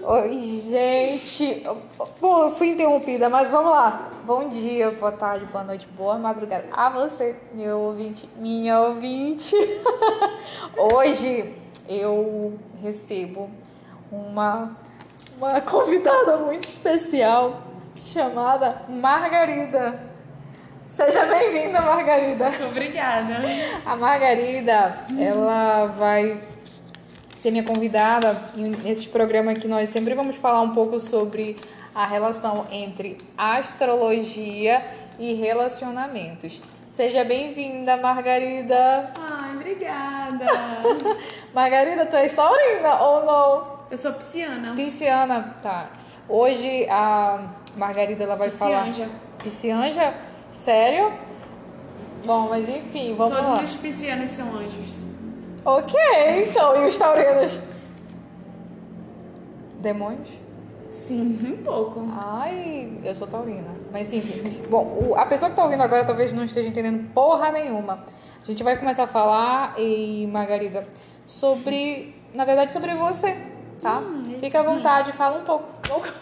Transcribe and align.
Oi, 0.00 0.38
gente. 0.70 1.62
Bom, 2.18 2.44
eu 2.44 2.52
fui 2.52 2.70
interrompida, 2.70 3.28
mas 3.28 3.50
vamos 3.50 3.70
lá. 3.70 4.10
Bom 4.24 4.48
dia, 4.48 4.90
boa 4.92 5.12
tarde, 5.12 5.44
boa 5.46 5.62
noite, 5.62 5.86
boa 5.94 6.16
madrugada 6.16 6.64
a 6.72 6.88
você, 6.88 7.36
meu 7.52 7.78
ouvinte, 7.78 8.26
minha 8.36 8.80
ouvinte. 8.80 9.54
Hoje 10.94 11.52
eu 11.86 12.58
recebo 12.82 13.50
uma, 14.10 14.74
uma 15.36 15.60
convidada 15.60 16.38
muito 16.38 16.64
especial 16.64 17.62
chamada 17.96 18.84
Margarida. 18.88 20.00
Seja 20.88 21.26
bem-vinda, 21.26 21.82
Margarida. 21.82 22.50
Obrigada. 22.66 23.34
A 23.84 23.94
Margarida, 23.96 24.94
ela 25.18 25.86
vai 25.86 26.40
ser 27.42 27.50
minha 27.50 27.64
convidada 27.64 28.40
nesse 28.84 29.08
programa 29.08 29.52
que 29.52 29.66
nós 29.66 29.88
sempre 29.88 30.14
vamos 30.14 30.36
falar 30.36 30.60
um 30.60 30.70
pouco 30.70 31.00
sobre 31.00 31.56
a 31.92 32.06
relação 32.06 32.68
entre 32.70 33.18
astrologia 33.36 34.80
e 35.18 35.34
relacionamentos. 35.34 36.60
Seja 36.88 37.24
bem-vinda, 37.24 37.96
Margarida. 37.96 39.10
Ai, 39.18 39.56
obrigada. 39.56 40.46
Margarida, 41.52 42.06
tu 42.06 42.14
és 42.14 42.32
taurina 42.32 43.00
ou 43.00 43.26
não? 43.26 43.78
Eu 43.90 43.98
sou 43.98 44.12
pisciana. 44.12 44.76
Pisciana, 44.76 45.56
tá. 45.64 45.90
Hoje 46.28 46.86
a 46.88 47.40
Margarida 47.76 48.22
ela 48.22 48.36
vai 48.36 48.50
Piscianja. 48.50 49.06
falar. 49.06 49.18
Piscianja? 49.42 50.14
Sério? 50.52 51.12
Bom, 52.24 52.46
mas 52.50 52.68
enfim, 52.68 53.16
vamos 53.16 53.34
Todos 53.34 53.50
lá. 53.50 53.62
os 53.62 53.74
piscianos 53.74 54.30
são 54.30 54.46
anjos. 54.56 55.01
Ok, 55.64 55.94
então, 56.48 56.82
e 56.82 56.86
os 56.86 56.96
taurinos? 56.96 57.60
Demônios? 59.78 60.28
Sim, 60.90 61.38
um 61.42 61.62
pouco. 61.64 62.06
Ai, 62.16 62.92
eu 63.04 63.14
sou 63.14 63.26
taurina. 63.26 63.70
Mas 63.92 64.12
enfim. 64.12 64.62
Bom, 64.68 65.14
a 65.16 65.24
pessoa 65.24 65.50
que 65.50 65.56
tá 65.56 65.64
ouvindo 65.64 65.82
agora 65.82 66.04
talvez 66.04 66.32
não 66.32 66.44
esteja 66.44 66.68
entendendo 66.68 67.12
porra 67.12 67.50
nenhuma. 67.50 68.04
A 68.42 68.44
gente 68.44 68.62
vai 68.62 68.76
começar 68.76 69.04
a 69.04 69.06
falar, 69.06 69.78
e 69.78 70.26
Margarida, 70.26 70.86
sobre. 71.24 72.14
Na 72.34 72.44
verdade, 72.44 72.72
sobre 72.72 72.94
você, 72.94 73.36
tá? 73.80 74.02
Fica 74.40 74.60
à 74.60 74.62
vontade, 74.62 75.12
fala 75.12 75.38
um 75.38 75.44
pouco. 75.44 75.68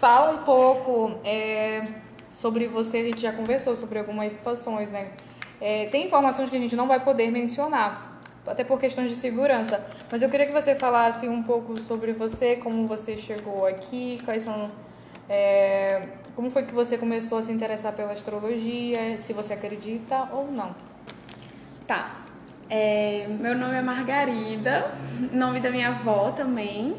fala 0.00 0.32
um 0.32 0.44
pouco 0.44 1.18
é, 1.24 1.82
sobre 2.28 2.68
você. 2.68 2.98
A 2.98 3.04
gente 3.04 3.20
já 3.20 3.32
conversou 3.32 3.74
sobre 3.76 3.98
algumas 3.98 4.32
situações, 4.32 4.90
né? 4.90 5.10
É, 5.60 5.86
tem 5.86 6.06
informações 6.06 6.48
que 6.50 6.56
a 6.56 6.60
gente 6.60 6.76
não 6.76 6.86
vai 6.86 7.00
poder 7.00 7.30
mencionar, 7.30 8.20
até 8.46 8.64
por 8.64 8.78
questões 8.78 9.10
de 9.10 9.16
segurança. 9.16 9.84
Mas 10.10 10.22
eu 10.22 10.28
queria 10.30 10.46
que 10.46 10.52
você 10.52 10.74
falasse 10.74 11.28
um 11.28 11.42
pouco 11.42 11.76
sobre 11.80 12.12
você, 12.12 12.56
como 12.56 12.86
você 12.86 13.16
chegou 13.16 13.66
aqui, 13.66 14.20
quais 14.24 14.44
são. 14.44 14.70
é, 15.28 16.02
como 16.34 16.50
foi 16.50 16.62
que 16.62 16.72
você 16.72 16.96
começou 16.96 17.38
a 17.38 17.42
se 17.42 17.50
interessar 17.52 17.92
pela 17.92 18.12
astrologia, 18.12 19.18
se 19.20 19.32
você 19.32 19.52
acredita 19.54 20.28
ou 20.32 20.50
não. 20.50 20.74
Tá. 21.86 22.12
É, 22.70 23.26
meu 23.28 23.56
nome 23.56 23.74
é 23.74 23.82
Margarida, 23.82 24.92
nome 25.32 25.58
da 25.58 25.70
minha 25.70 25.88
avó 25.88 26.30
também. 26.30 26.94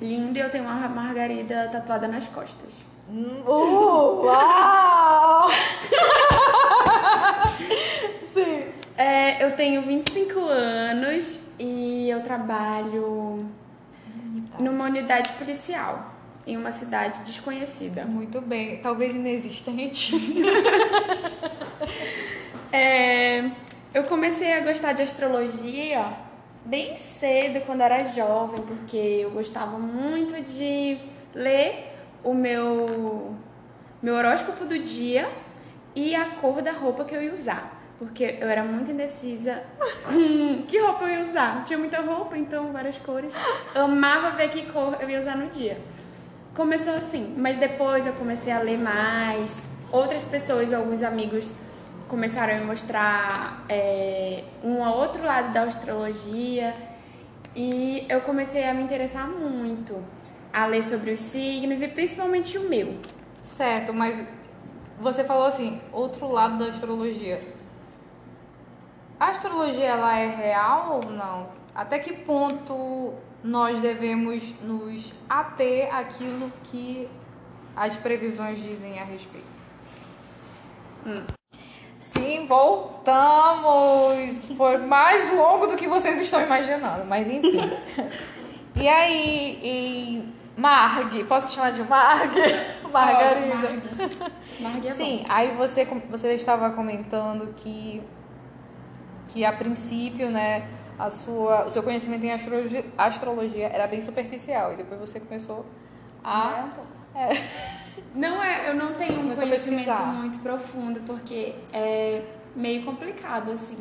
Linda, 0.00 0.40
eu 0.40 0.50
tenho 0.50 0.64
uma 0.64 0.88
margarida 0.88 1.68
tatuada 1.72 2.06
nas 2.08 2.26
costas. 2.28 2.74
Hum, 3.08 3.42
Uh, 3.46 4.26
uau! 4.26 5.48
É, 8.96 9.44
eu 9.44 9.56
tenho 9.56 9.82
25 9.82 10.40
anos 10.40 11.40
e 11.58 12.08
eu 12.08 12.22
trabalho 12.22 13.48
numa 14.58 14.84
unidade 14.84 15.32
policial 15.32 16.14
em 16.46 16.56
uma 16.56 16.70
cidade 16.70 17.20
desconhecida. 17.24 18.04
Muito 18.04 18.40
bem. 18.40 18.78
Talvez 18.78 19.14
inexistente. 19.14 20.12
É, 22.76 23.52
eu 23.94 24.02
comecei 24.02 24.52
a 24.52 24.58
gostar 24.58 24.94
de 24.94 25.02
astrologia 25.02 26.12
bem 26.64 26.96
cedo, 26.96 27.64
quando 27.64 27.82
era 27.82 28.02
jovem, 28.08 28.62
porque 28.62 28.96
eu 28.96 29.30
gostava 29.30 29.78
muito 29.78 30.34
de 30.42 30.98
ler 31.32 31.94
o 32.24 32.34
meu, 32.34 33.36
meu 34.02 34.16
horóscopo 34.16 34.64
do 34.64 34.76
dia 34.76 35.30
e 35.94 36.16
a 36.16 36.30
cor 36.30 36.62
da 36.62 36.72
roupa 36.72 37.04
que 37.04 37.14
eu 37.14 37.22
ia 37.22 37.32
usar. 37.32 37.73
Porque 38.04 38.38
eu 38.40 38.48
era 38.48 38.62
muito 38.62 38.90
indecisa 38.90 39.62
com 40.04 40.62
que 40.64 40.78
roupa 40.78 41.04
eu 41.04 41.10
ia 41.10 41.20
usar. 41.22 41.64
Tinha 41.64 41.78
muita 41.78 42.00
roupa, 42.00 42.36
então 42.36 42.72
várias 42.72 42.98
cores. 42.98 43.32
Amava 43.74 44.30
ver 44.30 44.50
que 44.50 44.66
cor 44.66 44.96
eu 45.00 45.08
ia 45.08 45.20
usar 45.20 45.36
no 45.36 45.48
dia. 45.48 45.78
Começou 46.54 46.94
assim, 46.94 47.34
mas 47.36 47.56
depois 47.56 48.06
eu 48.06 48.12
comecei 48.12 48.52
a 48.52 48.60
ler 48.60 48.78
mais. 48.78 49.66
Outras 49.90 50.24
pessoas, 50.24 50.72
alguns 50.72 51.02
amigos 51.02 51.52
começaram 52.08 52.54
a 52.54 52.58
me 52.58 52.64
mostrar 52.66 53.64
é, 53.68 54.44
um 54.62 54.80
outro 54.80 55.24
lado 55.24 55.52
da 55.52 55.62
astrologia 55.62 56.74
e 57.56 58.04
eu 58.08 58.20
comecei 58.20 58.64
a 58.64 58.74
me 58.74 58.82
interessar 58.82 59.28
muito 59.28 60.04
a 60.52 60.66
ler 60.66 60.84
sobre 60.84 61.12
os 61.12 61.20
signos 61.20 61.82
e 61.82 61.88
principalmente 61.88 62.58
o 62.58 62.68
meu. 62.68 62.94
certo, 63.42 63.92
mas 63.92 64.22
você 65.00 65.24
falou 65.24 65.46
assim, 65.46 65.80
outro 65.92 66.30
lado 66.30 66.58
da 66.58 66.66
astrologia. 66.66 67.53
A 69.24 69.28
astrologia 69.28 69.86
ela 69.86 70.18
é 70.18 70.26
real 70.26 71.00
ou 71.02 71.10
não? 71.10 71.48
Até 71.74 71.98
que 71.98 72.12
ponto 72.12 73.14
nós 73.42 73.80
devemos 73.80 74.42
nos 74.60 75.14
ater 75.26 75.88
àquilo 75.94 76.52
que 76.64 77.08
as 77.74 77.96
previsões 77.96 78.58
dizem 78.58 78.98
a 78.98 79.04
respeito? 79.04 79.46
Sim, 81.98 82.46
voltamos! 82.46 84.44
Foi 84.58 84.76
mais 84.76 85.32
longo 85.34 85.68
do 85.68 85.76
que 85.76 85.88
vocês 85.88 86.20
estão 86.20 86.42
imaginando, 86.42 87.06
mas 87.06 87.30
enfim. 87.30 87.72
e 88.76 88.86
aí, 88.86 89.58
e 89.62 90.34
Marg, 90.54 91.24
posso 91.24 91.48
te 91.48 91.54
chamar 91.54 91.72
de 91.72 91.82
Marg? 91.84 92.30
Margarida. 92.92 93.72
Marg 94.60 94.86
é 94.86 94.90
bom. 94.90 94.94
Sim, 94.94 95.24
aí 95.30 95.52
você, 95.52 95.86
você 96.10 96.34
estava 96.34 96.68
comentando 96.72 97.54
que, 97.54 98.02
que 99.34 99.44
a 99.44 99.52
princípio, 99.52 100.30
né, 100.30 100.68
a 100.96 101.10
sua, 101.10 101.66
o 101.66 101.68
seu 101.68 101.82
conhecimento 101.82 102.24
em 102.24 102.30
astrologia, 102.32 102.84
astrologia 102.96 103.66
era 103.66 103.88
bem 103.88 104.00
superficial 104.00 104.72
e 104.72 104.76
depois 104.76 105.00
você 105.00 105.18
começou 105.18 105.66
É 106.24 106.28
a. 106.28 106.64
um 106.66 106.70
pouco. 106.70 106.94
Não 108.14 108.42
é, 108.42 108.70
eu 108.70 108.74
não 108.74 108.94
tenho 108.94 109.14
um 109.14 109.22
Começou 109.22 109.44
conhecimento 109.44 110.02
muito 110.02 110.38
profundo, 110.40 111.00
porque 111.06 111.54
é 111.72 112.22
meio 112.56 112.84
complicado, 112.84 113.52
assim. 113.52 113.78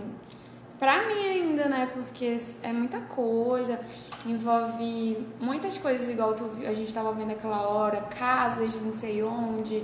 Pra 0.77 1.07
mim 1.07 1.27
ainda, 1.27 1.65
né? 1.65 1.89
Porque 1.91 2.37
é 2.61 2.71
muita 2.71 2.99
coisa, 3.01 3.79
envolve 4.23 5.17
muitas 5.39 5.79
coisas, 5.79 6.07
igual 6.07 6.35
tu, 6.35 6.47
a 6.63 6.73
gente 6.73 6.93
tava 6.93 7.11
vendo 7.13 7.31
aquela 7.31 7.67
hora, 7.67 8.01
casas 8.01 8.71
de 8.71 8.79
não 8.79 8.93
sei 8.93 9.23
onde, 9.23 9.83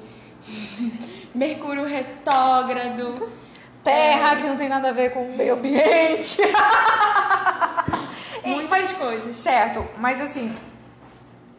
Mercúrio 1.33 1.85
retrógrado. 1.85 3.29
Terra, 3.89 4.35
que 4.35 4.43
não 4.43 4.55
tem 4.55 4.69
nada 4.69 4.89
a 4.89 4.91
ver 4.91 5.11
com 5.11 5.23
o 5.23 5.35
meio 5.35 5.53
ambiente. 5.53 6.37
Muitas 8.45 8.93
coisas. 8.93 9.35
Certo, 9.35 9.85
mas 9.97 10.21
assim, 10.21 10.55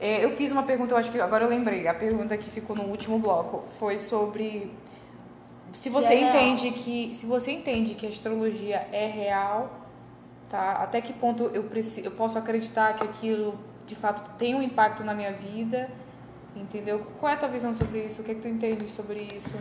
é, 0.01 0.25
eu 0.25 0.31
fiz 0.31 0.51
uma 0.51 0.63
pergunta, 0.63 0.95
eu 0.95 0.99
acho 0.99 1.11
que 1.11 1.21
agora 1.21 1.45
eu 1.45 1.49
lembrei. 1.49 1.87
A 1.87 1.95
pergunta 1.95 2.37
que 2.37 2.51
ficou 2.51 2.75
no 2.75 2.85
último 2.85 3.19
bloco 3.19 3.65
foi 3.79 3.99
sobre 3.99 4.73
se 5.73 5.85
Se 5.85 5.91
você 5.91 6.15
é 6.15 6.17
real. 6.17 6.31
entende 6.31 6.71
que 6.73 7.15
se 7.15 7.27
você 7.27 7.53
entende 7.53 7.95
que 7.95 8.07
a 8.07 8.09
astrologia 8.09 8.89
é 8.93 9.07
real, 9.07 9.71
tá? 10.49 10.73
Até 10.73 11.01
que 11.01 11.13
ponto 11.13 11.45
eu 11.55 11.65
preciso, 11.65 12.07
eu 12.07 12.13
posso 12.13 12.39
acreditar 12.39 12.95
que 12.95 13.05
aquilo 13.05 13.59
de 13.87 13.95
fato 13.95 14.23
tem 14.39 14.55
um 14.55 14.63
impacto 14.63 15.05
na 15.05 15.15
minha 15.15 15.33
vida? 15.33 15.89
Entendeu? 16.57 17.07
Qual 17.21 17.31
é 17.31 17.35
a 17.35 17.39
tua 17.39 17.49
visão 17.49 17.73
sobre 17.75 18.01
isso? 18.05 18.23
O 18.23 18.25
que 18.25 18.33
é 18.33 18.35
que 18.35 18.41
tu 18.41 18.49
entende 18.49 18.89
sobre 18.89 19.21
isso? 19.37 19.55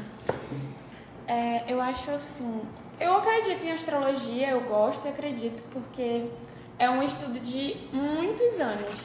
É, 1.30 1.64
eu 1.68 1.80
acho 1.80 2.10
assim. 2.10 2.60
Eu 3.00 3.16
acredito 3.16 3.64
em 3.64 3.72
astrologia, 3.72 4.50
eu 4.50 4.62
gosto 4.62 5.06
e 5.06 5.10
acredito 5.10 5.62
porque 5.72 6.26
é 6.80 6.90
um 6.90 7.04
estudo 7.04 7.40
de 7.40 7.78
muitos 7.94 8.60
anos. 8.60 8.98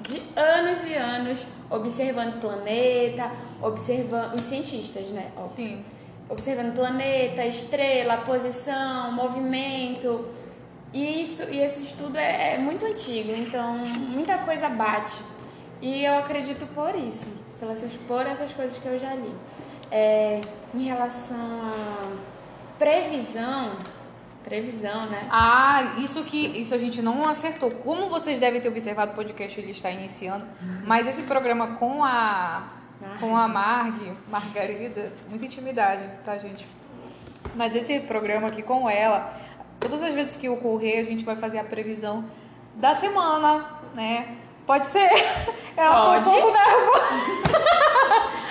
De 0.00 0.20
anos 0.34 0.84
e 0.84 0.94
anos, 0.94 1.46
observando 1.70 2.38
o 2.38 2.40
planeta, 2.40 3.30
observando 3.62 4.34
os 4.34 4.46
cientistas, 4.46 5.06
né? 5.10 5.30
Óbvio. 5.36 5.68
Sim. 5.68 5.84
Observando 6.28 6.74
planeta, 6.74 7.46
estrela, 7.46 8.16
posição, 8.18 9.12
movimento. 9.12 10.26
E, 10.92 11.22
isso, 11.22 11.44
e 11.44 11.60
esse 11.60 11.84
estudo 11.84 12.18
é, 12.18 12.54
é 12.54 12.58
muito 12.58 12.84
antigo, 12.84 13.30
então 13.30 13.78
muita 13.78 14.38
coisa 14.38 14.68
bate. 14.68 15.22
E 15.80 16.04
eu 16.04 16.18
acredito 16.18 16.66
por 16.74 16.96
isso, 16.96 17.30
pelas, 17.60 17.80
por 18.08 18.26
essas 18.26 18.52
coisas 18.52 18.76
que 18.76 18.88
eu 18.88 18.98
já 18.98 19.14
li. 19.14 19.32
É, 19.90 20.40
em 20.74 20.82
relação 20.84 21.36
à 21.36 22.12
previsão, 22.78 23.76
Previsão, 24.44 25.04
né? 25.06 25.28
Ah, 25.30 25.96
isso 25.98 26.24
que 26.24 26.38
isso 26.58 26.74
a 26.74 26.78
gente 26.78 27.02
não 27.02 27.28
acertou. 27.28 27.70
Como 27.70 28.08
vocês 28.08 28.40
devem 28.40 28.58
ter 28.60 28.68
observado, 28.68 29.12
o 29.12 29.14
podcast 29.14 29.60
ele 29.60 29.70
está 29.70 29.90
iniciando, 29.90 30.46
mas 30.86 31.06
esse 31.06 31.22
programa 31.22 31.76
com 31.76 32.02
a 32.02 32.62
com 33.18 33.36
a 33.36 33.46
Marg, 33.46 34.12
Margarida, 34.28 35.12
muita 35.28 35.44
intimidade, 35.44 36.04
tá, 36.24 36.38
gente? 36.38 36.66
Mas 37.54 37.76
esse 37.76 38.00
programa 38.00 38.48
aqui 38.48 38.62
com 38.62 38.88
ela, 38.88 39.38
todas 39.78 40.02
as 40.02 40.14
vezes 40.14 40.36
que 40.36 40.48
ocorrer, 40.48 41.00
a 41.00 41.04
gente 41.04 41.24
vai 41.24 41.36
fazer 41.36 41.58
a 41.58 41.64
previsão 41.64 42.24
da 42.76 42.94
semana, 42.94 43.66
né? 43.94 44.36
Pode 44.66 44.86
ser. 44.86 45.10
Ela 45.76 46.06
Pode. 46.06 46.28
um 46.28 46.32
pouco 46.32 46.52
nervosa. 46.52 47.90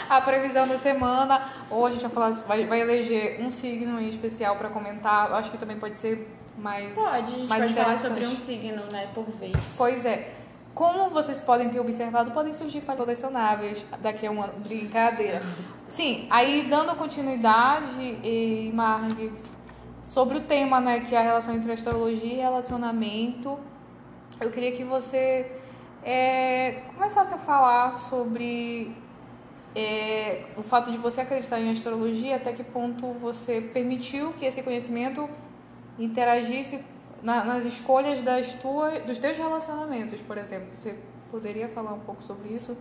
a 0.17 0.21
previsão 0.21 0.67
da 0.67 0.77
semana, 0.77 1.50
ou 1.69 1.85
a 1.85 1.91
gente 1.91 2.01
vai 2.01 2.09
falar, 2.09 2.31
vai, 2.47 2.65
vai 2.65 2.81
eleger 2.81 3.39
um 3.41 3.51
signo 3.51 4.01
em 4.01 4.09
especial 4.09 4.56
para 4.56 4.69
comentar. 4.69 5.29
Eu 5.29 5.35
acho 5.35 5.51
que 5.51 5.57
também 5.57 5.77
pode 5.77 5.97
ser 5.97 6.27
mais 6.57 6.94
Pode, 6.94 7.11
a 7.11 7.38
gente 7.38 7.47
mais 7.47 7.61
pode 7.61 7.73
falar 7.73 7.94
interessante. 7.94 8.07
sobre 8.07 8.25
um 8.25 8.35
signo, 8.35 8.83
né, 8.91 9.07
por 9.13 9.25
vez. 9.25 9.75
Pois 9.77 10.06
é. 10.06 10.33
Como 10.73 11.09
vocês 11.09 11.39
podem 11.39 11.69
ter 11.69 11.79
observado, 11.79 12.31
podem 12.31 12.53
surgir 12.53 12.81
falhas 12.81 13.01
colecionáveis 13.01 13.85
daqui 14.01 14.25
a 14.25 14.31
uma 14.31 14.47
brincadeira. 14.47 15.41
Sim, 15.88 16.27
aí 16.29 16.67
dando 16.69 16.95
continuidade, 16.95 18.00
e 18.00 18.71
Marg, 18.73 19.31
sobre 20.01 20.38
o 20.38 20.41
tema, 20.41 20.79
né, 20.79 21.01
que 21.01 21.15
é 21.15 21.17
a 21.17 21.21
relação 21.21 21.53
entre 21.53 21.71
astrologia 21.71 22.33
e 22.33 22.38
relacionamento, 22.38 23.59
eu 24.39 24.51
queria 24.51 24.71
que 24.71 24.83
você 24.83 25.51
é, 26.03 26.83
começasse 26.94 27.33
a 27.33 27.38
falar 27.38 27.97
sobre 27.97 28.95
é, 29.75 30.45
o 30.57 30.63
fato 30.63 30.92
de 30.92 30.98
você 30.98 31.21
acreditar 31.21 31.60
em 31.60 31.69
astrologia, 31.71 32.36
até 32.36 32.51
que 32.54 32.63
ponto 32.63 33.13
você 33.13 33.62
permitiu 33.62 34.33
que 34.33 34.45
esse 34.45 34.62
conhecimento 34.63 35.30
interagisse 35.98 36.80
na- 37.21 37.44
nas 37.44 37.66
escolhas 37.66 38.21
das 38.21 38.54
tuas, 38.54 39.04
dos 39.06 39.18
teus 39.19 39.38
relacionamentos, 39.38 40.21
por 40.21 40.38
exemplo. 40.38 40.69
Você 40.74 40.95
poderia 41.30 41.68
falar 41.69 41.94
um 41.94 42.00
pouco 42.00 42.24
sobre 42.24 42.50
isso? 42.50 42.75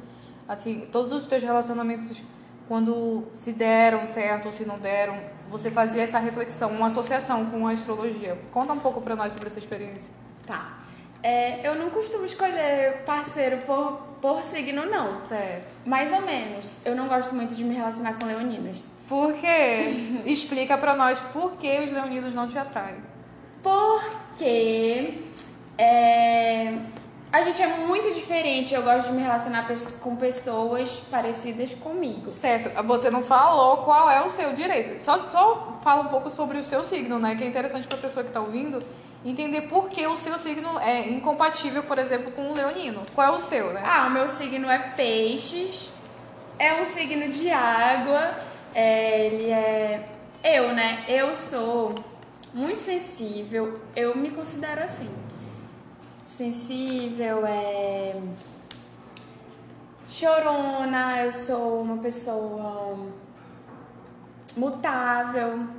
Assim, 0.46 0.88
todos 0.92 1.12
os 1.12 1.26
teus 1.26 1.42
relacionamentos, 1.42 2.22
quando 2.66 3.24
se 3.34 3.52
deram 3.52 4.06
certo 4.06 4.46
ou 4.46 4.52
se 4.52 4.64
não 4.64 4.78
deram, 4.78 5.18
você 5.48 5.70
fazia 5.70 6.02
essa 6.02 6.18
reflexão, 6.18 6.70
uma 6.70 6.86
associação 6.86 7.46
com 7.46 7.66
a 7.66 7.72
astrologia. 7.72 8.38
Conta 8.52 8.72
um 8.72 8.78
pouco 8.78 9.00
pra 9.00 9.16
nós 9.16 9.32
sobre 9.32 9.48
essa 9.48 9.58
experiência. 9.58 10.12
Tá. 10.46 10.78
É, 11.22 11.66
eu 11.66 11.74
não 11.74 11.90
costumo 11.90 12.24
escolher 12.24 13.02
parceiro 13.04 13.58
por, 13.58 14.00
por 14.20 14.42
signo, 14.42 14.86
não. 14.86 15.20
Certo. 15.26 15.66
Mais 15.84 16.12
ou 16.12 16.22
menos. 16.22 16.84
Eu 16.84 16.94
não 16.94 17.06
gosto 17.06 17.34
muito 17.34 17.54
de 17.54 17.64
me 17.64 17.74
relacionar 17.74 18.14
com 18.14 18.26
leoninos. 18.26 18.86
Por 19.08 19.34
quê? 19.34 20.22
Explica 20.24 20.78
pra 20.78 20.94
nós 20.94 21.18
por 21.32 21.52
que 21.52 21.80
os 21.80 21.90
leoninos 21.90 22.34
não 22.34 22.46
te 22.46 22.56
atraem. 22.56 22.96
Porque 23.62 25.20
é, 25.76 26.78
a 27.32 27.42
gente 27.42 27.60
é 27.60 27.66
muito 27.66 28.14
diferente. 28.14 28.72
Eu 28.72 28.82
gosto 28.82 29.08
de 29.08 29.14
me 29.14 29.22
relacionar 29.22 29.66
com 30.00 30.14
pessoas 30.14 31.02
parecidas 31.10 31.74
comigo. 31.74 32.30
Certo. 32.30 32.70
Você 32.84 33.10
não 33.10 33.24
falou 33.24 33.78
qual 33.78 34.08
é 34.08 34.24
o 34.24 34.30
seu 34.30 34.52
direito. 34.52 35.02
Só, 35.02 35.28
só 35.30 35.80
fala 35.82 36.02
um 36.02 36.08
pouco 36.08 36.30
sobre 36.30 36.58
o 36.58 36.62
seu 36.62 36.84
signo, 36.84 37.18
né? 37.18 37.34
Que 37.34 37.42
é 37.42 37.46
interessante 37.48 37.88
pra 37.88 37.98
pessoa 37.98 38.24
que 38.24 38.30
tá 38.30 38.40
ouvindo 38.40 38.78
entender 39.24 39.62
por 39.62 39.88
que 39.88 40.06
o 40.06 40.16
seu 40.16 40.38
signo 40.38 40.78
é 40.78 41.08
incompatível, 41.08 41.82
por 41.82 41.98
exemplo, 41.98 42.32
com 42.32 42.50
o 42.50 42.54
leonino. 42.54 43.02
Qual 43.14 43.34
é 43.34 43.36
o 43.36 43.40
seu, 43.40 43.72
né? 43.72 43.82
Ah, 43.84 44.06
o 44.06 44.10
meu 44.10 44.28
signo 44.28 44.70
é 44.70 44.78
peixes. 44.78 45.90
É 46.58 46.80
um 46.80 46.84
signo 46.84 47.28
de 47.28 47.50
água. 47.50 48.34
É, 48.74 49.26
ele 49.26 49.50
é. 49.50 50.08
Eu, 50.42 50.72
né? 50.74 51.04
Eu 51.08 51.34
sou 51.34 51.94
muito 52.54 52.80
sensível. 52.80 53.80
Eu 53.94 54.16
me 54.16 54.30
considero 54.30 54.82
assim. 54.82 55.10
Sensível, 56.26 57.44
é. 57.46 58.14
Chorona, 60.06 61.22
eu 61.22 61.32
sou 61.32 61.82
uma 61.82 61.98
pessoa 61.98 62.98
mutável. 64.56 65.77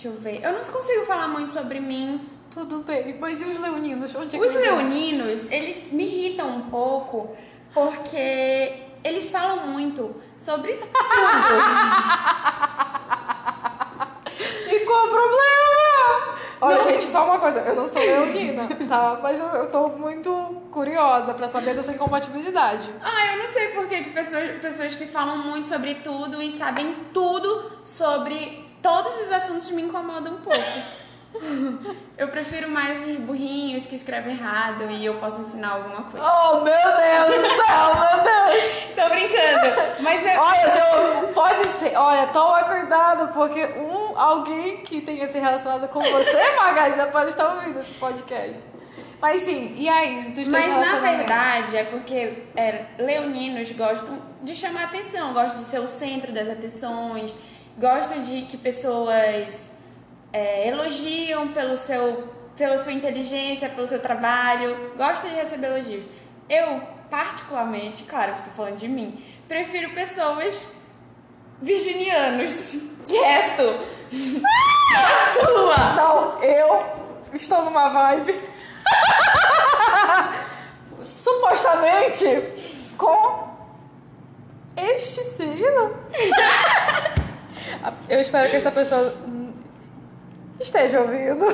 Deixa 0.00 0.16
eu 0.16 0.18
ver. 0.18 0.42
Eu 0.42 0.52
não 0.54 0.60
consigo 0.60 1.04
falar 1.04 1.28
muito 1.28 1.52
sobre 1.52 1.78
mim. 1.78 2.26
Tudo 2.50 2.78
bem, 2.82 3.18
mas 3.20 3.38
e 3.42 3.44
os 3.44 3.60
leoninos? 3.60 4.14
Onde 4.14 4.34
é 4.34 4.40
Os 4.40 4.52
vão? 4.54 4.62
leoninos, 4.62 5.52
eles 5.52 5.92
me 5.92 6.04
irritam 6.04 6.48
um 6.48 6.62
pouco 6.70 7.36
porque 7.74 8.72
eles 9.04 9.28
falam 9.28 9.66
muito 9.66 10.16
sobre 10.38 10.72
tudo. 10.72 10.88
E 14.72 14.80
qual 14.86 15.04
o 15.06 15.08
problema? 15.10 16.38
Olha, 16.62 16.82
gente, 16.84 17.04
só 17.04 17.24
uma 17.26 17.38
coisa. 17.38 17.60
Eu 17.60 17.74
não 17.74 17.86
sou 17.86 18.00
leonina, 18.00 18.68
tá? 18.88 19.18
Mas 19.22 19.38
eu, 19.38 19.46
eu 19.46 19.70
tô 19.70 19.88
muito 19.90 20.30
curiosa 20.70 21.34
pra 21.34 21.46
saber 21.48 21.74
dessa 21.74 21.92
incompatibilidade. 21.92 22.90
ah, 23.02 23.32
eu 23.34 23.38
não 23.42 23.48
sei 23.48 23.68
por 23.68 23.86
que 23.88 24.04
que 24.04 24.10
pessoas, 24.10 24.52
pessoas 24.62 24.94
que 24.94 25.06
falam 25.06 25.38
muito 25.38 25.68
sobre 25.68 25.96
tudo 25.96 26.40
e 26.40 26.50
sabem 26.50 26.94
tudo 27.12 27.70
sobre 27.84 28.69
todos 28.82 29.26
os 29.26 29.32
assuntos 29.32 29.70
me 29.70 29.82
incomodam 29.82 30.34
um 30.34 30.40
pouco. 30.40 30.60
Eu 32.18 32.28
prefiro 32.28 32.68
mais 32.68 33.06
os 33.06 33.16
burrinhos 33.16 33.86
que 33.86 33.94
escrevem 33.94 34.32
errado 34.32 34.90
e 34.90 35.04
eu 35.04 35.14
posso 35.14 35.40
ensinar 35.40 35.70
alguma 35.74 36.02
coisa. 36.02 36.26
Oh, 36.26 36.60
meu 36.60 36.74
Deus 36.74 37.42
do 37.42 37.64
céu, 37.64 37.94
meu 37.94 38.24
Deus! 38.24 38.94
Tô 38.96 39.08
brincando, 39.08 40.02
mas 40.02 40.26
eu, 40.26 40.40
Olha, 40.40 40.70
seu, 40.70 41.28
pode 41.28 41.66
ser. 41.68 41.96
Olha, 41.96 42.26
toma 42.28 42.64
cuidado, 42.64 43.32
porque 43.32 43.64
um, 43.64 44.18
alguém 44.18 44.78
que 44.78 45.00
tenha 45.00 45.28
se 45.28 45.38
relacionado 45.38 45.88
com 45.88 46.00
você, 46.00 46.50
Margarida, 46.56 47.06
pode 47.06 47.30
estar 47.30 47.54
ouvindo 47.54 47.78
esse 47.80 47.94
podcast. 47.94 48.60
Mas 49.20 49.42
sim, 49.42 49.74
e 49.76 49.88
aí? 49.88 50.32
Dos 50.32 50.48
Mas 50.48 50.74
na 50.74 50.98
verdade 50.98 51.76
é 51.76 51.84
porque 51.84 52.42
é, 52.56 52.86
leoninos 52.98 53.70
gostam 53.72 54.18
de 54.42 54.56
chamar 54.56 54.84
atenção, 54.84 55.32
gostam 55.32 55.58
de 55.58 55.66
ser 55.66 55.78
o 55.78 55.86
centro 55.86 56.32
das 56.32 56.48
atenções, 56.48 57.36
gostam 57.80 58.20
de 58.20 58.42
que 58.42 58.58
pessoas 58.58 59.74
é, 60.30 60.68
elogiam 60.68 61.48
pelo 61.48 61.78
seu, 61.78 62.28
pela 62.54 62.76
sua 62.76 62.92
inteligência, 62.92 63.70
pelo 63.70 63.86
seu 63.86 64.00
trabalho, 64.00 64.92
gostam 64.98 65.30
de 65.30 65.36
receber 65.36 65.68
elogios. 65.68 66.04
Eu, 66.46 66.82
particularmente, 67.08 68.02
claro, 68.02 68.34
estou 68.34 68.52
falando 68.52 68.76
de 68.76 68.86
mim, 68.86 69.24
prefiro 69.48 69.94
pessoas 69.94 70.68
virginianos, 71.62 72.92
quieto, 73.08 73.80
na 74.92 75.40
sua. 75.40 75.94
Não, 75.94 76.42
eu 76.42 76.84
estou 77.32 77.64
numa 77.64 77.88
vibe. 77.88 78.38
Supostamente 81.00 82.26
com 82.98 83.48
este 84.76 85.24
signo. 85.24 85.96
Eu 88.08 88.20
espero 88.20 88.50
que 88.50 88.56
esta 88.56 88.70
pessoa 88.70 89.14
esteja 90.60 91.00
ouvindo. 91.00 91.46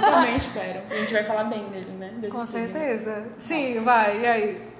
Também 0.00 0.36
espero. 0.36 0.80
A 0.90 0.94
gente 0.94 1.12
vai 1.12 1.24
falar 1.24 1.44
bem 1.44 1.64
dele, 1.68 1.90
né? 1.98 2.12
Desse 2.18 2.32
Com 2.36 2.46
signo. 2.46 2.72
certeza. 2.72 3.24
Sim, 3.38 3.80
vai, 3.84 4.20
e 4.20 4.26
aí? 4.26 4.70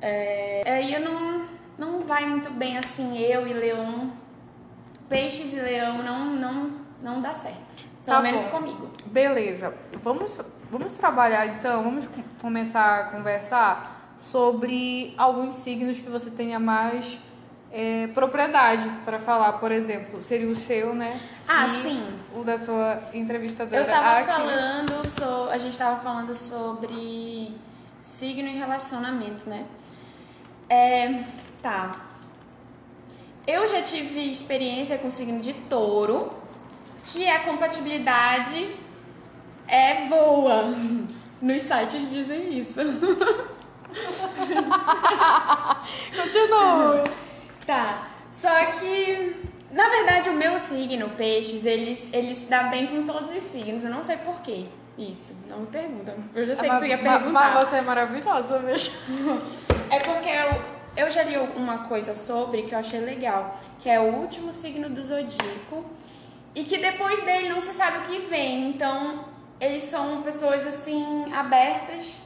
É, 0.00 0.62
aí 0.66 0.94
eu 0.94 1.00
não, 1.00 1.42
não 1.78 2.00
vai 2.04 2.26
muito 2.26 2.50
bem 2.50 2.78
assim, 2.78 3.18
eu 3.18 3.46
e 3.46 3.52
leão. 3.52 4.12
Peixes 5.08 5.52
e 5.52 5.60
leão 5.60 6.02
não, 6.02 6.24
não, 6.36 6.70
não 7.02 7.20
dá 7.20 7.34
certo. 7.34 7.58
Pelo 8.04 8.16
Tá 8.16 8.22
menos 8.22 8.44
bom. 8.44 8.50
comigo. 8.50 8.90
Beleza. 9.06 9.74
Vamos, 10.02 10.40
vamos 10.70 10.96
trabalhar 10.96 11.46
então, 11.46 11.82
vamos 11.82 12.06
com- 12.06 12.22
começar 12.40 13.00
a 13.00 13.04
conversar 13.04 14.14
sobre 14.16 15.12
alguns 15.18 15.54
signos 15.56 15.98
que 15.98 16.08
você 16.08 16.30
tenha 16.30 16.58
mais 16.60 17.18
é, 17.72 18.08
propriedade 18.08 18.88
para 19.04 19.18
falar, 19.18 19.54
por 19.54 19.70
exemplo, 19.70 20.22
seria 20.22 20.48
o 20.48 20.56
seu, 20.56 20.94
né? 20.94 21.20
Ah, 21.46 21.66
E 21.66 21.70
sim. 21.70 22.18
O 22.34 22.42
da 22.42 22.58
sua 22.58 23.02
entrevistadora 23.14 23.82
Eu 23.82 23.86
tava 23.86 24.18
aqui. 24.18 24.26
falando, 24.26 25.06
so, 25.08 25.48
a 25.50 25.58
gente 25.58 25.76
tava 25.78 26.00
falando 26.00 26.34
sobre 26.34 27.54
signo 28.00 28.48
e 28.48 28.56
relacionamento, 28.58 29.48
né? 29.48 29.64
É, 30.68 31.22
tá. 31.62 31.92
Eu 33.46 33.68
já 33.68 33.82
tive 33.82 34.30
experiência 34.30 34.98
com 34.98 35.10
signo 35.10 35.40
de 35.40 35.52
touro, 35.52 36.30
que 37.06 37.26
a 37.28 37.40
compatibilidade 37.40 38.74
é 39.66 40.06
boa. 40.06 40.74
Nos 41.40 41.62
sites 41.62 42.10
dizem 42.10 42.58
isso. 42.58 42.80
Continue. 46.14 47.10
Tá. 47.70 48.02
Só 48.32 48.48
que, 48.72 49.46
na 49.70 49.88
verdade, 49.88 50.28
o 50.28 50.32
meu 50.32 50.58
signo, 50.58 51.10
peixes, 51.10 51.64
eles, 51.64 52.12
ele 52.12 52.34
se 52.34 52.46
dá 52.46 52.64
bem 52.64 52.88
com 52.88 53.06
todos 53.06 53.30
os 53.30 53.44
signos. 53.44 53.84
Eu 53.84 53.90
não 53.90 54.02
sei 54.02 54.16
porquê. 54.16 54.66
Isso, 54.98 55.36
não 55.48 55.60
me 55.60 55.66
pergunta. 55.68 56.16
Eu 56.34 56.44
já 56.44 56.56
sei 56.56 56.68
que 56.68 56.78
tu 56.78 56.86
ia 56.86 56.98
perguntar. 56.98 57.30
Mas 57.30 57.68
você 57.68 57.76
é 57.76 57.80
maravilhosa 57.80 58.58
mesmo. 58.58 58.92
É 59.88 60.00
porque 60.00 60.28
eu, 60.28 61.04
eu 61.04 61.10
já 61.12 61.22
li 61.22 61.36
uma 61.36 61.86
coisa 61.86 62.12
sobre 62.12 62.62
que 62.62 62.74
eu 62.74 62.78
achei 62.80 62.98
legal, 62.98 63.56
que 63.78 63.88
é 63.88 64.00
o 64.00 64.14
último 64.16 64.52
signo 64.52 64.88
do 64.88 65.04
zodíaco 65.04 65.84
e 66.56 66.64
que 66.64 66.76
depois 66.76 67.22
dele 67.22 67.50
não 67.50 67.60
se 67.60 67.72
sabe 67.72 67.98
o 67.98 68.02
que 68.02 68.18
vem. 68.26 68.68
Então, 68.70 69.26
eles 69.60 69.84
são 69.84 70.22
pessoas 70.22 70.66
assim 70.66 71.32
abertas. 71.32 72.20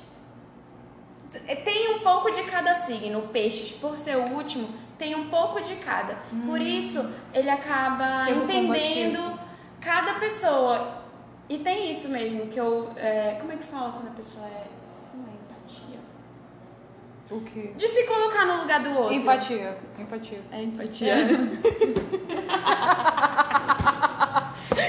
Tem 1.64 1.96
um 1.96 1.98
pouco 1.98 2.30
de 2.30 2.44
cada 2.44 2.74
signo. 2.74 3.28
Peixes, 3.28 3.72
por 3.72 3.98
ser 3.98 4.16
o 4.16 4.34
último, 4.34 4.68
tem 4.98 5.14
um 5.14 5.28
pouco 5.28 5.60
de 5.60 5.76
cada. 5.76 6.16
Por 6.46 6.60
isso, 6.60 7.08
ele 7.32 7.50
acaba 7.50 8.24
Sendo 8.26 8.44
entendendo 8.44 9.16
combativo. 9.18 9.38
cada 9.80 10.14
pessoa. 10.14 11.02
E 11.48 11.58
tem 11.58 11.90
isso 11.90 12.08
mesmo, 12.08 12.46
que 12.46 12.58
eu. 12.58 12.90
é, 12.96 13.36
como 13.40 13.52
é 13.52 13.56
que 13.56 13.64
fala 13.64 13.92
quando 13.92 14.08
a 14.08 14.12
pessoa 14.12 14.46
é. 14.46 14.66
Não 15.14 15.24
é 15.26 15.32
empatia? 15.34 15.98
O 17.30 17.40
quê? 17.42 17.72
De 17.76 17.88
se 17.88 18.04
colocar 18.06 18.46
no 18.46 18.62
lugar 18.62 18.80
do 18.82 18.90
outro. 18.98 19.14
Empatia. 19.14 19.76
Empatia. 19.98 20.40
É 20.52 20.62
empatia. 20.62 21.14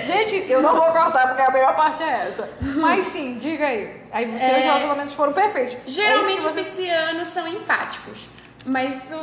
Gente, 0.05 0.49
eu 0.51 0.61
não 0.61 0.71
vou 0.75 0.91
cortar 0.91 1.27
porque 1.27 1.41
a 1.41 1.51
melhor 1.51 1.75
parte 1.75 2.01
é 2.03 2.27
essa. 2.27 2.49
Mas 2.61 3.05
sim, 3.07 3.37
diga 3.37 3.65
aí. 3.67 4.01
Aí 4.11 4.25
os 4.33 4.39
seus 4.39 4.51
É. 4.53 4.59
relacionamentos 4.59 5.13
foram 5.13 5.33
perfeitos. 5.33 5.75
Geralmente 5.87 6.31
É 6.31 6.37
isso 6.37 6.47
que 6.47 6.53
você- 6.53 6.59
piscianos 6.59 7.27
são 7.29 7.47
empáticos. 7.47 8.27
Mas 8.65 9.03
isso 9.05 9.19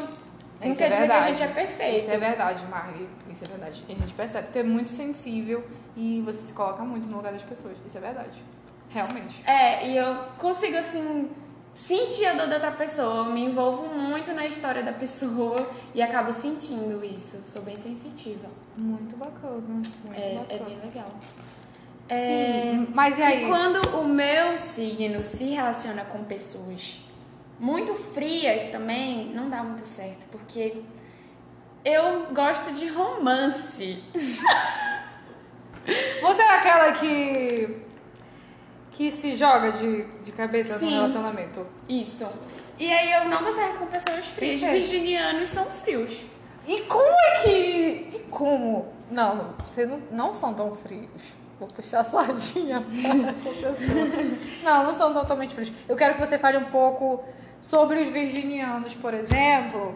não 0.65 0.71
Isso 0.71 0.79
quer 0.79 0.85
é 0.87 0.89
dizer 0.91 1.07
que 1.07 1.13
a 1.13 1.19
verdade. 1.19 1.37
gente 1.39 1.43
é 1.43 1.47
perfeito. 1.55 2.03
Isso 2.03 2.11
é 2.11 2.19
verdade, 2.19 2.67
Marli. 2.67 3.09
Isso 3.33 3.45
é 3.45 3.49
verdade. 3.49 3.85
A 3.89 3.93
gente 3.93 4.13
percebe. 4.15 4.49
Tu 4.53 4.59
é 4.59 4.63
muito 4.63 4.91
sensível 4.91 5.65
e 5.97 6.23
você 6.25 6.41
se 6.41 6.53
coloca 6.53 6.83
muito 6.83 7.07
no 7.09 7.17
lugar 7.17 7.33
das 7.33 7.43
pessoas. 7.43 7.77
Isso 7.87 7.97
é 7.99 8.01
verdade. 8.01 8.43
Realmente. 8.91 9.43
É, 9.49 9.89
e 9.89 9.97
eu 9.97 10.15
consigo, 10.39 10.77
assim, 10.77 11.31
sentir 11.75 12.27
a 12.27 12.35
dor 12.35 12.47
da 12.49 12.57
outra 12.57 12.73
pessoa. 12.73 13.27
Eu 13.27 13.33
me 13.33 13.43
envolvo 13.45 13.87
muito 13.95 14.33
na 14.33 14.47
história 14.47 14.83
da 14.83 14.93
pessoa 14.93 15.71
e 15.95 16.03
acabo 16.03 16.33
sentindo 16.33 17.03
isso. 17.05 17.43
Sou 17.47 17.63
bem 17.63 17.77
sensitiva. 17.79 18.49
Muito 18.77 19.17
bacana. 19.17 19.63
Muito 19.67 19.91
É, 20.15 20.35
é 20.35 20.39
bacana. 20.39 20.65
bem 20.67 20.79
legal. 20.85 21.07
Sim, 22.09 22.15
É, 22.15 22.87
Mas 22.93 23.19
e 23.19 23.23
aí? 23.23 23.45
E 23.45 23.49
quando 23.49 23.81
o 23.99 24.05
meu 24.07 24.59
signo 24.59 25.23
se 25.23 25.45
relaciona 25.51 26.05
com 26.05 26.23
pessoas 26.25 27.01
muito 27.63 27.95
frias 27.95 28.67
também, 28.67 29.27
não 29.33 29.49
dá 29.49 29.63
muito 29.63 29.87
certo, 29.87 30.27
porque 30.33 30.83
eu 31.85 32.27
gosto 32.35 32.73
de 32.73 32.89
romance. 32.89 34.03
Você 36.21 36.43
é 36.43 36.59
aquela 36.59 36.93
que. 36.93 37.77
que 38.91 39.13
se 39.13 39.37
joga 39.37 39.71
de, 39.73 40.03
de 40.25 40.33
cabeça 40.33 40.77
Sim. 40.77 40.87
no 40.87 40.91
relacionamento. 40.91 41.65
Isso. 41.89 42.27
E 42.79 42.93
aí 42.93 43.13
eu 43.13 43.29
não 43.29 43.41
dou 43.41 43.53
certo 43.53 43.79
com 43.79 43.87
pessoas 43.87 44.27
frias. 44.27 44.61
É. 44.61 44.73
Virginianos 44.73 45.49
são 45.51 45.65
frios. 45.67 46.27
E 46.67 46.81
como 46.81 47.13
é 47.13 47.43
que. 47.43 48.17
E 48.17 48.27
como? 48.29 48.93
Não, 49.09 49.55
vocês 49.65 49.89
não, 49.89 50.03
não 50.11 50.33
são 50.33 50.53
tão 50.53 50.75
frios. 50.75 51.23
Vou 51.61 51.69
puxar 51.69 52.01
a 52.01 52.05
sardinha 52.05 52.81
pra 52.81 53.31
essa 53.31 53.51
pessoa. 53.51 54.07
Não, 54.65 54.83
não 54.83 54.93
são 54.93 55.15
totalmente 55.15 55.55
frios. 55.55 55.73
Eu 55.89 55.95
quero 55.95 56.15
que 56.15 56.21
você 56.21 56.37
fale 56.37 56.57
um 56.57 56.65
pouco 56.65 57.23
sobre 57.63 58.03
os 58.03 58.09
virginianos, 58.09 58.93
por 58.95 59.15
exemplo. 59.15 59.95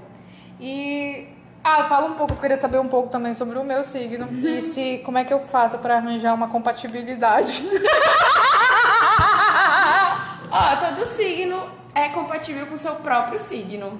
E. 0.58 1.26
Ah, 1.62 1.82
fala 1.84 2.06
um 2.06 2.12
pouco, 2.14 2.32
eu 2.34 2.36
queria 2.36 2.56
saber 2.56 2.78
um 2.78 2.86
pouco 2.86 3.08
também 3.08 3.34
sobre 3.34 3.58
o 3.58 3.64
meu 3.64 3.82
signo. 3.82 4.28
E 4.46 4.60
se 4.60 4.98
como 5.04 5.18
é 5.18 5.24
que 5.24 5.34
eu 5.34 5.40
faço 5.48 5.78
pra 5.78 5.96
arranjar 5.96 6.32
uma 6.32 6.46
compatibilidade. 6.46 7.62
Ó, 10.50 10.76
todo 10.76 11.04
signo 11.06 11.60
é 11.92 12.08
compatível 12.08 12.66
com 12.66 12.74
o 12.74 12.78
seu 12.78 12.94
próprio 12.96 13.38
signo. 13.38 13.98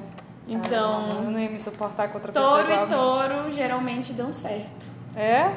eu 0.48 0.58
Então, 0.58 1.22
não 1.22 1.38
ia 1.40 1.50
me 1.50 1.58
suportar 1.58 2.08
com 2.08 2.14
outra 2.18 2.32
touro 2.32 2.66
pessoa. 2.66 2.86
e 2.86 2.88
touro 2.88 3.50
geralmente 3.50 4.12
dão 4.12 4.32
certo. 4.32 4.86
É? 5.16 5.50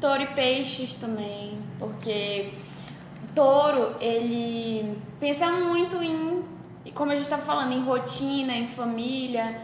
Touro 0.00 0.22
e 0.22 0.26
peixes 0.26 0.94
também, 0.96 1.58
porque 1.78 2.52
touro, 3.34 3.96
ele 4.00 4.98
pensa 5.18 5.46
muito 5.50 6.02
em, 6.02 6.35
e 6.86 6.92
como 6.92 7.10
a 7.10 7.16
gente 7.16 7.24
estava 7.24 7.42
falando, 7.42 7.72
em 7.72 7.82
rotina, 7.82 8.54
em 8.54 8.68
família, 8.68 9.60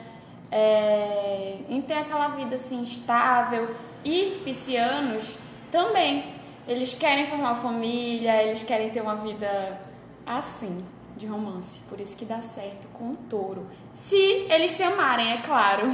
é, 0.51 1.59
em 1.69 1.81
ter 1.81 1.95
aquela 1.95 2.27
vida 2.29 2.57
assim 2.57 2.83
estável. 2.83 3.77
E 4.05 4.41
piscianos 4.45 5.37
também, 5.71 6.35
eles 6.67 6.93
querem 6.93 7.29
formar 7.29 7.55
família, 7.55 8.43
eles 8.43 8.65
querem 8.65 8.91
ter 8.91 9.01
uma 9.01 9.15
vida 9.15 9.81
assim, 10.27 10.85
de 11.17 11.25
romance. 11.25 11.79
Por 11.89 12.01
isso 12.01 12.17
que 12.17 12.25
dá 12.25 12.43
certo 12.43 12.89
com 12.93 13.13
o 13.13 13.17
touro. 13.31 13.69
Se 13.93 14.17
eles 14.51 14.73
se 14.73 14.83
amarem, 14.83 15.35
é 15.35 15.37
claro. 15.43 15.85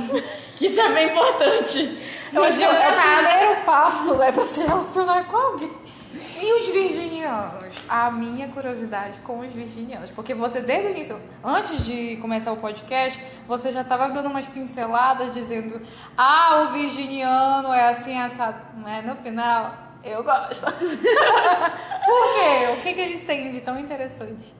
que 0.56 0.64
isso 0.64 0.80
é 0.80 0.94
bem 0.94 1.10
importante. 1.10 1.98
Eu 2.32 2.42
acho 2.42 2.56
que 2.56 2.64
é 2.64 2.70
o 2.70 2.74
primeiro 2.74 3.64
passo, 3.66 4.14
né, 4.16 4.32
pra 4.32 4.46
se 4.46 4.62
relacionar 4.62 5.24
com 5.24 5.36
alguém. 5.36 5.87
E 6.14 6.60
os 6.60 6.68
virginianos? 6.68 7.74
A 7.88 8.10
minha 8.10 8.48
curiosidade 8.48 9.18
com 9.18 9.40
os 9.40 9.52
virginianos. 9.52 10.10
Porque 10.10 10.34
você, 10.34 10.60
desde 10.60 10.88
o 10.88 10.90
início, 10.90 11.20
antes 11.44 11.84
de 11.84 12.16
começar 12.16 12.52
o 12.52 12.56
podcast, 12.56 13.22
você 13.46 13.70
já 13.70 13.82
estava 13.82 14.08
dando 14.08 14.28
umas 14.28 14.46
pinceladas 14.46 15.34
dizendo: 15.34 15.80
ah, 16.16 16.66
o 16.68 16.72
virginiano 16.72 17.72
é 17.72 17.90
assim, 17.90 18.18
assado. 18.18 18.58
Mas 18.76 19.04
no 19.04 19.16
final, 19.16 19.74
eu 20.02 20.24
gosto. 20.24 20.64
Por 20.72 22.34
quê? 22.34 22.72
O 22.72 22.82
que, 22.82 22.94
que 22.94 23.00
eles 23.00 23.24
têm 23.24 23.50
de 23.50 23.60
tão 23.60 23.78
interessante? 23.78 24.54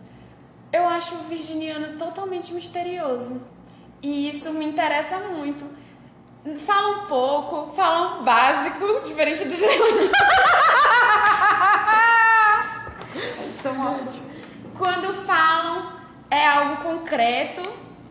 Eu 0.71 0.87
acho 0.87 1.15
o 1.15 1.23
virginiano 1.25 1.97
totalmente 1.97 2.53
misterioso. 2.53 3.41
E 4.03 4.29
isso 4.29 4.53
me 4.53 4.67
interessa 4.67 5.19
muito. 5.19 5.65
Fala 6.59 6.89
um 7.03 7.07
pouco, 7.07 7.73
fala 7.75 8.21
um 8.21 8.25
básico, 8.25 9.01
diferente 9.05 9.45
dos 9.45 9.61
leoninos. 9.61 10.11
São 13.63 13.81
ótimos. 13.81 14.21
Quando 14.77 15.13
falam, 15.27 15.93
é 16.31 16.47
algo 16.47 16.83
concreto, 16.83 17.63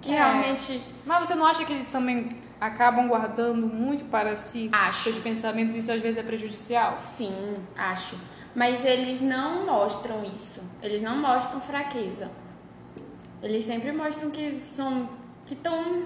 que 0.02 0.12
É. 0.12 0.16
realmente. 0.16 0.82
Mas 1.06 1.28
você 1.28 1.36
não 1.36 1.46
acha 1.46 1.64
que 1.66 1.72
eles 1.74 1.88
também 1.88 2.30
acabam 2.60 3.08
guardando 3.08 3.66
muito 3.68 4.06
para 4.06 4.36
si 4.36 4.70
Acho. 4.74 5.04
seus 5.04 5.18
pensamentos 5.20 5.76
e 5.76 5.80
isso 5.80 5.92
às 5.92 6.02
vezes 6.02 6.18
é 6.18 6.24
prejudicial? 6.24 6.96
Sim, 6.98 7.58
acho. 7.78 8.18
Mas 8.54 8.84
eles 8.84 9.22
não 9.22 9.66
mostram 9.66 10.24
isso. 10.26 10.64
Eles 10.82 11.02
não 11.02 11.18
mostram 11.18 11.62
fraqueza. 11.62 12.30
Eles 13.42 13.64
sempre 13.66 13.92
mostram 13.92 14.30
que 14.32 14.62
são. 14.70 15.08
que 15.46 15.54
estão. 15.54 16.06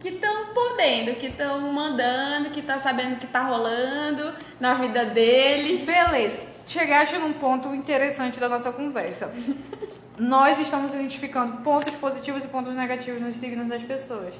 Que 0.00 0.08
estão 0.08 0.46
podendo, 0.46 1.14
que 1.16 1.26
estão 1.26 1.60
mandando, 1.72 2.48
que 2.50 2.62
tá 2.62 2.78
sabendo 2.78 3.14
o 3.14 3.16
que 3.18 3.26
tá 3.26 3.42
rolando 3.42 4.34
na 4.58 4.74
vida 4.74 5.04
deles. 5.04 5.84
Beleza. 5.84 6.40
Chegaste 6.66 7.18
num 7.18 7.34
ponto 7.34 7.74
interessante 7.74 8.40
da 8.40 8.48
nossa 8.48 8.72
conversa. 8.72 9.30
Nós 10.18 10.58
estamos 10.58 10.94
identificando 10.94 11.58
pontos 11.58 11.94
positivos 11.94 12.44
e 12.44 12.48
pontos 12.48 12.74
negativos 12.74 13.20
nos 13.20 13.36
signos 13.36 13.68
das 13.68 13.82
pessoas. 13.82 14.34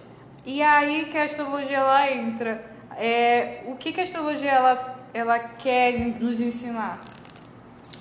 E 0.47 0.62
aí 0.62 1.07
que 1.11 1.19
a 1.19 1.25
astrologia 1.25 1.79
ela 1.79 2.11
entra. 2.11 2.64
É, 2.97 3.62
o 3.67 3.76
que, 3.76 3.93
que 3.93 4.00
a 4.00 4.05
astrologia 4.05 4.50
ela, 4.50 4.99
ela 5.12 5.38
quer 5.38 5.93
nos 6.21 6.40
ensinar? 6.40 7.00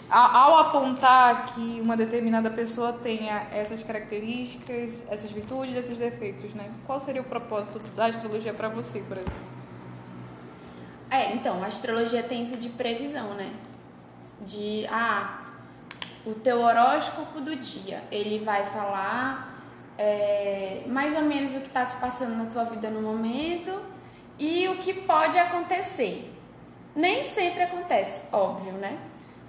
Ao 0.09 0.57
apontar 0.57 1.53
que 1.53 1.79
uma 1.79 1.95
determinada 1.95 2.49
pessoa 2.49 2.93
tenha 2.93 3.47
essas 3.51 3.83
características, 3.83 4.93
essas 5.07 5.31
virtudes, 5.31 5.75
esses 5.75 5.97
defeitos, 5.97 6.51
né? 6.55 6.71
Qual 6.87 6.99
seria 6.99 7.21
o 7.21 7.25
propósito 7.25 7.79
da 7.95 8.07
astrologia 8.07 8.51
para 8.51 8.69
você, 8.69 8.99
por 9.01 9.17
exemplo? 9.17 9.59
É, 11.11 11.33
então, 11.33 11.63
a 11.63 11.67
astrologia 11.67 12.23
tem 12.23 12.41
isso 12.41 12.57
de 12.57 12.69
previsão, 12.69 13.35
né? 13.35 13.51
De, 14.41 14.87
ah, 14.91 15.41
o 16.25 16.33
teu 16.33 16.59
horóscopo 16.61 17.39
do 17.39 17.55
dia, 17.55 18.03
ele 18.11 18.43
vai 18.43 18.65
falar 18.65 19.61
é, 19.95 20.83
mais 20.87 21.15
ou 21.15 21.21
menos 21.21 21.53
o 21.53 21.59
que 21.59 21.67
está 21.67 21.85
se 21.85 21.99
passando 21.99 22.35
na 22.35 22.45
tua 22.45 22.63
vida 22.63 22.89
no 22.89 23.01
momento 23.01 23.79
e 24.39 24.67
o 24.69 24.77
que 24.77 24.93
pode 24.93 25.37
acontecer. 25.37 26.33
Nem 26.95 27.21
sempre 27.21 27.63
acontece, 27.63 28.21
óbvio, 28.31 28.73
né? 28.73 28.97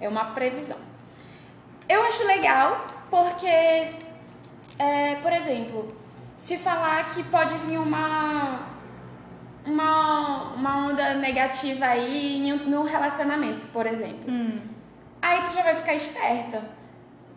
É 0.01 0.09
uma 0.09 0.25
previsão. 0.25 0.77
Eu 1.87 2.03
acho 2.03 2.25
legal 2.25 2.85
porque, 3.09 3.47
é, 3.47 5.15
por 5.21 5.31
exemplo, 5.31 5.95
se 6.35 6.57
falar 6.57 7.13
que 7.13 7.23
pode 7.23 7.55
vir 7.59 7.77
uma 7.77 8.71
uma, 9.65 10.53
uma 10.53 10.87
onda 10.87 11.13
negativa 11.13 11.85
aí 11.85 12.51
no 12.65 12.83
relacionamento, 12.83 13.67
por 13.67 13.85
exemplo. 13.85 14.25
Aí 15.21 15.43
tu 15.43 15.53
já 15.53 15.61
vai 15.61 15.75
ficar 15.75 15.93
esperta 15.93 16.63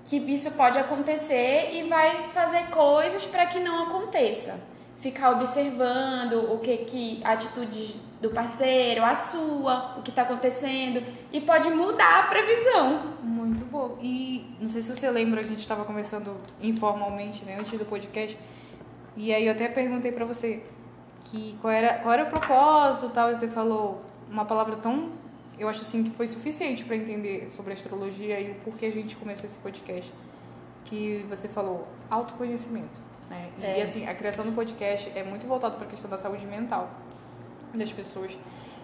que 0.07 0.17
isso 0.17 0.51
pode 0.53 0.79
acontecer 0.79 1.71
e 1.73 1.85
vai 1.89 2.29
fazer 2.29 2.71
coisas 2.71 3.25
para 3.25 3.47
que 3.47 3.61
não 3.61 3.85
aconteça. 3.85 4.59
Ficar 5.05 5.33
observando 5.33 6.51
o 6.51 6.59
que 6.61 6.79
que 6.79 7.21
a 7.23 7.33
atitude 7.33 7.95
do 8.23 8.31
parceiro, 8.31 9.05
a 9.05 9.15
sua, 9.15 9.99
o 9.99 10.03
que 10.03 10.11
tá 10.11 10.23
acontecendo 10.23 11.03
e 11.31 11.43
pode 11.43 11.69
mudar 11.69 12.21
a 12.21 12.23
previsão. 12.23 13.01
Muito 13.23 13.67
bom. 13.67 13.99
E 14.01 14.57
não 14.59 14.71
sei 14.71 14.81
se 14.81 14.97
você 14.97 15.11
lembra, 15.11 15.43
a 15.43 15.45
gente 15.45 15.59
estava 15.59 15.85
conversando 15.85 16.35
informalmente, 16.63 17.45
né, 17.45 17.59
antes 17.61 17.79
do 17.79 17.85
podcast. 17.85 18.39
E 19.15 19.31
aí 19.31 19.45
eu 19.45 19.53
até 19.53 19.69
perguntei 19.69 20.11
pra 20.11 20.25
você 20.25 20.63
que 21.25 21.55
qual 21.61 21.71
era, 21.71 21.99
qual 21.99 22.15
era 22.15 22.25
o 22.25 22.31
propósito, 22.31 23.11
tal, 23.11 23.31
e 23.31 23.37
você 23.37 23.47
falou 23.47 24.03
uma 24.31 24.47
palavra 24.47 24.77
tão. 24.77 25.11
Eu 25.59 25.69
acho 25.69 25.83
assim 25.83 26.03
que 26.03 26.17
foi 26.17 26.29
suficiente 26.29 26.83
para 26.83 26.97
entender 26.97 27.51
sobre 27.51 27.75
astrologia 27.75 28.41
e 28.41 28.53
o 28.53 28.55
porquê 28.55 28.87
a 28.87 28.91
gente 28.91 29.17
começou 29.17 29.45
esse 29.45 29.59
podcast. 29.59 30.11
Que 30.87 31.27
você 31.29 31.47
falou, 31.47 31.87
autoconhecimento. 32.09 33.04
Né? 33.31 33.51
É. 33.63 33.79
E 33.79 33.83
assim, 33.83 34.07
a 34.07 34.15
criação 34.15 34.45
do 34.45 34.53
podcast 34.53 35.11
é 35.15 35.23
muito 35.23 35.47
voltado 35.47 35.77
para 35.77 35.87
a 35.87 35.91
questão 35.91 36.11
da 36.11 36.19
saúde 36.19 36.47
mental 36.47 36.91
das 37.75 37.93
pessoas. 37.93 38.33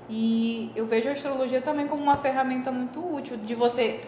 E 0.09 0.73
eu 0.75 0.87
vejo 0.87 1.09
a 1.09 1.13
astrologia 1.13 1.63
também 1.63 1.87
como 1.87 2.03
uma 2.03 2.17
ferramenta 2.17 2.73
muito 2.73 3.01
útil 3.15 3.37
de 3.37 3.55
você 3.55 4.01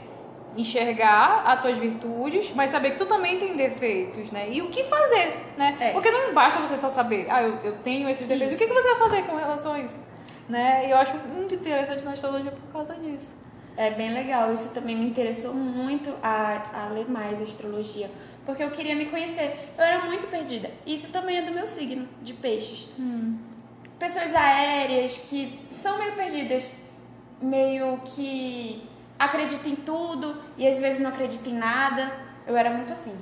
enxergar 0.57 1.45
as 1.47 1.63
tuas 1.63 1.79
virtudes, 1.79 2.53
mas 2.55 2.71
saber 2.71 2.91
que 2.91 2.99
tu 2.99 3.07
também 3.07 3.39
tem 3.39 3.57
defeitos, 3.57 4.31
né? 4.31 4.51
E 4.51 4.61
o 4.61 4.69
que 4.69 4.85
fazer, 4.85 5.55
né? 5.57 5.77
É. 5.81 5.93
Porque 5.93 6.11
não 6.11 6.35
basta 6.35 6.61
você 6.61 6.77
só 6.77 6.91
saber, 6.91 7.27
ah, 7.31 7.43
eu, 7.43 7.57
eu 7.63 7.79
tenho 7.79 8.09
esses 8.09 8.27
defeitos. 8.27 8.55
Isso. 8.55 8.63
O 8.63 8.67
que, 8.67 8.75
que 8.75 8.83
você 8.83 8.89
vai 8.91 8.99
fazer 8.99 9.23
com 9.23 9.37
relação 9.37 9.73
a 9.73 9.79
isso? 9.79 9.99
Né? 10.49 10.89
E 10.89 10.91
eu 10.91 10.99
acho 10.99 11.17
muito 11.19 11.55
interessante 11.55 12.05
na 12.05 12.13
astrologia 12.13 12.51
por 12.51 12.73
causa 12.73 12.95
disso. 12.95 13.35
É 13.77 13.91
bem 13.91 14.13
legal, 14.13 14.53
isso 14.53 14.69
também 14.71 14.95
me 14.95 15.07
interessou 15.07 15.55
muito 15.55 16.13
a, 16.23 16.85
a 16.85 16.89
ler 16.89 17.09
mais 17.11 17.41
astrologia, 17.41 18.11
porque 18.45 18.63
eu 18.63 18.71
queria 18.71 18.95
me 18.95 19.07
conhecer. 19.07 19.73
Eu 19.79 19.85
era 19.85 20.05
muito 20.05 20.27
perdida. 20.29 20.71
Isso 20.87 21.11
também 21.11 21.39
é 21.39 21.43
do 21.43 21.53
meu 21.53 21.67
signo, 21.67 22.07
de 22.21 22.35
peixes. 22.35 22.89
Pessoas 23.99 24.35
aéreas 24.35 25.17
que 25.17 25.59
são 25.71 25.99
meio 25.99 26.13
perdidas, 26.13 26.71
meio 27.41 27.99
que 28.05 28.83
acreditam 29.19 29.73
em 29.73 29.77
tudo 29.77 30.37
e 30.59 30.67
às 30.67 30.79
vezes 30.79 31.01
não 31.01 31.09
acreditam 31.11 31.53
em 31.53 31.57
nada. 31.57 32.13
Eu 32.47 32.57
era 32.57 32.71
muito 32.71 32.93
assim. 32.93 33.17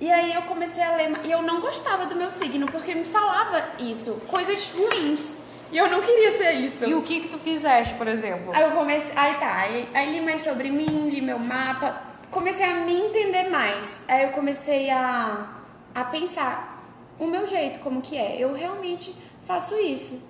E 0.00 0.10
aí 0.10 0.34
eu 0.34 0.42
comecei 0.42 0.82
a 0.82 0.96
ler, 0.96 1.20
e 1.24 1.30
eu 1.30 1.42
não 1.42 1.60
gostava 1.60 2.06
do 2.06 2.14
meu 2.14 2.28
signo, 2.28 2.66
porque 2.66 2.94
me 2.94 3.04
falava 3.04 3.70
isso, 3.78 4.20
coisas 4.28 4.70
ruins. 4.70 5.38
E 5.74 5.76
eu 5.76 5.90
não 5.90 6.00
queria 6.00 6.30
ser 6.30 6.52
isso. 6.52 6.84
E 6.84 6.94
o 6.94 7.02
que 7.02 7.22
que 7.22 7.28
tu 7.28 7.36
fizeste, 7.36 7.94
por 7.94 8.06
exemplo? 8.06 8.54
Aí 8.54 8.62
eu 8.62 8.70
comecei. 8.70 9.12
Aí 9.16 9.34
tá, 9.40 9.56
aí, 9.56 9.88
aí 9.92 10.12
li 10.12 10.20
mais 10.20 10.42
sobre 10.42 10.70
mim, 10.70 11.10
li 11.10 11.20
meu 11.20 11.36
mapa, 11.36 12.00
comecei 12.30 12.64
a 12.64 12.76
me 12.76 12.92
entender 12.92 13.48
mais. 13.50 14.04
Aí 14.06 14.22
eu 14.22 14.30
comecei 14.30 14.88
a, 14.88 15.48
a 15.92 16.04
pensar 16.04 16.80
o 17.18 17.26
meu 17.26 17.44
jeito, 17.48 17.80
como 17.80 18.00
que 18.00 18.16
é. 18.16 18.36
Eu 18.38 18.54
realmente 18.54 19.16
faço 19.44 19.74
isso. 19.80 20.22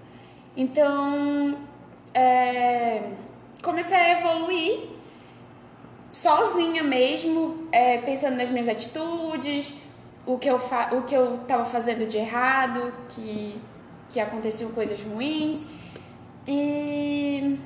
Então, 0.57 1.59
é, 2.15 3.03
comecei 3.63 3.99
a 3.99 4.19
evoluir 4.19 4.95
sozinha 6.11 6.83
mesmo, 6.83 7.69
é, 7.71 7.99
pensando 7.99 8.37
nas 8.37 8.49
minhas 8.49 8.67
atitudes, 8.67 9.75
o 10.25 10.39
que 10.39 10.49
eu, 10.49 10.59
fa 10.59 10.95
o 10.95 11.03
que 11.03 11.15
eu 11.15 11.41
tava 11.47 11.67
fazendo 11.67 12.07
de 12.07 12.17
errado, 12.17 12.95
que, 13.11 13.61
que 14.15 14.21
aconteciam 14.21 14.71
coisas 14.71 15.03
ruins. 15.03 15.65
E. 16.47 17.59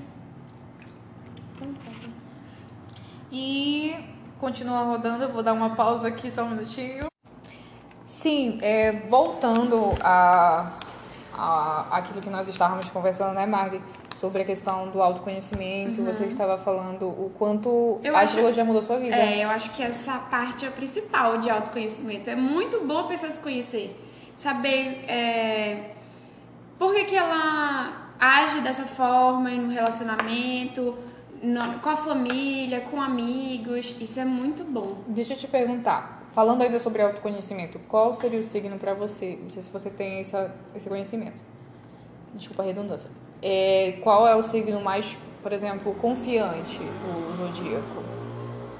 E 3.30 3.94
continua 4.40 4.82
rodando, 4.84 5.24
eu 5.24 5.32
vou 5.32 5.42
dar 5.42 5.52
uma 5.52 5.70
pausa 5.76 6.08
aqui 6.08 6.30
só 6.30 6.44
um 6.44 6.50
minutinho. 6.50 7.06
Sim, 8.06 8.58
é, 8.62 8.92
voltando 9.10 9.94
a, 10.00 10.72
a 11.34 11.86
aquilo 11.98 12.22
que 12.22 12.30
nós 12.30 12.48
estávamos 12.48 12.88
conversando, 12.88 13.34
né, 13.34 13.44
Marvi? 13.46 13.82
Sobre 14.18 14.42
a 14.42 14.44
questão 14.44 14.88
do 14.88 15.00
autoconhecimento, 15.00 16.02
você 16.02 16.24
estava 16.24 16.58
falando 16.58 17.06
o 17.06 17.30
quanto 17.38 17.68
Uhum. 17.68 18.00
Eu 18.02 18.16
a 18.16 18.20
acho- 18.20 18.30
astrologia 18.30 18.64
mudou 18.64 18.82
sua 18.82 18.96
vida. 18.98 19.14
É, 19.14 19.44
eu 19.44 19.50
acho 19.50 19.70
que 19.72 19.82
essa 19.82 20.18
parte 20.18 20.64
é 20.64 20.68
a 20.68 20.72
principal 20.72 21.38
de 21.38 21.48
autoconhecimento. 21.50 22.28
É 22.28 22.34
muito 22.34 22.80
bom 22.84 22.98
a 23.00 23.04
pessoa 23.04 23.30
se 23.30 23.40
conhecer. 23.40 23.94
Saber 24.34 25.04
é, 25.08 25.92
por 26.78 26.94
que, 26.94 27.04
que 27.04 27.16
ela 27.16 28.10
age 28.20 28.60
dessa 28.60 28.84
forma 28.84 29.50
no 29.50 29.70
relacionamento, 29.70 30.96
no- 31.42 31.78
com 31.80 31.88
a 31.90 31.96
família, 31.96 32.80
com 32.82 33.00
amigos. 33.00 33.94
Isso 34.00 34.18
é 34.20 34.24
muito 34.24 34.64
bom. 34.64 34.98
Deixa 35.06 35.34
eu 35.34 35.38
te 35.38 35.46
perguntar, 35.46 36.22
falando 36.34 36.62
ainda 36.62 36.78
sobre 36.78 37.02
autoconhecimento, 37.02 37.78
qual 37.88 38.14
seria 38.14 38.38
o 38.40 38.42
signo 38.42 38.78
pra 38.78 38.94
você? 38.94 39.38
Não 39.42 39.50
sei 39.50 39.62
se 39.62 39.70
você 39.70 39.90
tem 39.90 40.20
essa, 40.20 40.54
esse 40.74 40.88
conhecimento. 40.88 41.42
Desculpa 42.34 42.62
a 42.62 42.66
redundância. 42.66 43.10
É, 43.40 43.98
qual 44.02 44.26
é 44.26 44.34
o 44.34 44.42
signo 44.42 44.80
mais, 44.80 45.16
por 45.42 45.52
exemplo, 45.52 45.94
confiante 45.94 46.78
do 46.78 47.36
zodíaco? 47.36 48.02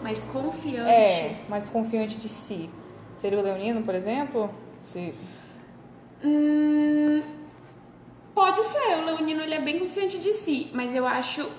Mas 0.03 0.21
confiante. 0.23 0.91
É, 0.91 1.37
mais 1.49 1.69
confiante 1.69 2.19
de 2.19 2.29
si. 2.29 2.69
Seria 3.15 3.39
o 3.39 3.43
leonino, 3.43 3.83
por 3.83 3.95
exemplo? 3.95 4.51
Se... 4.83 5.13
Hum, 6.25 7.23
pode 8.39 8.65
ser, 8.65 8.99
o 8.99 9.05
leonino 9.05 9.43
ele 9.43 9.55
é 9.55 9.61
bem 9.61 9.81
confiante 9.81 10.17
de 10.17 10.33
si, 10.33 10.71
mas 10.73 10.95
eu 10.95 11.05
acho 11.05 11.51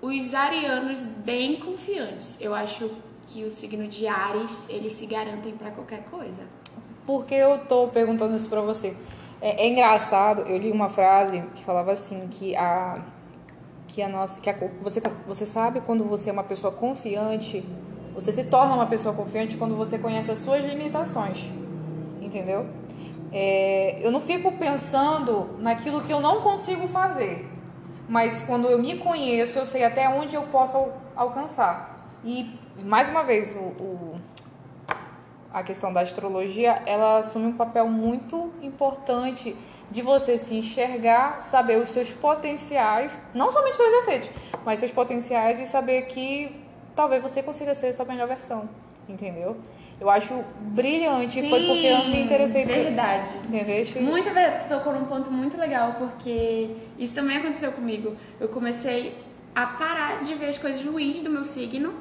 os 0.00 0.32
arianos 0.32 1.02
bem 1.02 1.56
confiantes. 1.56 2.40
Eu 2.40 2.54
acho 2.54 2.88
que 3.26 3.42
o 3.42 3.50
signo 3.50 3.88
de 3.88 4.06
Ares, 4.06 4.68
eles 4.70 4.92
se 4.92 5.06
garantem 5.06 5.54
pra 5.54 5.72
qualquer 5.72 6.04
coisa. 6.04 6.42
Por 7.04 7.26
que 7.26 7.34
eu 7.34 7.58
tô 7.66 7.88
perguntando 7.88 8.36
isso 8.36 8.48
pra 8.48 8.60
você? 8.60 8.96
É, 9.40 9.64
é 9.64 9.68
engraçado, 9.68 10.42
eu 10.42 10.56
li 10.58 10.70
uma 10.70 10.88
frase 10.88 11.42
que 11.56 11.64
falava 11.64 11.90
assim, 11.90 12.28
que 12.30 12.54
a 12.54 13.02
que 13.88 14.00
a 14.00 14.08
nossa, 14.08 14.38
que 14.38 14.48
a, 14.48 14.54
você 14.80 15.02
você 15.26 15.44
sabe 15.44 15.80
quando 15.80 16.04
você 16.04 16.30
é 16.30 16.32
uma 16.32 16.44
pessoa 16.44 16.72
confiante, 16.72 17.64
você 18.14 18.30
se 18.30 18.44
torna 18.44 18.76
uma 18.76 18.86
pessoa 18.86 19.12
confiante 19.12 19.56
quando 19.56 19.74
você 19.74 19.98
conhece 19.98 20.30
as 20.30 20.38
suas 20.38 20.64
limitações, 20.64 21.50
entendeu? 22.20 22.64
É, 23.32 23.98
eu 24.02 24.10
não 24.10 24.20
fico 24.20 24.52
pensando 24.52 25.50
naquilo 25.58 26.02
que 26.02 26.12
eu 26.12 26.20
não 26.20 26.40
consigo 26.40 26.88
fazer, 26.88 27.46
mas 28.08 28.40
quando 28.42 28.68
eu 28.68 28.78
me 28.78 28.98
conheço, 28.98 29.58
eu 29.58 29.66
sei 29.66 29.84
até 29.84 30.08
onde 30.08 30.34
eu 30.34 30.42
posso 30.44 30.76
al- 30.76 30.96
alcançar. 31.14 32.08
E 32.24 32.50
mais 32.82 33.10
uma 33.10 33.22
vez, 33.22 33.54
o, 33.54 33.58
o 33.82 34.14
a 35.52 35.62
questão 35.62 35.92
da 35.92 36.00
astrologia, 36.00 36.82
ela 36.86 37.18
assume 37.18 37.46
um 37.46 37.52
papel 37.56 37.88
muito 37.88 38.50
importante 38.62 39.56
de 39.90 40.02
você 40.02 40.36
se 40.36 40.54
enxergar, 40.54 41.42
saber 41.42 41.78
os 41.78 41.88
seus 41.90 42.10
potenciais, 42.12 43.18
não 43.34 43.50
somente 43.50 43.72
os 43.72 43.76
seus 43.78 43.92
defeitos, 44.04 44.28
mas 44.64 44.78
seus 44.78 44.92
potenciais 44.92 45.58
e 45.60 45.66
saber 45.66 46.02
que 46.02 46.54
talvez 46.94 47.22
você 47.22 47.42
consiga 47.42 47.74
ser 47.74 47.88
a 47.88 47.94
sua 47.94 48.04
melhor 48.04 48.28
versão, 48.28 48.68
entendeu? 49.08 49.56
Eu 50.00 50.08
acho 50.08 50.44
brilhante, 50.60 51.48
foi 51.48 51.66
porque 51.66 51.86
eu 51.86 52.04
me 52.06 52.22
interessei 52.22 52.64
por... 52.64 52.72
Verdade. 52.72 53.36
Muito 54.00 54.30
verdade, 54.32 54.64
tu 54.64 54.68
tocou 54.68 54.92
num 54.92 55.06
ponto 55.06 55.30
muito 55.30 55.56
legal, 55.58 55.96
porque 55.98 56.70
isso 56.96 57.14
também 57.14 57.38
aconteceu 57.38 57.72
comigo. 57.72 58.16
Eu 58.38 58.48
comecei 58.48 59.16
a 59.54 59.66
parar 59.66 60.22
de 60.22 60.34
ver 60.34 60.46
as 60.46 60.58
coisas 60.58 60.84
ruins 60.84 61.20
do 61.20 61.28
meu 61.28 61.44
signo 61.44 61.92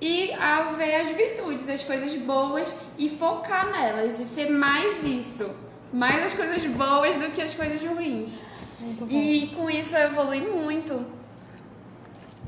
e 0.00 0.32
a 0.32 0.64
ver 0.76 0.96
as 0.96 1.08
virtudes, 1.08 1.66
as 1.70 1.82
coisas 1.82 2.12
boas 2.16 2.78
e 2.98 3.08
focar 3.08 3.70
nelas 3.70 4.20
e 4.20 4.26
ser 4.26 4.50
mais 4.50 5.02
isso. 5.02 5.48
Mais 5.90 6.26
as 6.26 6.34
coisas 6.34 6.62
boas 6.66 7.16
do 7.16 7.30
que 7.30 7.40
as 7.40 7.54
coisas 7.54 7.82
ruins. 7.82 8.42
Muito 8.78 9.06
bom. 9.06 9.16
E 9.16 9.46
com 9.56 9.70
isso 9.70 9.96
eu 9.96 10.10
evolui 10.10 10.40
muito. 10.40 11.06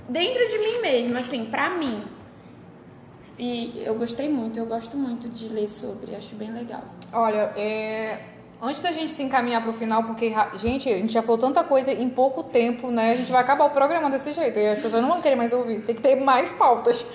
Dentro 0.07 0.47
de 0.49 0.59
mim 0.59 0.81
mesma, 0.83 1.21
assim, 1.21 1.47
pra 1.47 1.71
mim. 1.71 2.03
E 3.39 3.83
eu 3.85 3.95
gostei 3.95 4.29
muito, 4.29 4.59
eu 4.59 4.67
gosto 4.67 4.97
muito 4.97 5.29
de 5.29 5.49
ler 5.49 5.69
sobre, 5.69 6.15
acho 6.17 6.35
bem 6.35 6.53
legal. 6.53 6.83
Olha, 7.13 7.53
é, 7.57 8.19
antes 8.61 8.83
da 8.83 8.91
gente 8.91 9.13
se 9.13 9.23
encaminhar 9.23 9.63
pro 9.63 9.73
final, 9.73 10.03
porque, 10.03 10.35
gente, 10.55 10.89
a 10.89 10.97
gente 10.97 11.13
já 11.13 11.23
falou 11.23 11.39
tanta 11.39 11.63
coisa 11.63 11.93
em 11.93 12.11
pouco 12.11 12.43
tempo, 12.43 12.91
né? 12.91 13.13
A 13.13 13.15
gente 13.15 13.31
vai 13.31 13.41
acabar 13.41 13.67
o 13.67 13.71
programa 13.71 14.11
desse 14.11 14.33
jeito 14.33 14.59
e 14.59 14.67
as 14.67 14.81
pessoas 14.81 15.03
não 15.03 15.09
vão 15.09 15.23
querer 15.23 15.37
mais 15.37 15.53
ouvir, 15.53 15.81
tem 15.83 15.95
que 15.95 16.03
ter 16.03 16.17
mais 16.17 16.53
pautas. 16.53 17.07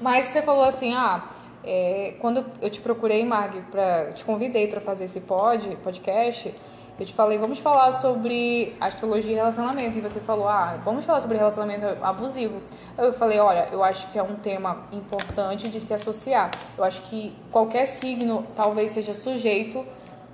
Mas 0.00 0.26
você 0.26 0.40
falou 0.40 0.64
assim, 0.64 0.94
ah, 0.94 1.24
é, 1.64 2.14
quando 2.20 2.44
eu 2.60 2.70
te 2.70 2.80
procurei, 2.80 3.24
Marg, 3.24 3.60
pra, 3.70 4.12
te 4.12 4.24
convidei 4.24 4.68
para 4.68 4.80
fazer 4.80 5.04
esse 5.04 5.20
pod, 5.20 5.76
podcast, 5.82 6.54
eu 6.98 7.06
te 7.06 7.14
falei, 7.14 7.38
vamos 7.38 7.58
falar 7.58 7.92
sobre 7.92 8.76
astrologia 8.80 9.32
e 9.32 9.34
relacionamento. 9.34 9.98
E 9.98 10.00
você 10.00 10.20
falou, 10.20 10.46
ah, 10.46 10.78
vamos 10.84 11.04
falar 11.04 11.20
sobre 11.20 11.36
relacionamento 11.36 11.86
abusivo. 12.02 12.60
Eu 12.96 13.12
falei, 13.12 13.38
olha, 13.38 13.68
eu 13.72 13.82
acho 13.82 14.10
que 14.10 14.18
é 14.18 14.22
um 14.22 14.36
tema 14.36 14.86
importante 14.92 15.68
de 15.68 15.80
se 15.80 15.94
associar. 15.94 16.50
Eu 16.76 16.84
acho 16.84 17.02
que 17.02 17.34
qualquer 17.50 17.86
signo 17.86 18.46
talvez 18.54 18.92
seja 18.92 19.14
sujeito, 19.14 19.84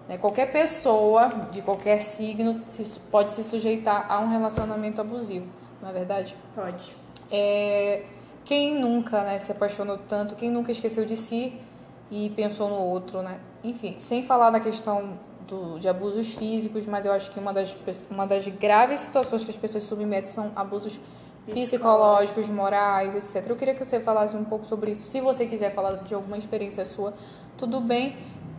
né, 0.09 0.19
qualquer 0.19 0.51
pessoa 0.51 1.29
de 1.53 1.63
qualquer 1.63 2.01
signo 2.01 2.63
pode 3.11 3.31
se 3.33 3.45
sujeitar 3.45 4.07
a 4.09 4.19
um 4.21 4.29
relacionamento 4.29 5.01
abusivo, 5.01 5.47
não 5.83 5.91
é 5.91 5.93
verdade? 5.93 6.35
Pode. 6.55 6.97
É, 7.31 8.05
quem 8.45 8.81
nunca 8.81 9.23
né, 9.23 9.39
se 9.39 9.53
apaixonou 9.53 9.99
tanto, 9.99 10.35
quem 10.35 10.51
nunca 10.51 10.73
esqueceu 10.73 11.05
de 11.05 11.17
si 11.17 11.61
e 12.11 12.31
pensou 12.31 12.71
no 12.71 12.77
outro, 12.77 13.21
né? 13.23 13.39
Enfim, 13.63 13.97
sem 13.99 14.23
falar 14.23 14.51
da 14.51 14.61
questão 14.61 15.19
do, 15.49 15.79
de 15.79 15.89
abusos 15.89 16.35
físicos, 16.35 16.87
mas 16.87 17.05
eu 17.05 17.13
acho 17.13 17.31
que 17.31 17.41
uma 17.41 17.53
das, 17.53 17.75
uma 18.11 18.27
das 18.27 18.47
graves 18.47 19.01
situações 19.01 19.43
que 19.43 19.51
as 19.51 19.57
pessoas 19.57 19.85
submetem 19.85 20.31
são 20.31 20.53
abusos 20.55 21.01
psicológicos, 21.47 22.49
morais, 22.49 23.15
etc. 23.15 23.49
Eu 23.49 23.57
queria 23.57 23.75
que 23.75 23.85
você 23.85 23.99
falasse 24.01 24.37
um 24.37 24.45
pouco 24.45 24.67
sobre 24.67 24.91
isso. 24.91 25.09
Se 25.09 25.21
você 25.21 25.47
quiser 25.47 25.75
falar 25.75 25.97
de 25.97 26.15
alguma 26.15 26.37
experiência 26.37 26.85
sua, 26.85 27.15
tudo 27.57 27.81
bem. 27.81 28.17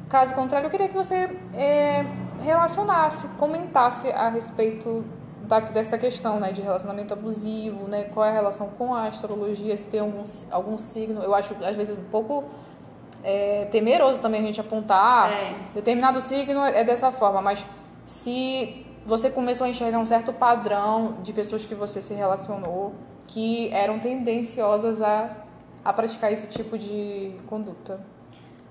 Caso 0.10 0.34
contrário, 0.34 0.66
eu 0.66 0.72
queria 0.72 0.90
que 0.90 0.96
você 0.96 1.30
é, 1.54 2.04
relacionasse, 2.44 3.28
comentasse 3.38 4.10
a 4.10 4.28
respeito 4.28 5.06
da, 5.44 5.60
dessa 5.60 6.00
questão, 6.00 6.40
né, 6.40 6.52
de 6.52 6.62
relacionamento 6.62 7.14
abusivo, 7.14 7.88
né, 7.88 8.06
qual 8.06 8.26
é 8.26 8.30
a 8.30 8.34
relação 8.34 8.70
com 8.70 8.96
a 8.96 9.06
astrologia, 9.06 9.78
se 9.78 9.86
tem 9.86 10.00
algum, 10.00 10.24
algum 10.50 10.78
signo. 10.80 11.22
Eu 11.22 11.36
acho, 11.36 11.56
às 11.64 11.76
vezes, 11.76 11.96
um 11.96 12.10
pouco 12.10 12.46
é, 13.24 13.66
temeroso 13.72 14.20
também 14.20 14.42
a 14.42 14.46
gente 14.46 14.62
apontar. 14.62 15.32
É. 15.32 15.56
Determinado 15.74 16.22
signo 16.22 16.64
é 16.64 16.84
dessa 16.84 17.12
forma, 17.12 17.42
mas 17.42 17.66
se 18.06 18.86
você 19.06 19.30
começou 19.30 19.66
a 19.66 19.70
enxergar 19.70 20.00
um 20.00 20.06
certo 20.06 20.32
padrão 20.32 21.18
de 21.24 21.34
pessoas 21.34 21.66
que 21.66 21.76
você 21.76 22.02
se 22.02 22.14
relacionou 22.14 22.94
que 23.28 23.70
eram 23.70 24.00
tendenciosas 24.00 25.02
a, 25.02 25.30
a 25.86 25.94
praticar 25.94 26.32
esse 26.32 26.48
tipo 26.48 26.78
de 26.78 27.34
conduta. 27.48 28.00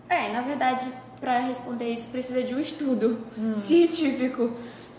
É, 0.09 0.33
na 0.33 0.41
verdade, 0.41 0.91
para 1.21 1.39
responder 1.39 1.93
isso 1.93 2.09
precisa 2.09 2.43
de 2.43 2.55
um 2.55 2.61
estudo 2.61 3.21
científico 3.57 4.53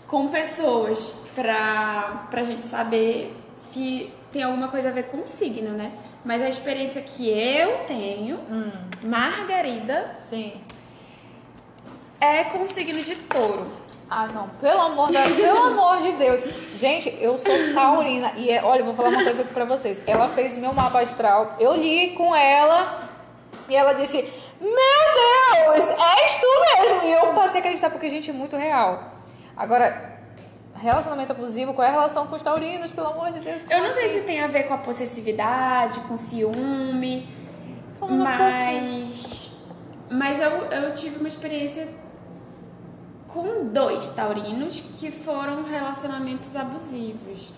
com 0.06 0.28
pessoas 0.28 1.14
para 1.34 2.28
a 2.32 2.42
gente 2.42 2.64
saber 2.64 3.36
se 3.56 4.10
tem 4.32 4.42
alguma 4.42 4.68
coisa 4.68 4.88
a 4.88 4.92
ver 4.92 5.04
com 5.04 5.18
o 5.18 5.26
signo, 5.26 5.70
né? 5.70 5.92
Mas 6.24 6.42
a 6.42 6.48
experiência 6.48 7.00
que 7.00 7.28
eu 7.28 7.84
tenho, 7.86 8.40
Margarida, 9.02 10.16
Sim. 10.20 10.52
é 12.20 12.44
com 12.44 12.62
o 12.62 12.68
signo 12.68 13.02
de 13.02 13.16
touro. 13.16 13.70
Ah, 14.10 14.26
não. 14.26 14.48
Pelo 14.60 14.80
amor, 14.80 15.12
da, 15.12 15.22
pelo 15.22 15.62
amor 15.66 16.02
de 16.02 16.12
Deus. 16.12 16.42
Gente, 16.76 17.16
eu 17.20 17.38
sou 17.38 17.52
taurina. 17.72 18.32
E 18.36 18.50
é, 18.50 18.62
olha, 18.62 18.80
eu 18.80 18.84
vou 18.84 18.94
falar 18.94 19.10
uma 19.10 19.22
coisa 19.22 19.42
aqui 19.42 19.54
pra 19.54 19.64
vocês. 19.64 20.00
Ela 20.04 20.28
fez 20.30 20.56
meu 20.56 20.72
mapa 20.72 21.00
astral. 21.00 21.54
Eu 21.60 21.76
li 21.76 22.10
com 22.16 22.34
ela. 22.34 23.08
E 23.68 23.76
ela 23.76 23.92
disse: 23.92 24.16
Meu 24.60 24.70
Deus, 24.70 25.90
és 25.90 26.38
tu 26.38 26.46
mesmo. 26.80 27.08
E 27.08 27.12
eu 27.12 27.32
passei 27.34 27.60
a 27.60 27.60
acreditar 27.60 27.88
porque, 27.88 28.10
gente, 28.10 28.30
é 28.30 28.32
muito 28.32 28.56
real. 28.56 29.14
Agora, 29.56 30.19
relacionamento 30.80 31.32
abusivo, 31.32 31.74
qual 31.74 31.86
é 31.86 31.90
a 31.90 31.92
relação 31.92 32.26
com 32.26 32.36
os 32.36 32.42
taurinos? 32.42 32.90
Pelo 32.90 33.08
amor 33.08 33.30
de 33.32 33.40
Deus. 33.40 33.62
Eu 33.70 33.78
não 33.78 33.88
como 33.88 33.92
sei 33.92 34.06
assim? 34.06 34.18
se 34.20 34.24
tem 34.24 34.40
a 34.40 34.46
ver 34.46 34.64
com 34.64 34.74
a 34.74 34.78
possessividade, 34.78 36.00
com 36.00 36.16
ciúme, 36.16 37.28
Somos 37.92 38.18
um 38.18 38.22
mas. 38.22 39.50
Mas 40.08 40.40
eu, 40.40 40.50
eu 40.50 40.94
tive 40.94 41.18
uma 41.18 41.28
experiência 41.28 41.88
com 43.28 43.66
dois 43.66 44.10
taurinos 44.10 44.82
que 44.98 45.10
foram 45.10 45.62
relacionamentos 45.64 46.56
abusivos. 46.56 47.52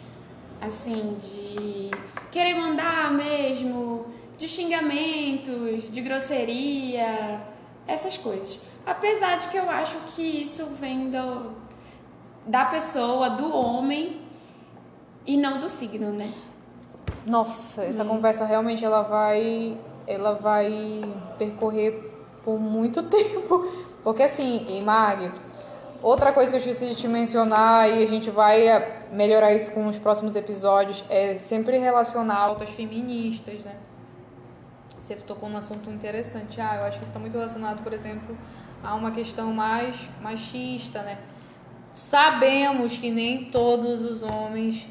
Assim, 0.61 1.17
de 1.19 1.91
querer 2.31 2.55
mandar 2.55 3.13
mesmo, 3.13 4.07
de 4.39 4.49
xingamentos, 4.49 5.91
de 5.91 6.01
grosseria, 6.01 7.41
essas 7.87 8.17
coisas. 8.17 8.61
Apesar 8.87 9.39
de 9.39 9.49
que 9.49 9.57
eu 9.57 9.69
acho 9.69 9.97
que 10.15 10.23
isso 10.23 10.67
vem 10.67 11.11
do, 11.11 11.53
da 12.47 12.65
pessoa, 12.65 13.31
do 13.31 13.55
homem 13.55 14.21
e 15.27 15.37
não 15.37 15.59
do 15.59 15.69
signo, 15.69 16.11
né? 16.13 16.33
Nossa, 17.25 17.85
essa 17.85 18.05
conversa 18.05 18.45
realmente 18.45 18.85
ela 18.85 19.03
vai, 19.03 19.79
ela 20.07 20.35
vai 20.35 21.03
percorrer 21.39 22.13
por 22.45 22.59
muito 22.59 23.03
tempo, 23.09 23.71
porque 24.03 24.25
assim, 24.25 24.67
e 24.69 24.83
Mag, 24.83 25.31
outra 26.03 26.33
coisa 26.33 26.51
que 26.51 26.57
eu 26.57 26.61
esqueci 26.61 26.89
de 26.89 26.97
te 26.97 27.07
mencionar 27.07 27.89
e 27.89 28.03
a 28.03 28.07
gente 28.07 28.29
vai 28.29 28.67
eh, 28.67 29.07
melhorar 29.13 29.55
isso 29.55 29.71
com 29.71 29.87
os 29.87 29.99
próximos 29.99 30.35
episódios 30.35 31.05
é 31.09 31.39
sempre 31.39 31.79
relacionar 31.79 32.39
altas 32.39 32.71
feministas, 32.71 33.59
né? 33.65 33.77
Você 35.01 35.17
tocou 35.17 35.49
num 35.49 35.59
assunto 35.59 35.91
interessante. 35.91 36.61
Ah, 36.61 36.77
eu 36.77 36.85
acho 36.85 36.99
que 36.99 37.05
isso 37.05 37.11
está 37.11 37.19
muito 37.19 37.35
relacionado, 37.35 37.83
por 37.83 37.93
exemplo, 37.93 38.37
a 38.83 38.95
uma 38.95 39.11
questão 39.11 39.53
mais 39.53 39.97
machista, 40.21 41.03
né? 41.03 41.19
Sabemos 41.95 42.97
que 42.97 43.11
nem 43.11 43.47
todos 43.47 44.03
os 44.03 44.23
homens 44.23 44.87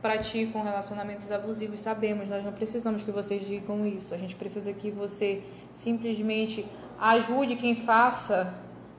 praticam 0.00 0.62
relacionamentos 0.62 1.30
abusivos, 1.30 1.80
sabemos, 1.80 2.28
nós 2.28 2.44
não 2.44 2.52
precisamos 2.52 3.02
que 3.02 3.10
vocês 3.10 3.46
digam 3.46 3.84
isso. 3.86 4.14
A 4.14 4.18
gente 4.18 4.34
precisa 4.34 4.72
que 4.72 4.90
você 4.90 5.42
simplesmente 5.74 6.64
ajude 6.98 7.56
quem 7.56 7.74
faça, 7.74 8.54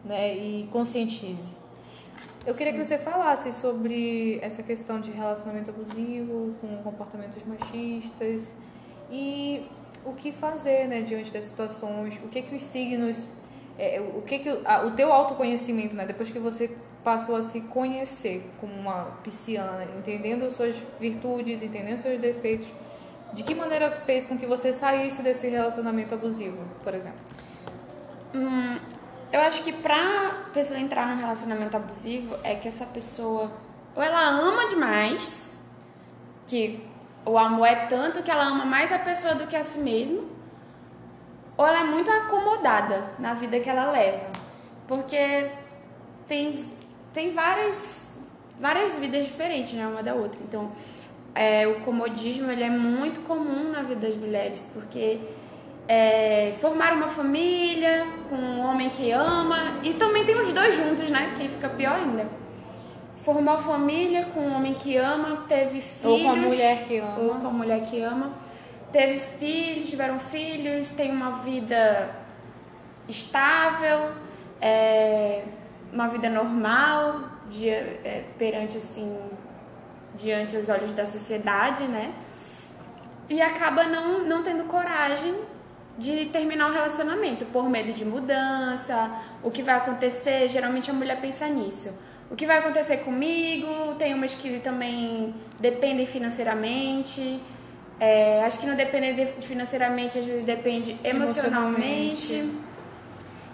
né, 0.05 0.35
e 0.35 0.67
conscientize. 0.71 1.53
Eu 2.45 2.53
queria 2.55 2.71
que 2.73 2.83
você 2.83 2.97
falasse 2.97 3.51
sobre 3.51 4.39
essa 4.41 4.61
questão 4.63 4.99
de 4.99 5.11
relacionamento 5.11 5.69
abusivo 5.71 6.53
com 6.61 6.77
comportamentos 6.83 7.41
machistas 7.45 8.53
e 9.11 9.65
o 10.05 10.13
que 10.13 10.31
fazer, 10.31 10.87
né, 10.87 11.01
diante 11.01 11.31
dessas 11.31 11.49
situações, 11.49 12.17
o 12.23 12.27
que 12.27 12.41
que 12.41 12.55
os 12.55 12.61
signos, 12.61 13.25
é, 13.77 13.99
o 14.15 14.21
que 14.21 14.39
que 14.39 14.49
o- 14.49 14.61
a- 14.65 14.85
o 14.85 14.91
teu 14.91 15.11
autoconhecimento, 15.11 15.95
né, 15.95 16.05
depois 16.05 16.29
que 16.29 16.39
você 16.39 16.71
passou 17.09 17.35
a 17.35 17.41
se 17.41 17.61
conhecer 17.61 18.47
como 18.59 18.71
uma 18.71 19.05
pisciana, 19.23 19.83
entendendo 19.97 20.47
suas 20.51 20.75
virtudes, 20.99 21.63
entendendo 21.63 21.97
seus 21.97 22.21
defeitos, 22.21 22.67
de 23.33 23.41
que 23.41 23.55
maneira 23.55 23.89
fez 23.89 24.27
com 24.27 24.37
que 24.37 24.45
você 24.45 24.71
saísse 24.71 25.23
desse 25.23 25.47
relacionamento 25.47 26.13
abusivo, 26.13 26.63
por 26.83 26.93
exemplo? 26.93 27.19
Hum, 28.35 28.77
eu 29.33 29.41
acho 29.41 29.63
que 29.63 29.73
pra 29.73 30.49
pessoa 30.53 30.79
entrar 30.79 31.07
num 31.07 31.19
relacionamento 31.19 31.75
abusivo 31.75 32.37
é 32.43 32.53
que 32.53 32.67
essa 32.67 32.85
pessoa 32.85 33.51
ou 33.95 34.03
ela 34.03 34.29
ama 34.29 34.67
demais, 34.67 35.57
que 36.45 36.87
o 37.25 37.39
amor 37.39 37.65
é 37.65 37.87
tanto 37.87 38.21
que 38.21 38.29
ela 38.29 38.43
ama 38.43 38.65
mais 38.65 38.93
a 38.93 38.99
pessoa 38.99 39.33
do 39.33 39.47
que 39.47 39.55
a 39.55 39.63
si 39.63 39.79
mesma, 39.79 40.21
ou 41.57 41.65
ela 41.65 41.79
é 41.79 41.83
muito 41.83 42.11
acomodada 42.11 43.13
na 43.17 43.33
vida 43.33 43.59
que 43.59 43.67
ela 43.67 43.91
leva. 43.91 44.27
Porque 44.87 45.51
tem, 46.27 46.71
tem 47.13 47.31
várias, 47.31 48.13
várias 48.59 48.97
vidas 48.97 49.25
diferentes, 49.25 49.73
né, 49.73 49.87
uma 49.87 50.03
da 50.03 50.13
outra. 50.13 50.39
Então, 50.47 50.71
é, 51.33 51.67
o 51.67 51.81
comodismo 51.81 52.49
ele 52.51 52.63
é 52.63 52.69
muito 52.69 53.21
comum 53.21 53.71
na 53.71 53.81
vida 53.81 54.07
das 54.07 54.15
mulheres, 54.15 54.69
porque 54.73 55.19
é, 55.87 56.53
formar 56.59 56.93
uma 56.93 57.07
família 57.07 58.07
com 58.29 58.35
um 58.35 58.59
homem 58.65 58.89
que 58.89 59.11
ama, 59.11 59.79
e 59.83 59.93
também 59.93 60.25
tem 60.25 60.39
os 60.39 60.53
dois 60.53 60.75
juntos, 60.75 61.09
né, 61.09 61.33
que 61.37 61.47
fica 61.47 61.69
pior 61.69 61.95
ainda. 61.95 62.27
Formar 63.17 63.57
família 63.57 64.25
com 64.33 64.39
um 64.39 64.55
homem 64.55 64.73
que 64.73 64.95
ama, 64.95 65.45
teve 65.47 65.81
filhos. 65.81 66.05
Ou 66.05 66.23
com 66.23 66.29
a 66.29 66.35
mulher 66.35 66.87
que 66.87 66.97
ama. 66.97 67.19
Ou 67.19 67.29
com 67.35 67.47
a 67.47 67.51
mulher 67.51 67.81
que 67.81 68.01
ama. 68.01 68.33
Teve 68.91 69.19
filhos, 69.19 69.89
tiveram 69.89 70.17
filhos, 70.17 70.89
tem 70.91 71.11
uma 71.11 71.31
vida 71.41 72.09
estável, 73.07 74.11
é, 74.61 75.43
uma 75.91 76.07
vida 76.07 76.29
normal, 76.29 77.21
de, 77.49 77.69
é, 77.69 78.25
perante 78.37 78.77
assim, 78.77 79.17
diante 80.15 80.55
os 80.57 80.69
olhos 80.69 80.93
da 80.93 81.05
sociedade, 81.05 81.83
né? 81.83 82.13
E 83.29 83.41
acaba 83.41 83.83
não, 83.85 84.19
não 84.25 84.43
tendo 84.43 84.63
coragem 84.65 85.35
de 85.97 86.25
terminar 86.27 86.69
o 86.69 86.73
relacionamento 86.73 87.45
por 87.45 87.69
medo 87.69 87.91
de 87.91 88.05
mudança, 88.05 89.11
o 89.43 89.51
que 89.51 89.61
vai 89.61 89.75
acontecer, 89.75 90.47
geralmente 90.47 90.89
a 90.89 90.93
mulher 90.93 91.19
pensa 91.19 91.47
nisso. 91.47 91.99
O 92.31 92.35
que 92.35 92.45
vai 92.45 92.59
acontecer 92.59 92.97
comigo? 92.97 93.95
Tem 93.97 94.13
umas 94.13 94.33
que 94.35 94.59
também 94.59 95.33
dependem 95.59 96.05
financeiramente. 96.05 97.41
É, 97.99 98.43
acho 98.45 98.59
que 98.59 98.65
não 98.67 98.75
depende 98.75 99.13
de- 99.25 99.45
financeiramente, 99.45 100.19
às 100.19 100.25
vezes 100.25 100.45
depende 100.45 100.95
emocionalmente. 101.03 102.33
Emocionalmente. 102.33 102.59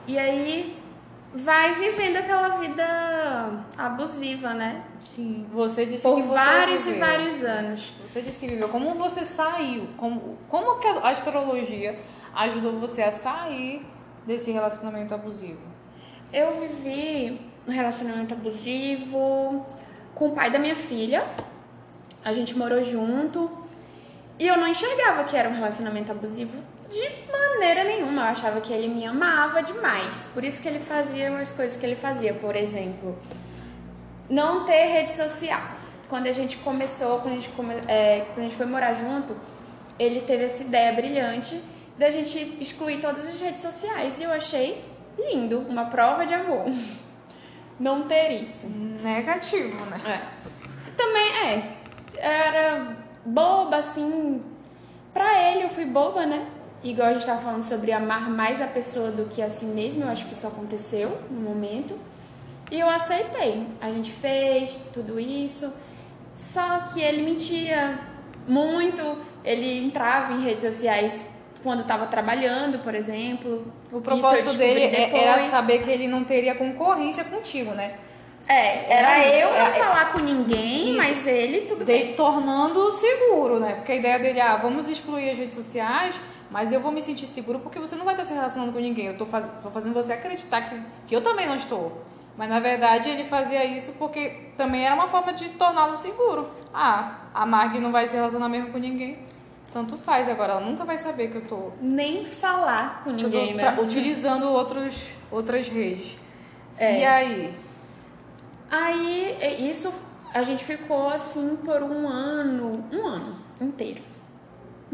E 0.08 0.20
aí 0.20 0.78
vai 1.36 1.76
vivendo 1.76 2.16
aquela 2.16 2.58
vida 2.58 3.66
abusiva, 3.78 4.54
né? 4.54 4.84
Sim, 5.00 5.46
você 5.52 5.86
disse 5.86 6.04
Por 6.04 6.16
que 6.16 6.22
você 6.22 6.34
vários 6.34 6.82
e 6.82 6.92
viveu. 6.92 7.00
vários 7.08 7.44
anos. 7.44 7.94
Você 8.08 8.22
disse 8.22 8.40
que 8.40 8.48
viveu. 8.48 8.70
Como 8.70 8.96
você 8.96 9.26
saiu? 9.26 9.90
Como, 9.98 10.38
como 10.48 10.80
que 10.80 10.88
a 10.88 11.10
astrologia 11.10 12.00
ajudou 12.34 12.80
você 12.80 13.04
a 13.04 13.12
sair 13.12 13.86
desse 14.26 14.50
relacionamento 14.52 15.14
abusivo? 15.14 15.60
Eu 16.32 16.58
vivi 16.60 17.40
um 17.68 17.72
relacionamento 17.72 18.34
abusivo 18.34 19.66
com 20.14 20.30
o 20.30 20.32
pai 20.32 20.50
da 20.50 20.58
minha 20.58 20.76
filha. 20.76 21.28
A 22.24 22.32
gente 22.32 22.58
morou 22.58 22.82
junto. 22.82 23.52
E 24.40 24.48
eu 24.48 24.56
não 24.58 24.68
enxergava 24.68 25.26
que 25.26 25.36
era 25.36 25.50
um 25.50 25.54
relacionamento 25.54 26.12
abusivo 26.12 26.58
de 26.96 27.32
maneira 27.32 27.84
nenhuma. 27.84 28.22
Eu 28.24 28.28
achava 28.28 28.62
que 28.62 28.72
ele 28.72 28.88
me 28.88 29.06
amava 29.06 29.62
demais. 29.62 30.30
Por 30.34 30.44
isso 30.44 30.62
que 30.62 30.68
ele 30.68 30.80
fazia 30.80 31.38
as 31.38 31.52
coisas 31.52 31.76
que 31.76 31.86
ele 31.86 31.96
fazia, 31.96 32.34
por 32.34 32.56
exemplo. 32.56 33.18
Não 34.30 34.66
ter 34.66 34.86
rede 34.86 35.12
social. 35.12 35.62
Quando 36.08 36.28
a 36.28 36.32
gente 36.32 36.58
começou, 36.58 37.20
quando 37.20 37.34
a 37.34 37.38
gente, 37.38 37.50
come, 37.50 37.76
é, 37.88 38.26
quando 38.34 38.40
a 38.40 38.44
gente 38.44 38.56
foi 38.56 38.66
morar 38.66 38.94
junto, 38.94 39.36
ele 40.00 40.22
teve 40.22 40.46
essa 40.46 40.64
ideia 40.64 40.94
brilhante 40.94 41.60
da 41.98 42.10
gente 42.10 42.58
excluir 42.60 43.00
todas 43.00 43.28
as 43.28 43.40
redes 43.40 43.62
sociais. 43.62 44.20
E 44.20 44.24
eu 44.24 44.32
achei 44.32 44.84
lindo, 45.18 45.60
uma 45.60 45.86
prova 45.86 46.26
de 46.26 46.34
amor. 46.34 46.66
Não 47.80 48.04
ter 48.04 48.42
isso. 48.42 48.68
Negativo, 48.70 49.86
né? 49.86 50.00
É. 50.08 50.92
Também 50.96 51.32
é. 51.48 51.78
Era 52.18 52.96
boba, 53.26 53.78
assim. 53.78 54.42
Pra 55.14 55.50
ele 55.50 55.64
eu 55.64 55.70
fui 55.70 55.86
boba, 55.86 56.26
né? 56.26 56.48
Igual 56.84 57.10
a 57.10 57.14
gente 57.14 57.26
tava 57.26 57.42
falando 57.42 57.64
sobre 57.64 57.92
amar 57.92 58.30
mais 58.30 58.62
a 58.62 58.68
pessoa 58.68 59.10
do 59.10 59.26
que 59.26 59.42
a 59.42 59.50
si 59.50 59.66
mesmo, 59.66 60.04
eu 60.04 60.10
acho 60.10 60.26
que 60.26 60.34
isso 60.34 60.46
aconteceu 60.46 61.18
no 61.32 61.42
momento. 61.42 61.98
E 62.72 62.80
eu 62.80 62.90
aceitei. 62.90 63.68
A 63.82 63.90
gente 63.92 64.12
fez 64.12 64.80
tudo 64.94 65.20
isso. 65.20 65.72
Só 66.36 66.80
que 66.92 67.02
ele 67.02 67.22
mentia 67.22 68.00
muito, 68.48 69.18
ele 69.44 69.80
entrava 69.86 70.34
em 70.34 70.44
redes 70.44 70.64
sociais 70.64 71.26
quando 71.64 71.82
estava 71.82 72.06
trabalhando, 72.06 72.80
por 72.80 72.94
exemplo. 72.94 73.66
O 73.92 74.02
propósito 74.02 74.54
dele 74.54 74.96
é, 74.96 75.24
era 75.24 75.48
saber 75.48 75.82
que 75.82 75.90
ele 75.90 76.08
não 76.08 76.24
teria 76.24 76.54
concorrência 76.54 77.24
contigo, 77.24 77.72
né? 77.72 77.96
É, 78.48 78.94
era, 78.94 79.18
era 79.18 79.36
eu 79.38 79.50
não 79.50 79.68
é, 79.68 79.72
falar 79.72 80.12
com 80.12 80.20
ninguém, 80.20 80.90
isso. 80.90 80.98
mas 80.98 81.26
ele 81.26 81.62
tudo 81.62 81.80
de, 81.80 81.86
bem. 81.86 82.14
Tornando 82.14 82.92
seguro, 82.92 83.60
né? 83.60 83.76
Porque 83.76 83.94
a 83.94 83.96
ideia 83.96 84.20
dele, 84.20 84.40
ah, 84.40 84.56
vamos 84.58 84.88
excluir 84.88 85.32
as 85.32 85.38
redes 85.38 85.56
sociais, 85.56 86.14
mas 86.50 86.72
eu 86.72 86.80
vou 86.80 86.92
me 86.92 87.02
sentir 87.02 87.28
seguro 87.28 87.60
porque 87.60 87.80
você 87.80 87.96
não 87.96 88.06
vai 88.06 88.14
estar 88.14 88.26
se 88.26 88.34
relacionando 88.34 88.72
com 88.72 88.80
ninguém. 88.80 89.08
Eu 89.08 89.18
tô, 89.18 89.26
faz, 89.26 89.48
tô 89.62 89.70
fazendo 89.70 89.94
você 89.94 90.14
acreditar 90.14 90.62
que, 90.62 90.82
que 91.08 91.16
eu 91.16 91.22
também 91.22 91.48
não 91.48 91.56
estou. 91.56 92.04
Mas 92.38 92.50
na 92.50 92.60
verdade 92.60 93.10
ele 93.10 93.24
fazia 93.24 93.64
isso 93.64 93.94
porque 93.94 94.52
também 94.58 94.86
era 94.86 94.94
uma 94.94 95.08
forma 95.08 95.34
de 95.34 95.50
torná-lo 95.50 95.98
seguro. 95.98 96.50
Ah, 96.74 97.20
a 97.34 97.46
Marg 97.46 97.80
não 97.80 97.92
vai 97.92 98.08
se 98.08 98.16
relacionar 98.16 98.50
mesmo 98.50 98.72
com 98.72 98.78
ninguém. 98.78 99.20
Tanto 99.72 99.98
faz, 99.98 100.30
agora 100.30 100.54
ela 100.54 100.62
nunca 100.62 100.86
vai 100.86 100.98
saber 100.98 101.30
que 101.30 101.36
eu 101.36 101.48
tô. 101.48 101.72
Nem 101.82 102.24
falar 102.24 103.04
com 103.04 103.12
ninguém, 103.12 103.54
né? 103.54 103.72
Pra, 103.72 103.82
utilizando 103.82 104.48
outros, 104.48 105.16
outras 105.32 105.68
redes. 105.68 106.18
É. 106.78 107.00
E 107.00 107.06
aí? 107.06 107.60
Aí, 108.70 109.70
isso 109.70 109.94
a 110.34 110.44
gente 110.44 110.64
ficou 110.64 111.10
assim 111.10 111.56
por 111.58 111.82
um 111.84 112.08
ano, 112.08 112.84
um 112.92 113.06
ano 113.06 113.36
inteiro. 113.60 114.02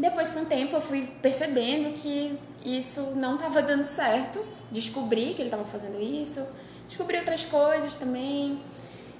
Depois, 0.02 0.30
com 0.30 0.40
o 0.40 0.44
tempo, 0.44 0.74
eu 0.74 0.80
fui 0.80 1.06
percebendo 1.22 1.94
que 1.94 2.36
isso 2.64 3.00
não 3.14 3.36
estava 3.36 3.62
dando 3.62 3.84
certo. 3.84 4.44
Descobri 4.68 5.32
que 5.34 5.42
ele 5.42 5.48
estava 5.48 5.64
fazendo 5.64 6.02
isso. 6.02 6.44
Descobri 6.88 7.18
outras 7.18 7.44
coisas 7.44 7.94
também. 7.94 8.60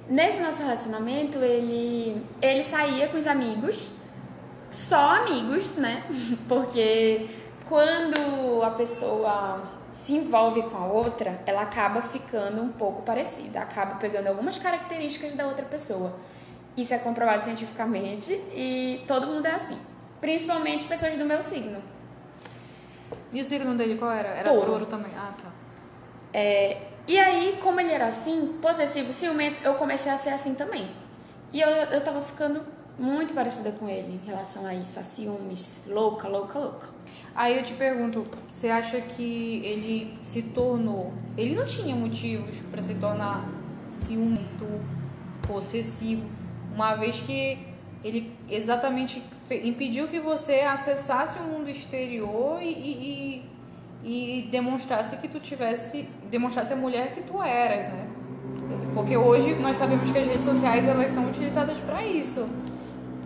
Nesse 0.09 0.41
nosso 0.41 0.61
relacionamento, 0.61 1.37
ele, 1.37 2.21
ele 2.41 2.65
saía 2.65 3.07
com 3.07 3.17
os 3.17 3.27
amigos 3.27 3.87
só 4.69 5.21
amigos, 5.21 5.77
né? 5.77 6.03
Porque 6.49 7.29
quando 7.69 8.61
a 8.61 8.71
pessoa 8.71 9.63
se 9.89 10.17
envolve 10.17 10.63
com 10.63 10.75
a 10.75 10.85
outra, 10.87 11.41
ela 11.45 11.61
acaba 11.61 12.01
ficando 12.01 12.61
um 12.61 12.73
pouco 12.73 13.03
parecida, 13.03 13.61
acaba 13.61 13.95
pegando 13.95 14.27
algumas 14.27 14.57
características 14.57 15.33
da 15.33 15.47
outra 15.47 15.63
pessoa. 15.63 16.13
Isso 16.75 16.93
é 16.93 16.97
comprovado 16.97 17.45
cientificamente 17.45 18.33
e 18.53 19.01
todo 19.07 19.27
mundo 19.27 19.45
é 19.45 19.51
assim, 19.51 19.77
principalmente 20.23 20.85
pessoas 20.85 21.17
do 21.17 21.25
meu 21.25 21.41
signo. 21.41 21.83
E 23.33 23.41
o 23.41 23.43
signo 23.43 23.75
dele 23.75 23.97
qual 23.97 24.09
era? 24.09 24.29
Era 24.29 24.49
touro, 24.49 24.67
touro 24.67 24.85
também. 24.85 25.11
Ah, 25.17 25.33
tá. 25.37 25.49
É, 26.33 26.77
e 27.05 27.19
aí, 27.19 27.59
como 27.61 27.81
ele 27.81 27.91
era 27.91 28.07
assim, 28.07 28.57
possessivo, 28.61 29.11
ciumento, 29.11 29.59
eu 29.65 29.73
comecei 29.73 30.09
a 30.09 30.15
ser 30.15 30.29
assim 30.29 30.55
também. 30.55 30.89
E 31.51 31.59
eu, 31.59 31.67
eu 31.67 32.01
tava 32.01 32.21
ficando 32.21 32.61
muito 32.97 33.33
parecida 33.33 33.73
com 33.73 33.89
ele 33.89 34.17
em 34.23 34.25
relação 34.25 34.65
a 34.65 34.73
isso, 34.73 34.97
a 34.97 35.03
ciúmes, 35.03 35.83
louca, 35.87 36.29
louca, 36.29 36.57
louca. 36.57 36.87
Aí 37.35 37.57
eu 37.57 37.63
te 37.65 37.73
pergunto, 37.73 38.23
você 38.47 38.69
acha 38.69 39.01
que 39.01 39.61
ele 39.65 40.17
se 40.23 40.41
tornou. 40.41 41.11
Ele 41.35 41.53
não 41.53 41.65
tinha 41.65 41.93
motivos 41.97 42.55
para 42.71 42.81
se 42.81 42.95
tornar 42.95 43.45
ciumento, 43.89 44.65
possessivo, 45.45 46.25
uma 46.73 46.95
vez 46.95 47.19
que 47.19 47.67
ele 48.01 48.33
exatamente 48.49 49.21
impediu 49.63 50.07
que 50.07 50.19
você 50.19 50.61
acessasse 50.61 51.37
o 51.39 51.43
mundo 51.43 51.69
exterior 51.69 52.61
e, 52.61 52.71
e, 52.71 53.43
e, 54.03 54.39
e 54.39 54.41
demonstrasse 54.49 55.17
que 55.17 55.27
tu 55.27 55.39
tivesse. 55.39 56.07
demonstrasse 56.29 56.73
a 56.73 56.75
mulher 56.75 57.13
que 57.13 57.21
tu 57.21 57.41
eras, 57.41 57.85
né? 57.85 58.07
Porque 58.93 59.17
hoje 59.17 59.55
nós 59.55 59.75
sabemos 59.77 60.11
que 60.11 60.17
as 60.17 60.27
redes 60.27 60.45
sociais 60.45 60.87
elas 60.87 61.11
são 61.11 61.27
utilizadas 61.27 61.77
para 61.79 62.05
isso. 62.05 62.47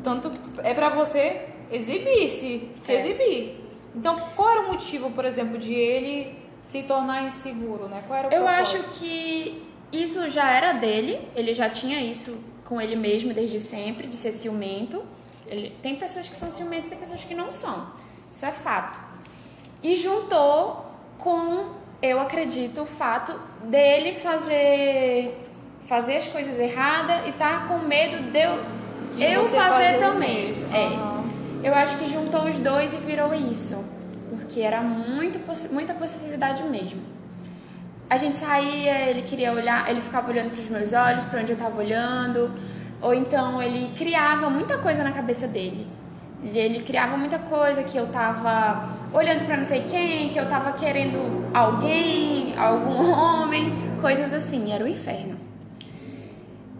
Tanto 0.03 0.31
é 0.63 0.73
para 0.73 0.89
você 0.89 1.49
exibir-se, 1.71 2.69
se 2.77 2.93
é. 2.93 2.99
exibir. 3.01 3.67
Então, 3.95 4.15
qual 4.35 4.49
era 4.49 4.61
o 4.61 4.67
motivo, 4.67 5.11
por 5.11 5.25
exemplo, 5.25 5.57
de 5.57 5.73
ele 5.73 6.37
se 6.59 6.83
tornar 6.83 7.23
inseguro, 7.23 7.87
né? 7.87 8.03
Qual 8.07 8.17
era 8.17 8.29
o 8.29 8.31
Eu 8.31 8.43
propósito? 8.43 8.77
acho 8.77 8.99
que 8.99 9.63
isso 9.91 10.29
já 10.29 10.51
era 10.51 10.73
dele, 10.73 11.19
ele 11.35 11.53
já 11.53 11.69
tinha 11.69 11.99
isso 12.01 12.37
com 12.65 12.79
ele 12.81 12.95
mesmo 12.95 13.33
desde 13.33 13.59
sempre, 13.59 14.07
de 14.07 14.15
ser 14.15 14.31
ciumento. 14.31 15.03
Ele, 15.47 15.75
tem 15.81 15.95
pessoas 15.95 16.27
que 16.27 16.35
são 16.35 16.51
ciumentas 16.51 16.87
e 16.87 16.89
tem 16.89 16.97
pessoas 16.97 17.23
que 17.23 17.35
não 17.35 17.49
são. 17.51 17.87
Isso 18.31 18.45
é 18.45 18.51
fato. 18.51 18.99
E 19.81 19.95
juntou 19.95 20.85
com, 21.17 21.69
eu 22.01 22.19
acredito, 22.19 22.81
o 22.81 22.85
fato 22.85 23.33
dele 23.63 24.15
fazer 24.15 25.43
fazer 25.87 26.17
as 26.17 26.27
coisas 26.27 26.59
erradas 26.59 27.25
e 27.25 27.29
estar 27.29 27.61
tá 27.61 27.67
com 27.67 27.77
medo 27.79 28.29
de 28.29 28.39
eu 28.39 28.59
de 29.15 29.23
eu 29.23 29.45
fazer, 29.45 29.57
fazer 29.57 29.99
também. 29.99 30.53
É. 30.73 30.85
Uhum. 30.85 31.17
Eu 31.63 31.73
acho 31.73 31.97
que 31.97 32.09
juntou 32.09 32.43
os 32.43 32.59
dois 32.59 32.93
e 32.93 32.97
virou 32.97 33.33
isso. 33.33 33.83
Porque 34.29 34.61
era 34.61 34.81
muito, 34.81 35.39
muita 35.71 35.93
possessividade 35.93 36.63
mesmo. 36.63 37.01
A 38.09 38.17
gente 38.17 38.37
saía, 38.37 39.09
ele 39.09 39.23
queria 39.23 39.51
olhar, 39.51 39.89
ele 39.89 40.01
ficava 40.01 40.29
olhando 40.29 40.51
para 40.51 40.61
os 40.61 40.69
meus 40.69 40.93
olhos, 40.93 41.25
para 41.25 41.41
onde 41.41 41.51
eu 41.51 41.57
estava 41.57 41.77
olhando. 41.77 42.51
Ou 43.01 43.13
então 43.13 43.61
ele 43.61 43.93
criava 43.95 44.49
muita 44.49 44.77
coisa 44.79 45.03
na 45.03 45.11
cabeça 45.11 45.47
dele. 45.47 45.87
Ele 46.53 46.81
criava 46.83 47.17
muita 47.17 47.39
coisa 47.39 47.83
que 47.83 47.97
eu 47.97 48.07
tava 48.07 48.87
olhando 49.11 49.45
para 49.45 49.57
não 49.57 49.65
sei 49.65 49.83
quem, 49.83 50.29
que 50.29 50.39
eu 50.39 50.47
tava 50.47 50.71
querendo 50.73 51.45
alguém, 51.53 52.57
algum 52.57 53.09
homem, 53.11 53.73
coisas 54.01 54.33
assim. 54.33 54.71
Era 54.71 54.83
o 54.83 54.87
inferno. 54.87 55.37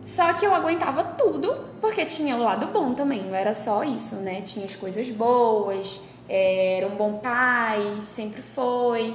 Só 0.03 0.33
que 0.33 0.45
eu 0.45 0.55
aguentava 0.55 1.03
tudo, 1.03 1.53
porque 1.81 2.05
tinha 2.05 2.35
o 2.35 2.39
lado 2.39 2.67
bom 2.67 2.93
também, 2.93 3.23
não 3.23 3.35
era 3.35 3.53
só 3.53 3.83
isso, 3.83 4.15
né? 4.17 4.41
Tinha 4.41 4.63
as 4.63 4.73
coisas 4.73 5.09
boas, 5.09 5.99
é, 6.29 6.77
era 6.77 6.87
um 6.87 6.95
bom 6.95 7.17
pai, 7.17 7.97
sempre 8.03 8.41
foi. 8.41 9.13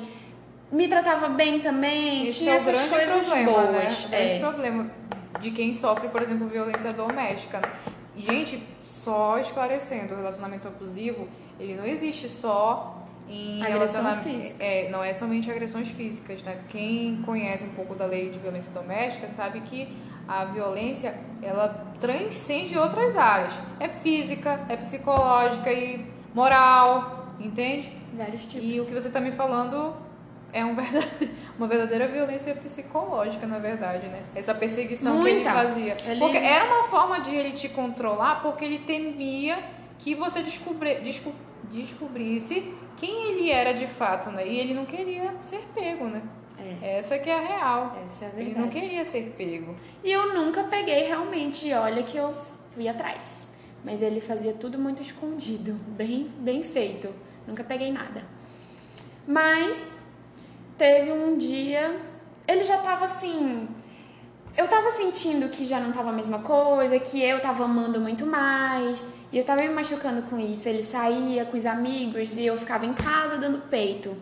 Me 0.70 0.88
tratava 0.88 1.28
bem 1.28 1.60
também, 1.60 2.26
Esse 2.26 2.40
tinha 2.40 2.52
é 2.52 2.56
essas 2.56 2.82
coisas 2.82 3.26
problema, 3.26 3.52
boas. 3.52 3.64
Né? 3.64 3.70
O 3.70 4.08
grande 4.10 4.14
é. 4.14 4.38
problema 4.38 4.90
de 5.40 5.50
quem 5.50 5.72
sofre, 5.72 6.08
por 6.08 6.22
exemplo, 6.22 6.46
violência 6.46 6.92
doméstica. 6.92 7.60
Gente, 8.16 8.62
só 8.84 9.38
esclarecendo, 9.38 10.14
o 10.14 10.16
relacionamento 10.16 10.68
abusivo, 10.68 11.28
ele 11.58 11.74
não 11.74 11.86
existe 11.86 12.28
só 12.28 13.02
em 13.28 13.62
relacionamento. 13.62 14.54
É, 14.58 14.88
não 14.90 15.02
é 15.02 15.12
somente 15.12 15.50
agressões 15.50 15.88
físicas, 15.88 16.42
né? 16.42 16.58
Quem 16.68 17.22
conhece 17.22 17.64
um 17.64 17.70
pouco 17.70 17.94
da 17.94 18.04
lei 18.04 18.30
de 18.30 18.38
violência 18.38 18.70
doméstica 18.72 19.28
sabe 19.30 19.60
que 19.62 19.88
a 20.28 20.44
violência 20.44 21.14
ela 21.42 21.86
transcende 22.00 22.76
outras 22.78 23.16
áreas. 23.16 23.54
É 23.80 23.88
física, 23.88 24.60
é 24.68 24.76
psicológica 24.76 25.72
e 25.72 26.06
moral, 26.34 27.26
entende? 27.40 27.92
Vários 28.16 28.46
tipos. 28.46 28.68
E 28.68 28.80
o 28.80 28.86
que 28.86 28.94
você 28.94 29.08
está 29.08 29.20
me 29.20 29.32
falando 29.32 29.94
é 30.52 30.64
um 30.64 30.74
verdade, 30.74 31.30
uma 31.58 31.66
verdadeira 31.66 32.06
violência 32.08 32.54
psicológica, 32.54 33.46
na 33.46 33.58
verdade, 33.58 34.06
né? 34.08 34.22
Essa 34.34 34.54
perseguição 34.54 35.16
Muita. 35.16 35.30
que 35.30 35.36
ele 35.36 35.44
fazia. 35.44 35.96
Ele... 36.06 36.20
Porque 36.20 36.36
era 36.36 36.64
uma 36.66 36.88
forma 36.88 37.20
de 37.20 37.34
ele 37.34 37.52
te 37.52 37.68
controlar, 37.68 38.42
porque 38.42 38.64
ele 38.64 38.80
temia 38.80 39.58
que 39.98 40.14
você 40.14 40.42
descobri, 40.42 40.96
desco, 40.96 41.32
descobrisse 41.70 42.74
quem 42.96 43.30
ele 43.30 43.50
era 43.50 43.72
de 43.72 43.86
fato, 43.86 44.30
né? 44.30 44.46
E 44.46 44.58
ele 44.58 44.74
não 44.74 44.84
queria 44.84 45.34
ser 45.40 45.60
pego, 45.74 46.04
né? 46.04 46.22
É. 46.82 46.98
Essa 46.98 47.18
que 47.18 47.30
é 47.30 47.34
a 47.34 47.40
real. 47.40 47.98
Essa 48.04 48.26
é 48.26 48.28
a 48.28 48.30
verdade. 48.30 48.50
Ele 48.50 48.60
não 48.60 48.68
queria 48.68 49.04
ser 49.04 49.34
pego. 49.36 49.74
E 50.04 50.12
eu 50.12 50.34
nunca 50.34 50.64
peguei 50.64 51.04
realmente, 51.04 51.72
olha 51.72 52.02
que 52.02 52.16
eu 52.16 52.34
fui 52.70 52.86
atrás. 52.88 53.50
Mas 53.84 54.02
ele 54.02 54.20
fazia 54.20 54.52
tudo 54.52 54.78
muito 54.78 55.02
escondido, 55.02 55.72
bem, 55.88 56.30
bem 56.38 56.62
feito. 56.62 57.08
Nunca 57.46 57.64
peguei 57.64 57.90
nada. 57.90 58.22
Mas 59.26 60.01
teve 60.82 61.12
um 61.12 61.36
dia, 61.36 61.96
ele 62.48 62.64
já 62.64 62.76
tava 62.78 63.04
assim, 63.04 63.68
eu 64.56 64.66
tava 64.66 64.90
sentindo 64.90 65.48
que 65.48 65.64
já 65.64 65.78
não 65.78 65.92
tava 65.92 66.10
a 66.10 66.12
mesma 66.12 66.40
coisa, 66.40 66.98
que 66.98 67.22
eu 67.22 67.38
tava 67.38 67.62
amando 67.62 68.00
muito 68.00 68.26
mais, 68.26 69.08
e 69.30 69.38
eu 69.38 69.44
tava 69.44 69.62
me 69.62 69.68
machucando 69.68 70.22
com 70.22 70.40
isso. 70.40 70.68
Ele 70.68 70.82
saía 70.82 71.44
com 71.44 71.56
os 71.56 71.66
amigos 71.66 72.36
e 72.36 72.46
eu 72.46 72.56
ficava 72.58 72.84
em 72.84 72.94
casa 72.94 73.38
dando 73.38 73.58
peito. 73.68 74.16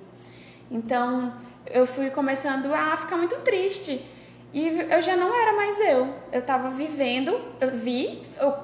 Então, 0.70 1.32
eu 1.64 1.86
fui 1.86 2.10
começando 2.10 2.74
a 2.74 2.94
ficar 2.94 3.16
muito 3.16 3.36
triste. 3.36 4.04
E 4.52 4.68
eu 4.68 5.00
já 5.00 5.16
não 5.16 5.34
era 5.34 5.56
mais 5.56 5.80
eu. 5.80 6.14
Eu 6.30 6.42
tava 6.42 6.68
vivendo, 6.68 7.40
eu 7.58 7.70
vi, 7.70 8.22
eu 8.38 8.54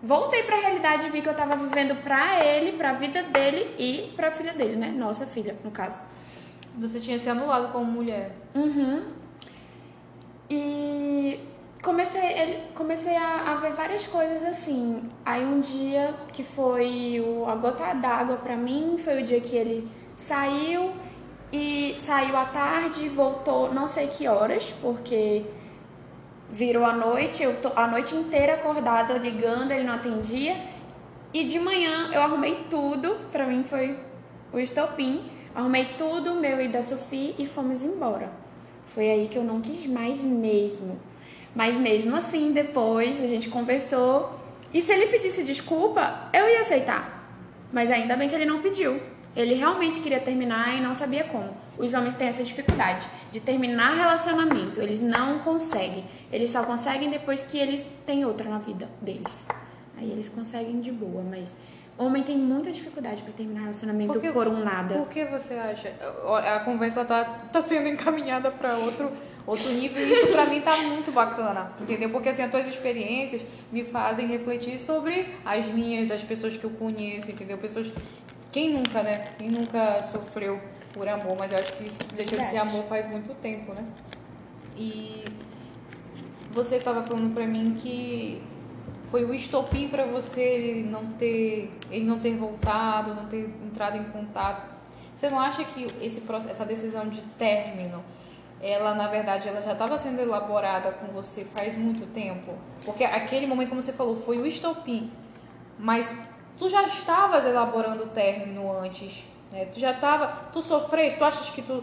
voltei 0.00 0.44
para 0.44 0.54
a 0.54 0.60
realidade 0.60 1.06
e 1.06 1.10
vi 1.10 1.20
que 1.20 1.28
eu 1.28 1.34
tava 1.34 1.56
vivendo 1.56 2.00
para 2.04 2.44
ele, 2.44 2.78
para 2.78 2.90
a 2.90 2.92
vida 2.92 3.24
dele 3.24 3.74
e 3.76 4.12
para 4.14 4.28
a 4.28 4.30
filha 4.30 4.52
dele, 4.52 4.76
né? 4.76 4.94
Nossa 4.96 5.26
filha, 5.26 5.56
no 5.64 5.72
caso. 5.72 6.00
Você 6.78 7.00
tinha 7.00 7.18
se 7.18 7.28
anulado 7.28 7.72
como 7.72 7.84
mulher. 7.84 8.32
Uhum. 8.54 9.02
E 10.48 11.40
comecei, 11.82 12.62
comecei 12.74 13.16
a, 13.16 13.52
a, 13.52 13.54
ver 13.56 13.72
várias 13.72 14.06
coisas 14.06 14.44
assim. 14.44 15.02
Aí 15.24 15.44
um 15.44 15.60
dia 15.60 16.14
que 16.32 16.42
foi 16.42 17.22
o, 17.24 17.48
a 17.48 17.54
gota 17.54 17.94
d'água 17.94 18.36
para 18.36 18.56
mim, 18.56 18.96
foi 18.98 19.22
o 19.22 19.24
dia 19.24 19.40
que 19.40 19.54
ele 19.54 19.88
saiu 20.14 20.92
e 21.52 21.94
saiu 21.98 22.36
à 22.36 22.44
tarde, 22.44 23.08
voltou 23.08 23.72
não 23.72 23.86
sei 23.86 24.08
que 24.08 24.28
horas, 24.28 24.74
porque 24.80 25.44
virou 26.48 26.84
a 26.84 26.92
noite, 26.92 27.42
eu 27.42 27.60
tô 27.60 27.70
a 27.76 27.86
noite 27.86 28.14
inteira 28.14 28.54
acordada 28.54 29.14
ligando, 29.14 29.70
ele 29.70 29.84
não 29.84 29.94
atendia. 29.94 30.56
E 31.32 31.44
de 31.44 31.60
manhã 31.60 32.10
eu 32.12 32.22
arrumei 32.22 32.66
tudo, 32.68 33.16
pra 33.30 33.46
mim 33.46 33.62
foi 33.62 33.96
o 34.52 34.58
estopim. 34.58 35.22
Arrumei 35.54 35.94
tudo, 35.98 36.34
meu 36.34 36.60
e 36.60 36.68
da 36.68 36.82
Sofia, 36.82 37.34
e 37.38 37.46
fomos 37.46 37.82
embora. 37.82 38.30
Foi 38.86 39.10
aí 39.10 39.28
que 39.28 39.36
eu 39.36 39.44
não 39.44 39.60
quis 39.60 39.86
mais 39.86 40.22
mesmo. 40.24 40.98
Mas 41.54 41.74
mesmo 41.76 42.16
assim, 42.16 42.52
depois 42.52 43.22
a 43.22 43.26
gente 43.26 43.48
conversou. 43.48 44.38
E 44.72 44.80
se 44.80 44.92
ele 44.92 45.06
pedisse 45.06 45.42
desculpa, 45.42 46.28
eu 46.32 46.48
ia 46.48 46.60
aceitar. 46.60 47.20
Mas 47.72 47.90
ainda 47.90 48.16
bem 48.16 48.28
que 48.28 48.34
ele 48.34 48.44
não 48.44 48.62
pediu. 48.62 49.00
Ele 49.34 49.54
realmente 49.54 50.00
queria 50.00 50.20
terminar 50.20 50.76
e 50.76 50.80
não 50.80 50.92
sabia 50.92 51.24
como. 51.24 51.56
Os 51.78 51.94
homens 51.94 52.14
têm 52.14 52.28
essa 52.28 52.42
dificuldade 52.42 53.06
de 53.30 53.40
terminar 53.40 53.94
relacionamento. 53.94 54.80
Eles 54.80 55.00
não 55.00 55.38
conseguem. 55.38 56.04
Eles 56.32 56.50
só 56.50 56.64
conseguem 56.64 57.10
depois 57.10 57.42
que 57.42 57.58
eles 57.58 57.88
têm 58.04 58.24
outra 58.24 58.48
na 58.48 58.58
vida 58.58 58.88
deles. 59.00 59.46
Aí 59.96 60.10
eles 60.10 60.28
conseguem 60.28 60.80
de 60.80 60.90
boa, 60.90 61.22
mas 61.22 61.56
homem 62.04 62.22
tem 62.22 62.36
muita 62.36 62.70
dificuldade 62.70 63.22
para 63.22 63.32
terminar 63.32 63.60
relacionamento 63.60 64.12
por, 64.12 64.20
que, 64.20 64.32
por, 64.32 64.48
um 64.48 64.64
nada. 64.64 64.94
Por 64.94 65.08
que 65.08 65.24
você 65.24 65.54
acha? 65.54 65.92
A 66.54 66.60
conversa 66.60 67.04
tá, 67.04 67.24
tá 67.52 67.60
sendo 67.60 67.88
encaminhada 67.88 68.50
para 68.50 68.76
outro 68.76 69.10
outro 69.46 69.70
nível 69.72 70.00
e 70.00 70.12
isso 70.12 70.26
para 70.28 70.46
mim 70.46 70.60
tá 70.60 70.76
muito 70.76 71.10
bacana, 71.10 71.72
entendeu? 71.80 72.10
Porque 72.10 72.28
assim, 72.28 72.42
as 72.42 72.50
tuas 72.50 72.68
experiências 72.68 73.44
me 73.72 73.82
fazem 73.82 74.26
refletir 74.26 74.78
sobre 74.78 75.34
as 75.44 75.66
minhas, 75.66 76.08
das 76.08 76.22
pessoas 76.22 76.56
que 76.56 76.64
eu 76.64 76.70
conheço, 76.70 77.30
entendeu? 77.30 77.58
Pessoas 77.58 77.92
quem 78.52 78.74
nunca, 78.74 79.02
né? 79.02 79.32
Quem 79.38 79.50
nunca 79.50 80.02
sofreu 80.02 80.60
por 80.92 81.08
amor, 81.08 81.36
mas 81.38 81.52
eu 81.52 81.58
acho 81.58 81.72
que 81.74 81.84
isso 81.84 81.98
deixou 82.14 82.38
de 82.38 82.46
ser 82.46 82.58
amor 82.58 82.84
faz 82.84 83.08
muito 83.08 83.34
tempo, 83.34 83.72
né? 83.72 83.84
E 84.76 85.24
você 86.52 86.76
estava 86.76 87.02
falando 87.02 87.32
para 87.32 87.46
mim 87.46 87.76
que 87.80 88.42
foi 89.10 89.24
o 89.24 89.34
estopim 89.34 89.88
para 89.88 90.06
você 90.06 90.40
ele 90.40 90.88
não 90.88 91.06
ter 91.12 91.72
ele 91.90 92.04
não 92.04 92.20
ter 92.20 92.36
voltado, 92.36 93.14
não 93.14 93.26
ter 93.26 93.52
entrado 93.66 93.96
em 93.96 94.04
contato. 94.04 94.62
Você 95.14 95.28
não 95.28 95.38
acha 95.38 95.64
que 95.64 95.86
esse 96.00 96.22
essa 96.48 96.64
decisão 96.64 97.08
de 97.08 97.20
término, 97.36 98.02
ela 98.62 98.94
na 98.94 99.08
verdade 99.08 99.48
ela 99.48 99.60
já 99.60 99.72
estava 99.72 99.98
sendo 99.98 100.20
elaborada 100.20 100.92
com 100.92 101.08
você 101.08 101.44
faz 101.44 101.76
muito 101.76 102.06
tempo? 102.14 102.54
Porque 102.84 103.04
aquele 103.04 103.46
momento 103.46 103.70
como 103.70 103.82
você 103.82 103.92
falou 103.92 104.14
foi 104.14 104.38
o 104.38 104.46
estopim, 104.46 105.10
mas 105.76 106.16
tu 106.56 106.68
já 106.68 106.84
estavas 106.84 107.44
elaborando 107.44 108.04
o 108.04 108.08
término 108.08 108.72
antes, 108.72 109.24
né? 109.50 109.64
Tu 109.66 109.80
já 109.80 109.90
estava, 109.90 110.28
tu 110.52 110.62
sofreste, 110.62 111.18
tu 111.18 111.24
achas 111.24 111.50
que 111.50 111.62
tu 111.62 111.82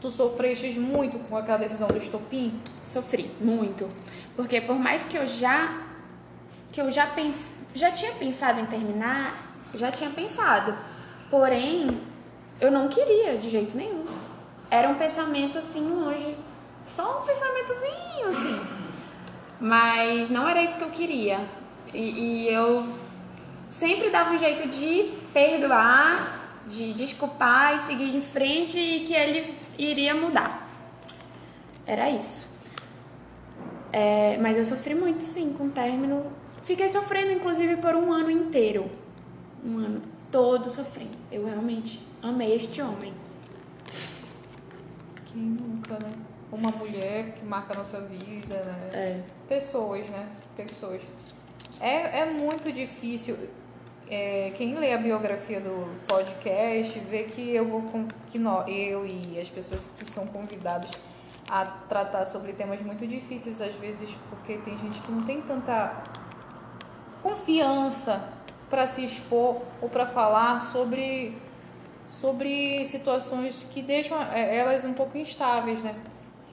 tu 0.00 0.10
sofreste 0.10 0.78
muito 0.78 1.18
com 1.20 1.36
aquela 1.36 1.56
decisão 1.56 1.88
do 1.88 1.96
estopim? 1.96 2.60
Sofri 2.82 3.30
muito, 3.40 3.88
porque 4.36 4.60
por 4.60 4.76
mais 4.76 5.02
que 5.04 5.16
eu 5.16 5.24
já 5.24 5.93
que 6.74 6.80
eu 6.80 6.90
já, 6.90 7.06
pens, 7.06 7.54
já 7.72 7.92
tinha 7.92 8.10
pensado 8.14 8.58
em 8.58 8.66
terminar, 8.66 9.54
já 9.74 9.92
tinha 9.92 10.10
pensado. 10.10 10.76
Porém, 11.30 12.00
eu 12.60 12.68
não 12.68 12.88
queria 12.88 13.38
de 13.38 13.48
jeito 13.48 13.76
nenhum. 13.76 14.04
Era 14.68 14.88
um 14.88 14.96
pensamento 14.96 15.56
assim 15.56 15.88
hoje, 15.88 16.36
só 16.88 17.20
um 17.20 17.24
pensamentozinho 17.24 18.28
assim. 18.28 18.66
Mas 19.60 20.28
não 20.30 20.48
era 20.48 20.64
isso 20.64 20.76
que 20.76 20.82
eu 20.82 20.90
queria. 20.90 21.48
E, 21.92 22.48
e 22.48 22.48
eu 22.52 22.84
sempre 23.70 24.10
dava 24.10 24.32
um 24.32 24.38
jeito 24.38 24.66
de 24.66 25.12
perdoar, 25.32 26.40
de 26.66 26.92
desculpar 26.92 27.76
e 27.76 27.78
seguir 27.78 28.16
em 28.16 28.20
frente 28.20 28.76
e 28.76 29.04
que 29.04 29.14
ele 29.14 29.56
iria 29.78 30.12
mudar. 30.12 30.68
Era 31.86 32.10
isso. 32.10 32.48
É, 33.92 34.36
mas 34.42 34.56
eu 34.56 34.64
sofri 34.64 34.92
muito, 34.92 35.22
sim, 35.22 35.54
com 35.56 35.66
o 35.66 35.70
término 35.70 36.42
Fiquei 36.64 36.88
sofrendo, 36.88 37.30
inclusive, 37.30 37.76
por 37.76 37.94
um 37.94 38.10
ano 38.10 38.30
inteiro. 38.30 38.90
Um 39.62 39.78
ano 39.78 40.00
todo 40.30 40.70
sofrendo. 40.70 41.16
Eu 41.30 41.44
realmente 41.44 42.00
amei 42.22 42.56
este 42.56 42.80
homem. 42.80 43.12
Quem 45.26 45.42
nunca, 45.42 45.92
né? 45.94 46.10
Uma 46.50 46.70
mulher 46.70 47.32
que 47.32 47.44
marca 47.44 47.74
a 47.74 47.78
nossa 47.78 48.00
vida, 48.00 48.54
né? 48.54 48.90
É. 48.94 49.20
Pessoas, 49.46 50.08
né? 50.08 50.26
Pessoas. 50.56 51.02
É, 51.78 52.20
é 52.20 52.30
muito 52.32 52.72
difícil. 52.72 53.36
É, 54.08 54.50
quem 54.56 54.74
lê 54.74 54.94
a 54.94 54.98
biografia 54.98 55.60
do 55.60 56.00
podcast 56.06 56.98
vê 57.00 57.24
que 57.24 57.54
eu 57.54 57.66
vou 57.66 57.84
que 58.30 58.38
nós, 58.38 58.66
eu 58.68 59.06
e 59.06 59.38
as 59.38 59.48
pessoas 59.48 59.88
que 59.98 60.10
são 60.10 60.26
convidados 60.26 60.90
a 61.48 61.64
tratar 61.64 62.26
sobre 62.26 62.52
temas 62.52 62.80
muito 62.82 63.06
difíceis 63.06 63.60
às 63.60 63.74
vezes 63.74 64.10
porque 64.28 64.58
tem 64.58 64.78
gente 64.78 65.00
que 65.00 65.10
não 65.10 65.22
tem 65.22 65.40
tanta 65.42 66.02
confiança 67.24 68.22
para 68.68 68.86
se 68.86 69.02
expor 69.02 69.62
ou 69.80 69.88
para 69.88 70.06
falar 70.06 70.60
sobre, 70.60 71.34
sobre 72.06 72.84
situações 72.84 73.66
que 73.70 73.80
deixam 73.80 74.20
é, 74.22 74.56
elas 74.56 74.84
um 74.84 74.92
pouco 74.92 75.16
instáveis, 75.16 75.80
né? 75.82 75.94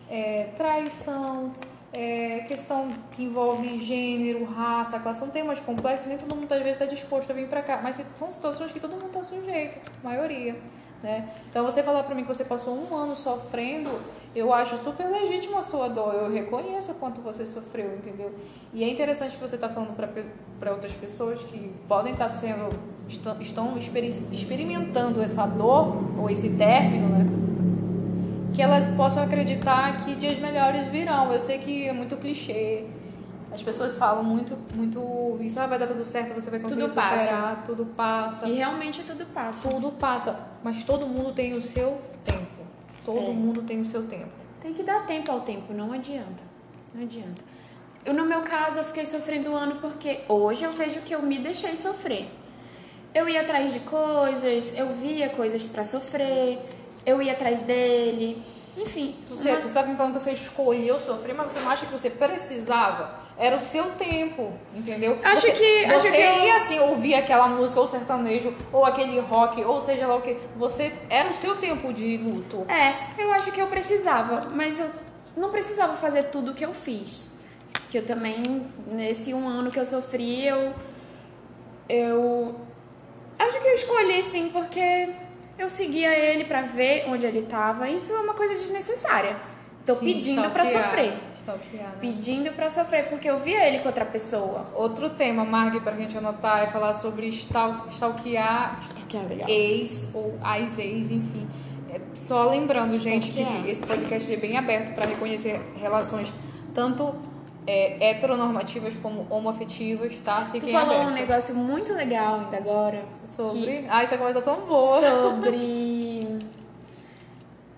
É, 0.10 0.50
traição, 0.58 1.54
é, 1.94 2.46
questão 2.48 2.90
que 3.12 3.24
envolve 3.24 3.78
gênero, 3.80 4.46
raça, 4.46 4.98
classe, 5.00 5.20
são 5.20 5.30
temas 5.30 5.60
complexos, 5.60 6.08
nem 6.08 6.18
todo 6.18 6.36
mundo 6.36 6.52
às 6.52 6.60
vezes 6.60 6.82
está 6.82 6.86
disposto 6.86 7.30
a 7.32 7.34
vir 7.34 7.50
para 7.50 7.62
cá, 7.62 7.82
mas 7.84 8.02
são 8.18 8.32
situações 8.32 8.72
que 8.72 8.80
todo 8.80 8.92
mundo 8.92 9.08
está 9.08 9.24
sujeito, 9.24 9.92
maioria. 10.02 10.56
Né? 11.04 11.30
Então 11.50 11.66
você 11.66 11.84
falar 11.84 12.04
para 12.04 12.16
mim 12.16 12.22
que 12.22 12.28
você 12.28 12.46
passou 12.46 12.76
um 12.76 12.96
ano 12.96 13.16
sofrendo, 13.16 13.90
eu 14.34 14.54
acho 14.54 14.78
super 14.78 15.08
legítimo 15.10 15.58
a 15.58 15.62
sua 15.62 15.90
dor, 15.90 16.14
eu 16.14 16.32
reconheço 16.32 16.94
quanto 16.96 17.22
você 17.22 17.46
sofreu, 17.46 17.96
entendeu? 17.96 18.34
E 18.74 18.84
é 18.84 18.90
interessante 18.90 19.36
que 19.36 19.42
você 19.42 19.56
está 19.56 19.68
falando 19.68 19.96
para 20.60 20.72
outras 20.72 20.94
pessoas 20.94 21.42
que 21.42 21.74
podem 21.88 22.14
estar 22.14 22.26
tá 22.26 22.30
sendo, 22.30 22.70
estão, 23.08 23.42
estão 23.42 23.78
experimentando 23.78 25.22
essa 25.22 25.46
dor 25.46 25.98
ou 26.18 26.30
esse 26.30 26.50
término, 26.52 27.10
né? 27.10 27.26
Que 28.54 28.62
elas 28.62 28.90
possam 28.96 29.24
acreditar 29.24 30.04
que 30.04 30.16
dias 30.16 30.38
melhores 30.40 30.88
virão. 30.88 31.32
Eu 31.32 31.40
sei 31.40 31.58
que 31.58 31.88
é 31.88 31.94
muito 31.94 32.16
clichê, 32.18 32.86
as 33.52 33.62
pessoas 33.62 33.98
falam 33.98 34.24
muito, 34.24 34.58
muito 34.76 35.38
isso, 35.42 35.60
ah, 35.60 35.68
vai 35.68 35.78
dar 35.78 35.88
tudo 35.88 36.06
certo, 36.06 36.34
você 36.34 36.50
vai 36.50 36.60
conseguir 36.60 36.82
tudo 36.82 36.90
superar, 36.90 37.18
passa. 37.18 37.62
tudo 37.66 37.86
passa. 37.86 38.48
E 38.48 38.54
realmente 38.54 39.04
tudo 39.04 39.26
passa. 39.26 39.70
Tudo 39.70 39.92
passa, 39.92 40.40
mas 40.64 40.86
todo 40.86 41.06
mundo 41.06 41.34
tem 41.34 41.54
o 41.54 41.62
seu. 41.62 42.00
Todo 43.06 43.18
é. 43.18 43.34
mundo 43.34 43.64
tem 43.64 43.82
o 43.82 43.86
seu 43.86 44.04
tempo. 44.04 44.32
Tem 44.62 44.74
que 44.74 44.84
dar 44.84 45.06
tempo 45.06 45.32
ao 45.32 45.42
tempo, 45.42 45.74
não 45.74 45.92
adianta. 45.92 46.44
Não 46.94 47.04
adianta. 47.04 47.42
Eu, 48.06 48.14
no 48.14 48.26
meu 48.26 48.42
caso, 48.42 48.80
eu 48.80 48.84
fiquei 48.84 49.06
sofrendo 49.06 49.52
um 49.52 49.56
ano 49.56 49.76
porque 49.80 50.22
hoje 50.28 50.64
eu 50.64 50.74
vejo 50.74 51.02
que 51.02 51.14
eu 51.14 51.22
me 51.22 51.40
deixei 51.40 51.78
sofrer. 51.78 52.30
Eu 53.14 53.28
ia 53.28 53.42
atrás 53.42 53.74
de 53.74 53.80
coisas, 53.82 54.78
eu 54.78 54.94
via 54.96 55.30
coisas 55.30 55.68
para 55.68 55.84
sofrer, 55.84 56.60
eu 57.06 57.22
ia 57.22 57.34
atrás 57.34 57.60
dele. 57.60 58.42
Enfim. 58.78 59.16
Você, 59.28 59.52
uma... 59.52 59.62
você 59.62 59.84
me 59.84 59.96
falando 59.96 60.14
que 60.14 60.20
você 60.20 60.32
escolheu 60.32 61.00
sofrer, 61.00 61.36
mas 61.36 61.52
você 61.52 61.60
não 61.60 61.70
acha 61.70 61.86
que 61.86 61.92
você 61.92 62.10
precisava? 62.10 63.21
Era 63.38 63.58
o 63.58 63.62
seu 63.62 63.92
tempo, 63.92 64.54
entendeu? 64.74 65.20
Acho 65.24 65.42
você, 65.42 65.52
que. 65.52 65.86
Você 65.86 65.94
acho 65.94 66.12
que 66.12 66.22
eu... 66.22 66.46
ia 66.46 66.56
assim 66.56 66.80
ouvir 66.80 67.16
aquela 67.16 67.48
música, 67.48 67.80
ou 67.80 67.88
sertanejo, 67.88 68.54
ou 68.72 68.86
aquele 68.86 69.20
rock, 69.20 69.64
ou 69.64 69.82
seja 69.82 70.06
lá 70.06 70.16
o 70.16 70.22
que. 70.22 70.38
Você 70.58 70.94
era 71.10 71.30
o 71.30 71.34
seu 71.34 71.56
tempo 71.58 71.92
de 71.92 72.18
luto. 72.18 72.66
É, 72.70 73.22
eu 73.22 73.32
acho 73.32 73.52
que 73.52 73.60
eu 73.60 73.68
precisava, 73.68 74.48
mas 74.54 74.80
eu 74.80 74.90
não 75.36 75.50
precisava 75.50 75.96
fazer 75.96 76.26
tudo 76.26 76.52
o 76.52 76.54
que 76.54 76.66
eu 76.66 76.74
fiz. 76.74 77.32
Que 77.90 77.98
eu 77.98 78.06
também, 78.06 78.68
nesse 78.88 79.34
um 79.34 79.48
ano 79.48 79.72
que 79.72 79.80
eu 79.80 79.86
sofri, 79.86 80.46
eu. 80.46 80.74
Eu. 81.90 82.56
Acho 83.40 83.60
que 83.60 83.68
eu 83.68 83.74
escolhi 83.74 84.24
sim, 84.24 84.50
porque 84.50 85.10
eu 85.58 85.70
seguia 85.70 86.16
ele 86.16 86.46
para 86.46 86.62
ver 86.62 87.06
onde 87.08 87.26
ele 87.26 87.42
tava. 87.44 87.90
Isso 87.90 88.14
é 88.14 88.20
uma 88.20 88.34
coisa 88.34 88.54
desnecessária. 88.54 89.36
Tô 89.86 89.96
Sim, 89.96 90.06
pedindo 90.06 90.50
para 90.50 90.66
sofrer. 90.66 91.14
Stalkear, 91.36 91.84
né? 91.84 91.98
Pedindo 92.00 92.52
para 92.54 92.70
sofrer, 92.70 93.10
porque 93.10 93.30
eu 93.30 93.40
via 93.40 93.68
ele 93.68 93.80
com 93.80 93.88
outra 93.88 94.06
pessoa. 94.06 94.68
Outro 94.76 95.10
tema, 95.10 95.44
Marg, 95.44 95.82
pra 95.82 95.96
gente 95.96 96.16
anotar, 96.18 96.64
é 96.64 96.68
falar 96.68 96.94
sobre 96.94 97.28
stal 97.30 97.88
stalkear, 97.90 98.80
stalkear 98.84 99.28
legal. 99.28 99.50
ex 99.50 100.12
ou 100.14 100.38
as 100.44 100.78
ex, 100.78 101.10
enfim. 101.10 101.48
É, 101.92 102.00
só 102.14 102.50
lembrando, 102.50 102.98
gente, 103.00 103.32
que 103.32 103.42
esse, 103.42 103.70
esse 103.70 103.84
podcast 103.84 104.32
é 104.32 104.38
bem 104.38 104.56
aberto 104.56 104.94
para 104.94 105.08
reconhecer 105.08 105.60
relações 105.80 106.32
tanto 106.74 107.14
é, 107.66 108.12
heteronormativas 108.12 108.94
como 109.02 109.26
homoafetivas, 109.30 110.14
tá? 110.24 110.46
Fiquem 110.46 110.62
tu 110.62 110.72
falou 110.72 110.96
aberto. 110.96 111.10
um 111.10 111.14
negócio 111.14 111.56
muito 111.56 111.94
legal 111.94 112.42
ainda 112.42 112.58
agora. 112.58 113.04
Sobre. 113.26 113.82
Que... 113.82 113.86
Ah, 113.90 114.04
essa 114.04 114.18
conversa 114.18 114.42
tão 114.42 114.62
boa. 114.62 115.00
Sobre. 115.00 116.40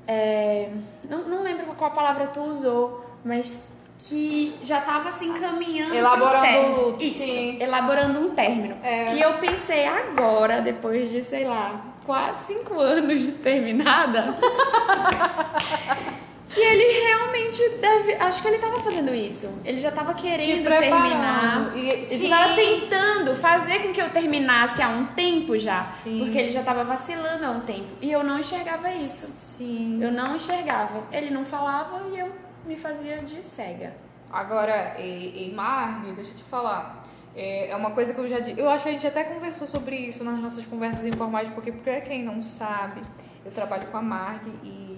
É, 0.07 0.69
não, 1.09 1.19
não 1.23 1.43
lembro 1.43 1.65
qual 1.77 1.91
palavra 1.91 2.27
tu 2.27 2.41
usou, 2.41 3.05
mas 3.23 3.73
que 3.99 4.55
já 4.61 4.79
estava 4.79 5.11
se 5.11 5.25
encaminhando 5.25 5.95
elaborando 5.95 6.97
Isso, 6.99 7.19
sim. 7.19 7.57
elaborando 7.61 8.19
um 8.19 8.29
término 8.29 8.75
é. 8.83 9.05
que 9.05 9.21
eu 9.21 9.33
pensei 9.35 9.85
agora 9.85 10.61
depois 10.61 11.09
de 11.09 11.23
sei 11.23 11.45
lá 11.45 11.93
quase 12.05 12.53
cinco 12.53 12.79
anos 12.79 13.21
de 13.21 13.31
terminada 13.31 14.35
que 16.53 16.59
ele 16.59 17.07
realmente 17.07 17.69
deve. 17.79 18.13
Acho 18.13 18.41
que 18.41 18.47
ele 18.47 18.59
tava 18.59 18.79
fazendo 18.79 19.13
isso. 19.13 19.59
Ele 19.65 19.79
já 19.79 19.91
tava 19.91 20.13
querendo 20.13 20.67
terminar. 20.67 21.71
E, 21.75 21.89
ele 21.89 22.17
já 22.17 22.29
tava 22.29 22.55
tentando 22.55 23.35
fazer 23.35 23.79
com 23.79 23.93
que 23.93 24.01
eu 24.01 24.09
terminasse 24.09 24.81
há 24.81 24.89
um 24.89 25.07
tempo 25.07 25.57
já. 25.57 25.87
Sim. 26.03 26.19
Porque 26.19 26.37
ele 26.37 26.51
já 26.51 26.63
tava 26.63 26.83
vacilando 26.83 27.45
há 27.45 27.51
um 27.51 27.61
tempo. 27.61 27.91
E 28.01 28.11
eu 28.11 28.23
não 28.23 28.39
enxergava 28.39 28.91
isso. 28.91 29.27
Sim. 29.57 29.99
Eu 30.01 30.11
não 30.11 30.35
enxergava. 30.35 31.03
Ele 31.11 31.29
não 31.29 31.43
falava 31.43 32.03
e 32.13 32.19
eu 32.19 32.31
me 32.65 32.75
fazia 32.77 33.17
de 33.17 33.43
cega. 33.43 33.95
Agora, 34.31 34.95
em 34.99 35.53
Marg, 35.53 36.11
deixa 36.13 36.31
eu 36.31 36.35
te 36.35 36.43
falar. 36.43 37.03
É, 37.35 37.69
é 37.69 37.75
uma 37.75 37.91
coisa 37.91 38.13
que 38.13 38.19
eu 38.19 38.27
já 38.27 38.39
disse. 38.39 38.59
Eu 38.59 38.69
acho 38.69 38.83
que 38.83 38.89
a 38.89 38.91
gente 38.93 39.07
até 39.07 39.23
conversou 39.23 39.67
sobre 39.67 39.95
isso 39.95 40.23
nas 40.23 40.39
nossas 40.39 40.65
conversas 40.65 41.05
informais, 41.05 41.49
porque 41.49 41.71
pra 41.71 42.01
quem 42.01 42.23
não 42.23 42.43
sabe, 42.43 43.01
eu 43.45 43.51
trabalho 43.51 43.87
com 43.87 43.97
a 43.97 44.01
Marg 44.01 44.47
e 44.63 44.92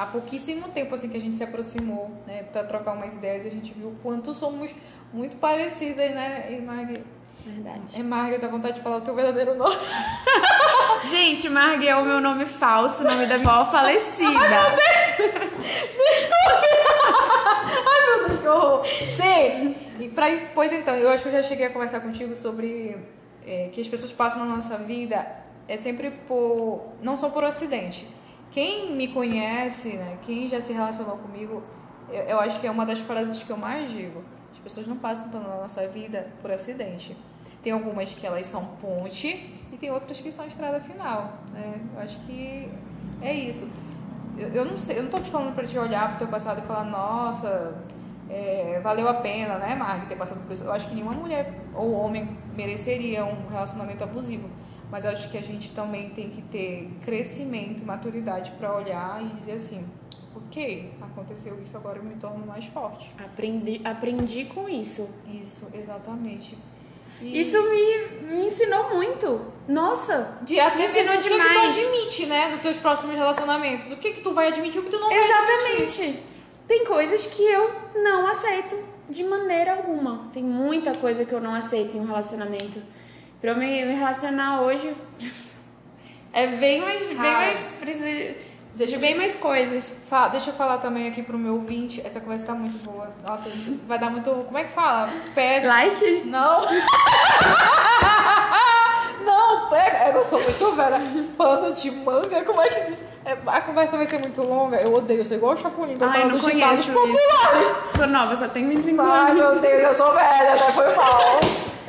há 0.00 0.06
pouquíssimo 0.06 0.68
tempo 0.70 0.94
assim 0.94 1.10
que 1.10 1.16
a 1.18 1.20
gente 1.20 1.36
se 1.36 1.44
aproximou, 1.44 2.10
né, 2.26 2.42
para 2.44 2.64
trocar 2.64 2.92
umas 2.92 3.16
ideias, 3.16 3.44
a 3.44 3.50
gente 3.50 3.74
viu 3.74 3.88
o 3.88 3.96
quanto 4.02 4.32
somos 4.32 4.70
muito 5.12 5.36
parecidas, 5.36 6.10
né, 6.14 6.46
e 6.50 6.62
Marg. 6.62 7.04
Verdade. 7.44 8.00
É 8.00 8.02
Marg, 8.02 8.38
dá 8.38 8.48
vontade 8.48 8.76
de 8.76 8.80
falar 8.80 8.96
o 8.96 9.00
teu 9.02 9.14
verdadeiro 9.14 9.54
nome. 9.54 9.76
Gente, 11.10 11.50
Marg 11.50 11.86
é 11.86 11.94
o 11.96 12.04
meu 12.04 12.20
nome 12.20 12.46
falso, 12.46 13.02
o 13.02 13.06
nome 13.06 13.26
da 13.26 13.36
minha 13.36 13.50
avó 13.50 13.70
falecida. 13.70 14.30
Desculpe! 15.98 16.70
Ai, 17.86 18.06
meu 18.06 18.28
Deus, 18.28 18.40
que 18.40 18.48
horror. 18.48 18.86
Sim, 18.86 19.76
e 19.98 20.08
pra, 20.08 20.26
pois 20.54 20.72
então, 20.72 20.94
eu 20.94 21.10
acho 21.10 21.24
que 21.24 21.28
eu 21.28 21.32
já 21.32 21.42
cheguei 21.42 21.66
a 21.66 21.70
conversar 21.70 22.00
contigo 22.00 22.34
sobre 22.34 22.96
é, 23.46 23.68
que 23.70 23.80
as 23.80 23.88
pessoas 23.88 24.12
passam 24.12 24.46
na 24.46 24.56
nossa 24.56 24.78
vida 24.78 25.26
é 25.68 25.76
sempre 25.76 26.10
por. 26.10 26.94
não 27.02 27.16
só 27.16 27.28
por 27.28 27.44
acidente. 27.44 28.06
Quem 28.50 28.96
me 28.96 29.08
conhece, 29.08 29.90
né, 29.90 30.18
quem 30.22 30.48
já 30.48 30.60
se 30.60 30.72
relacionou 30.72 31.16
comigo, 31.18 31.62
eu, 32.08 32.22
eu 32.22 32.40
acho 32.40 32.60
que 32.60 32.66
é 32.66 32.70
uma 32.70 32.84
das 32.84 32.98
frases 32.98 33.42
que 33.42 33.50
eu 33.50 33.56
mais 33.56 33.90
digo. 33.90 34.24
As 34.52 34.58
pessoas 34.58 34.86
não 34.86 34.96
passam 34.96 35.30
pela 35.30 35.62
nossa 35.62 35.86
vida 35.86 36.28
por 36.42 36.50
acidente. 36.50 37.16
Tem 37.62 37.72
algumas 37.72 38.12
que 38.12 38.26
elas 38.26 38.46
são 38.46 38.64
ponte 38.80 39.54
e 39.72 39.76
tem 39.76 39.90
outras 39.90 40.20
que 40.20 40.32
são 40.32 40.46
estrada 40.46 40.80
final. 40.80 41.38
Né? 41.52 41.80
Eu 41.94 42.00
acho 42.00 42.18
que 42.20 42.68
é 43.22 43.32
isso. 43.32 43.70
Eu, 44.36 44.48
eu 44.48 44.64
não 44.64 44.78
sei, 44.78 44.98
eu 44.98 45.04
não 45.04 45.10
tô 45.10 45.18
te 45.18 45.30
falando 45.30 45.54
para 45.54 45.66
te 45.66 45.78
olhar 45.78 46.08
pro 46.10 46.18
teu 46.18 46.28
passado 46.28 46.60
e 46.62 46.66
falar, 46.66 46.84
nossa, 46.84 47.74
é, 48.28 48.80
valeu 48.82 49.08
a 49.08 49.14
pena, 49.14 49.58
né, 49.58 49.74
Mark, 49.74 50.08
ter 50.08 50.16
passado 50.16 50.40
por 50.46 50.52
isso. 50.52 50.64
Eu 50.64 50.72
acho 50.72 50.88
que 50.88 50.94
nenhuma 50.94 51.12
mulher 51.12 51.60
ou 51.74 51.92
homem 51.92 52.36
mereceria 52.56 53.24
um 53.24 53.46
relacionamento 53.48 54.02
abusivo. 54.02 54.48
Mas 54.90 55.06
acho 55.06 55.30
que 55.30 55.38
a 55.38 55.42
gente 55.42 55.70
também 55.70 56.10
tem 56.10 56.30
que 56.30 56.42
ter 56.42 56.90
crescimento, 57.04 57.84
maturidade 57.84 58.50
para 58.52 58.74
olhar 58.74 59.24
e 59.24 59.28
dizer 59.28 59.52
assim, 59.52 59.86
ok, 60.34 60.92
aconteceu 61.00 61.60
isso, 61.60 61.76
agora 61.76 61.98
eu 61.98 62.04
me 62.04 62.16
torno 62.16 62.44
mais 62.44 62.64
forte. 62.66 63.08
Aprendi, 63.22 63.80
aprendi 63.84 64.44
com 64.46 64.68
isso. 64.68 65.08
Isso, 65.40 65.68
exatamente. 65.72 66.58
E... 67.20 67.40
Isso 67.40 67.62
me, 67.62 68.34
me 68.34 68.46
ensinou 68.46 68.90
muito. 68.94 69.44
Nossa, 69.68 70.38
de 70.42 70.54
me 70.54 70.84
ensinou 70.84 71.14
mesmo 71.14 71.30
demais. 71.30 71.76
O 71.76 71.78
que, 71.78 71.84
que 71.84 71.88
tu 71.88 71.88
admite, 71.88 72.26
né, 72.26 72.48
nos 72.48 72.60
teus 72.60 72.76
próximos 72.78 73.14
relacionamentos? 73.14 73.92
O 73.92 73.96
que 73.96 74.12
que 74.12 74.20
tu 74.22 74.32
vai 74.32 74.48
admitir, 74.48 74.80
o 74.80 74.84
que 74.84 74.90
tu 74.90 74.98
não 74.98 75.12
Exatamente. 75.12 76.02
admitir? 76.02 76.22
Tem 76.66 76.84
coisas 76.84 77.26
que 77.26 77.42
eu 77.42 77.70
não 77.96 78.26
aceito 78.26 78.78
de 79.08 79.24
maneira 79.24 79.72
alguma. 79.72 80.28
Tem 80.32 80.42
muita 80.42 80.94
coisa 80.94 81.24
que 81.24 81.32
eu 81.32 81.40
não 81.40 81.54
aceito 81.54 81.96
em 81.96 82.00
um 82.00 82.06
relacionamento. 82.06 82.80
Pra 83.40 83.50
eu 83.50 83.56
me, 83.56 83.84
relacionar 83.94 84.60
hoje 84.62 84.94
é 86.32 86.46
bem 86.46 86.80
mais. 86.82 87.06
Bem 87.08 87.16
mais 87.16 87.76
preciso, 87.80 88.34
Deixa 88.72 88.98
bem 88.98 89.16
mais 89.16 89.34
coisas. 89.34 89.92
Fa- 90.08 90.28
Deixa 90.28 90.50
eu 90.50 90.54
falar 90.54 90.78
também 90.78 91.08
aqui 91.08 91.22
pro 91.22 91.36
meu 91.36 91.54
ouvinte. 91.54 92.00
Essa 92.04 92.20
conversa 92.20 92.46
tá 92.46 92.54
muito 92.54 92.78
boa. 92.84 93.10
Nossa, 93.28 93.50
vai 93.86 93.98
dar 93.98 94.10
muito. 94.10 94.30
Como 94.30 94.56
é 94.58 94.64
que 94.64 94.70
fala? 94.72 95.10
Pega. 95.34 95.66
Like? 95.68 96.22
Não! 96.26 96.60
Não, 99.24 99.68
pega. 99.68 100.10
Eu 100.16 100.24
sou 100.24 100.40
muito 100.42 100.72
velha. 100.72 101.00
Pano 101.36 101.72
de 101.74 101.90
manga, 101.90 102.42
como 102.44 102.60
é 102.62 102.68
que 102.68 102.80
diz? 102.84 103.04
É, 103.24 103.36
a 103.46 103.60
conversa 103.60 103.96
vai 103.96 104.06
ser 104.06 104.18
muito 104.18 104.40
longa. 104.42 104.76
Eu 104.80 104.94
odeio, 104.94 105.20
eu 105.20 105.24
sou 105.24 105.36
igual 105.36 105.52
o 105.54 105.56
Chapolin. 105.56 105.96
Tô 105.96 106.04
Ai, 106.06 106.24
não 106.24 106.30
dos 106.38 106.44
ditados 106.44 106.86
populares. 106.88 107.72
Sou 107.96 108.06
nova, 108.06 108.34
só 108.36 108.48
tenho 108.48 108.68
25 108.70 109.02
Ai, 109.02 109.30
anos. 109.32 109.34
meu 109.42 109.60
Deus, 109.60 109.82
eu 109.82 109.94
sou 109.94 110.12
velha, 110.14 110.54
né? 110.54 110.72
Foi 110.72 110.94
mal. 110.94 111.40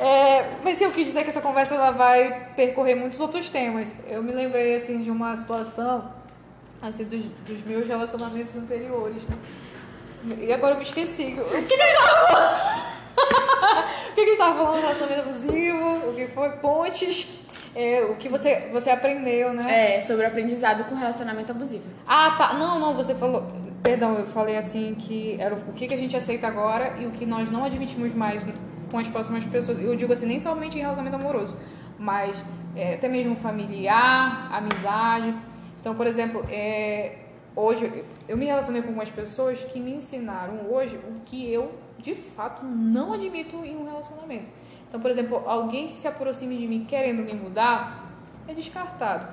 É, 0.02 0.56
mas 0.64 0.82
eu 0.82 0.92
quis 0.92 1.06
dizer 1.06 1.22
que 1.22 1.30
essa 1.30 1.42
conversa 1.42 1.76
ela 1.76 1.92
vai 1.92 2.48
percorrer 2.56 2.96
muitos 2.96 3.20
outros 3.20 3.52
temas. 3.52 3.94
Eu 4.08 4.24
me 4.24 4.32
lembrei, 4.32 4.74
assim, 4.74 5.04
de 5.04 5.12
uma 5.12 5.36
situação, 5.36 6.12
assim, 6.82 7.04
dos, 7.04 7.24
dos 7.46 7.64
meus 7.64 7.88
relacionamentos 7.88 8.56
anteriores, 8.56 9.22
né? 9.28 9.38
E 10.40 10.52
agora 10.52 10.74
eu 10.74 10.78
me 10.80 10.84
esqueci. 10.84 11.38
O 11.40 11.68
que 11.68 11.78
que 11.78 11.82
a 11.82 11.86
gente 11.86 11.98
tava 11.98 12.28
falando? 12.28 12.82
o 14.10 14.16
que 14.16 14.16
que 14.16 14.22
a 14.22 14.26
gente 14.26 14.38
tava 14.38 14.64
falando? 14.64 14.82
Relacionamento 14.82 15.30
abusivo, 15.30 16.10
o 16.10 16.16
que 16.16 16.28
foi? 16.30 16.50
Pontes. 16.54 17.42
É, 17.76 18.04
o 18.04 18.16
que 18.16 18.28
você, 18.28 18.70
você 18.74 18.90
aprendeu, 18.90 19.54
né? 19.54 19.98
É, 19.98 20.00
sobre 20.00 20.26
o 20.26 20.28
aprendizado 20.28 20.84
com 20.86 20.96
relacionamento 20.96 21.52
abusivo. 21.52 21.88
Ah, 22.08 22.36
tá. 22.40 22.54
Não, 22.56 22.80
não, 22.80 22.96
você 22.96 23.14
falou. 23.14 23.46
Perdão, 23.84 24.18
eu 24.18 24.26
falei 24.26 24.58
assim 24.58 24.96
que 24.96 25.38
era 25.40 25.54
o 25.54 25.74
que, 25.74 25.88
que 25.88 25.94
a 25.94 25.98
gente 25.98 26.18
aceita 26.18 26.48
agora 26.48 26.96
e 27.00 27.06
o 27.06 27.12
que 27.12 27.26
nós 27.26 27.52
não 27.52 27.64
admitimos 27.64 28.14
mais 28.16 28.44
com 28.92 28.98
as 28.98 29.08
próximas 29.08 29.46
pessoas. 29.46 29.82
Eu 29.82 29.96
digo 29.96 30.12
assim, 30.12 30.26
nem 30.26 30.40
somente 30.40 30.78
em 30.78 30.82
relacionamento 30.82 31.16
amoroso, 31.16 31.58
mas 31.98 32.46
é, 32.76 32.96
até 32.96 33.08
mesmo 33.08 33.36
familiar, 33.36 34.50
amizade. 34.54 35.34
Então, 35.80 35.96
por 35.96 36.06
exemplo, 36.06 36.46
é, 36.50 37.18
hoje 37.56 38.04
eu 38.28 38.38
me 38.38 38.46
relacionei 38.46 38.82
com 38.82 38.90
algumas 38.90 39.10
pessoas 39.10 39.64
que 39.64 39.80
me 39.80 39.94
ensinaram 39.94 40.70
hoje 40.70 40.98
o 40.98 41.22
que 41.26 41.52
eu 41.52 41.72
de 41.98 42.14
fato 42.16 42.66
não 42.66 43.14
admito 43.14 43.64
em 43.64 43.76
um 43.78 43.86
relacionamento. 43.86 44.50
Então, 44.88 45.00
por 45.00 45.10
exemplo, 45.10 45.42
alguém 45.46 45.88
que 45.88 45.96
se 45.96 46.08
aproxime 46.08 46.58
de 46.58 46.68
mim 46.68 46.86
querendo 46.86 47.24
me 47.24 47.34
mudar 47.34 48.12
é 48.48 48.54
descartado. 48.54 49.28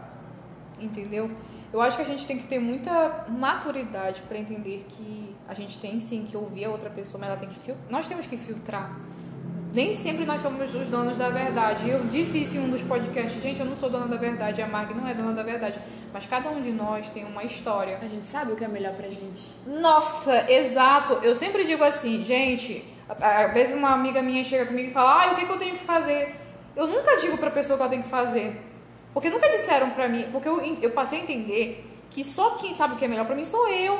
Entendeu? 0.80 1.30
Eu 1.72 1.82
acho 1.82 1.96
que 1.96 2.02
a 2.02 2.06
gente 2.06 2.26
tem 2.26 2.38
que 2.38 2.46
ter 2.46 2.58
muita 2.58 3.26
maturidade 3.28 4.22
para 4.22 4.38
entender 4.38 4.86
que 4.88 5.34
a 5.46 5.54
gente 5.54 5.78
tem 5.78 6.00
sim 6.00 6.24
que 6.24 6.36
ouvir 6.36 6.64
a 6.64 6.70
outra 6.70 6.88
pessoa, 6.88 7.20
mas 7.20 7.30
ela 7.30 7.38
tem 7.38 7.48
que 7.48 7.58
filtrar. 7.58 7.90
Nós 7.90 8.06
temos 8.06 8.26
que 8.26 8.36
filtrar. 8.36 8.96
Nem 9.72 9.92
sempre 9.92 10.24
nós 10.24 10.40
somos 10.40 10.74
os 10.74 10.88
donos 10.88 11.16
da 11.16 11.28
verdade. 11.28 11.88
Eu 11.88 12.04
disse 12.04 12.42
isso 12.42 12.56
em 12.56 12.60
um 12.60 12.70
dos 12.70 12.82
podcasts. 12.82 13.42
Gente, 13.42 13.60
eu 13.60 13.66
não 13.66 13.76
sou 13.76 13.90
dona 13.90 14.06
da 14.06 14.16
verdade, 14.16 14.62
a 14.62 14.66
Marg 14.66 14.94
não 14.94 15.06
é 15.06 15.14
dona 15.14 15.32
da 15.32 15.42
verdade. 15.42 15.78
Mas 16.12 16.24
cada 16.24 16.50
um 16.50 16.62
de 16.62 16.72
nós 16.72 17.08
tem 17.10 17.24
uma 17.24 17.44
história. 17.44 17.98
A 18.00 18.06
gente 18.06 18.24
sabe 18.24 18.52
o 18.52 18.56
que 18.56 18.64
é 18.64 18.68
melhor 18.68 18.94
pra 18.94 19.08
gente. 19.08 19.40
Nossa, 19.66 20.50
exato. 20.50 21.14
Eu 21.22 21.34
sempre 21.34 21.64
digo 21.64 21.84
assim, 21.84 22.24
gente, 22.24 22.82
às 23.08 23.52
vezes 23.52 23.74
uma 23.74 23.90
amiga 23.90 24.22
minha 24.22 24.42
chega 24.42 24.66
comigo 24.66 24.88
e 24.88 24.92
fala, 24.92 25.24
ah, 25.24 25.32
o 25.32 25.36
que, 25.36 25.44
que 25.44 25.52
eu 25.52 25.58
tenho 25.58 25.74
que 25.74 25.84
fazer? 25.84 26.34
Eu 26.74 26.86
nunca 26.86 27.16
digo 27.16 27.36
pra 27.36 27.50
pessoa 27.50 27.74
o 27.74 27.76
que 27.76 27.82
ela 27.82 27.90
tem 27.90 28.02
que 28.02 28.08
fazer. 28.08 28.62
Porque 29.12 29.28
nunca 29.28 29.50
disseram 29.50 29.90
pra 29.90 30.08
mim, 30.08 30.28
porque 30.30 30.48
eu, 30.48 30.60
eu 30.80 30.90
passei 30.92 31.20
a 31.20 31.22
entender 31.22 31.84
que 32.10 32.24
só 32.24 32.56
quem 32.56 32.72
sabe 32.72 32.94
o 32.94 32.96
que 32.96 33.04
é 33.04 33.08
melhor 33.08 33.26
pra 33.26 33.36
mim 33.36 33.44
sou 33.44 33.68
eu. 33.68 33.98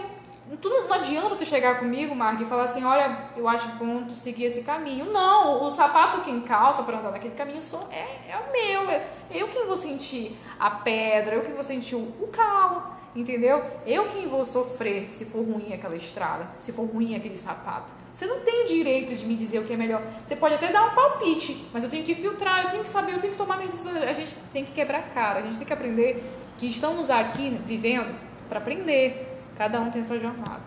Tu 0.57 0.69
não, 0.69 0.91
adianta 0.91 1.37
tu 1.37 1.45
chegar 1.45 1.79
comigo, 1.79 2.15
Mark, 2.15 2.41
e 2.41 2.47
falar 2.47 2.63
assim, 2.63 2.83
olha, 2.83 3.31
eu 3.37 3.47
acho 3.47 3.69
bom 3.77 4.05
tu 4.05 4.15
seguir 4.15 4.45
esse 4.45 4.63
caminho. 4.63 5.13
Não, 5.13 5.63
o 5.65 5.71
sapato 5.71 6.23
quem 6.23 6.41
calça 6.41 6.83
pra 6.83 6.99
andar 6.99 7.13
naquele 7.13 7.35
caminho 7.35 7.61
sou, 7.61 7.87
é, 7.91 8.31
é 8.31 8.37
o 8.37 8.51
meu. 8.51 8.91
É, 8.91 9.07
eu 9.31 9.49
quem 9.49 9.67
vou 9.67 9.77
sentir 9.77 10.39
a 10.59 10.71
pedra, 10.71 11.37
eu 11.37 11.43
quem 11.43 11.53
vou 11.53 11.63
sentir 11.63 11.97
o, 11.97 12.15
o 12.21 12.29
calo, 12.33 12.83
entendeu? 13.15 13.63
Eu 13.87 14.07
quem 14.09 14.27
vou 14.27 14.43
sofrer 14.45 15.09
se 15.11 15.27
for 15.27 15.45
ruim 15.45 15.75
aquela 15.75 15.97
estrada, 15.97 16.49
se 16.59 16.73
for 16.73 16.87
ruim 16.87 17.15
aquele 17.15 17.37
sapato. 17.37 17.93
Você 18.11 18.25
não 18.27 18.41
tem 18.41 18.67
direito 18.67 19.15
de 19.15 19.27
me 19.27 19.37
dizer 19.37 19.59
o 19.59 19.65
que 19.65 19.73
é 19.75 19.77
melhor. 19.77 20.03
Você 20.25 20.35
pode 20.35 20.55
até 20.55 20.73
dar 20.73 20.87
um 20.87 20.95
palpite, 20.95 21.69
mas 21.75 21.85
eu 21.85 21.91
tenho 21.91 22.05
que 22.05 22.15
filtrar, 22.15 22.65
eu 22.65 22.71
tenho 22.71 22.83
que 22.83 22.89
saber, 22.89 23.13
eu 23.13 23.21
tenho 23.21 23.33
que 23.33 23.39
tomar 23.39 23.59
minhas 23.59 23.73
decisões. 23.73 23.97
A 24.03 24.13
gente 24.15 24.35
tem 24.53 24.65
que 24.65 24.73
quebrar 24.73 25.01
a 25.01 25.03
cara, 25.03 25.41
a 25.41 25.43
gente 25.43 25.59
tem 25.59 25.67
que 25.67 25.73
aprender 25.73 26.25
que 26.57 26.67
estamos 26.67 27.11
aqui 27.11 27.51
vivendo 27.67 28.13
para 28.49 28.59
aprender. 28.59 29.28
Cada 29.59 29.81
um 29.81 29.91
tem 29.91 30.01
a 30.01 30.05
sua 30.05 30.19
jornada. 30.19 30.61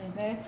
É. 0.00 0.08
Né? 0.20 0.38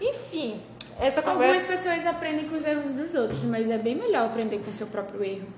Enfim, 0.00 0.62
essa 0.98 1.20
Algumas 1.20 1.62
conversa. 1.62 1.66
pessoas 1.66 2.06
aprendem 2.06 2.48
com 2.48 2.54
os 2.54 2.64
erros 2.64 2.92
dos 2.92 3.14
outros, 3.14 3.44
mas 3.44 3.68
é 3.68 3.76
bem 3.76 3.96
melhor 3.96 4.26
aprender 4.26 4.60
com 4.60 4.70
o 4.70 4.72
seu 4.72 4.86
próprio 4.86 5.22
erro. 5.22 5.48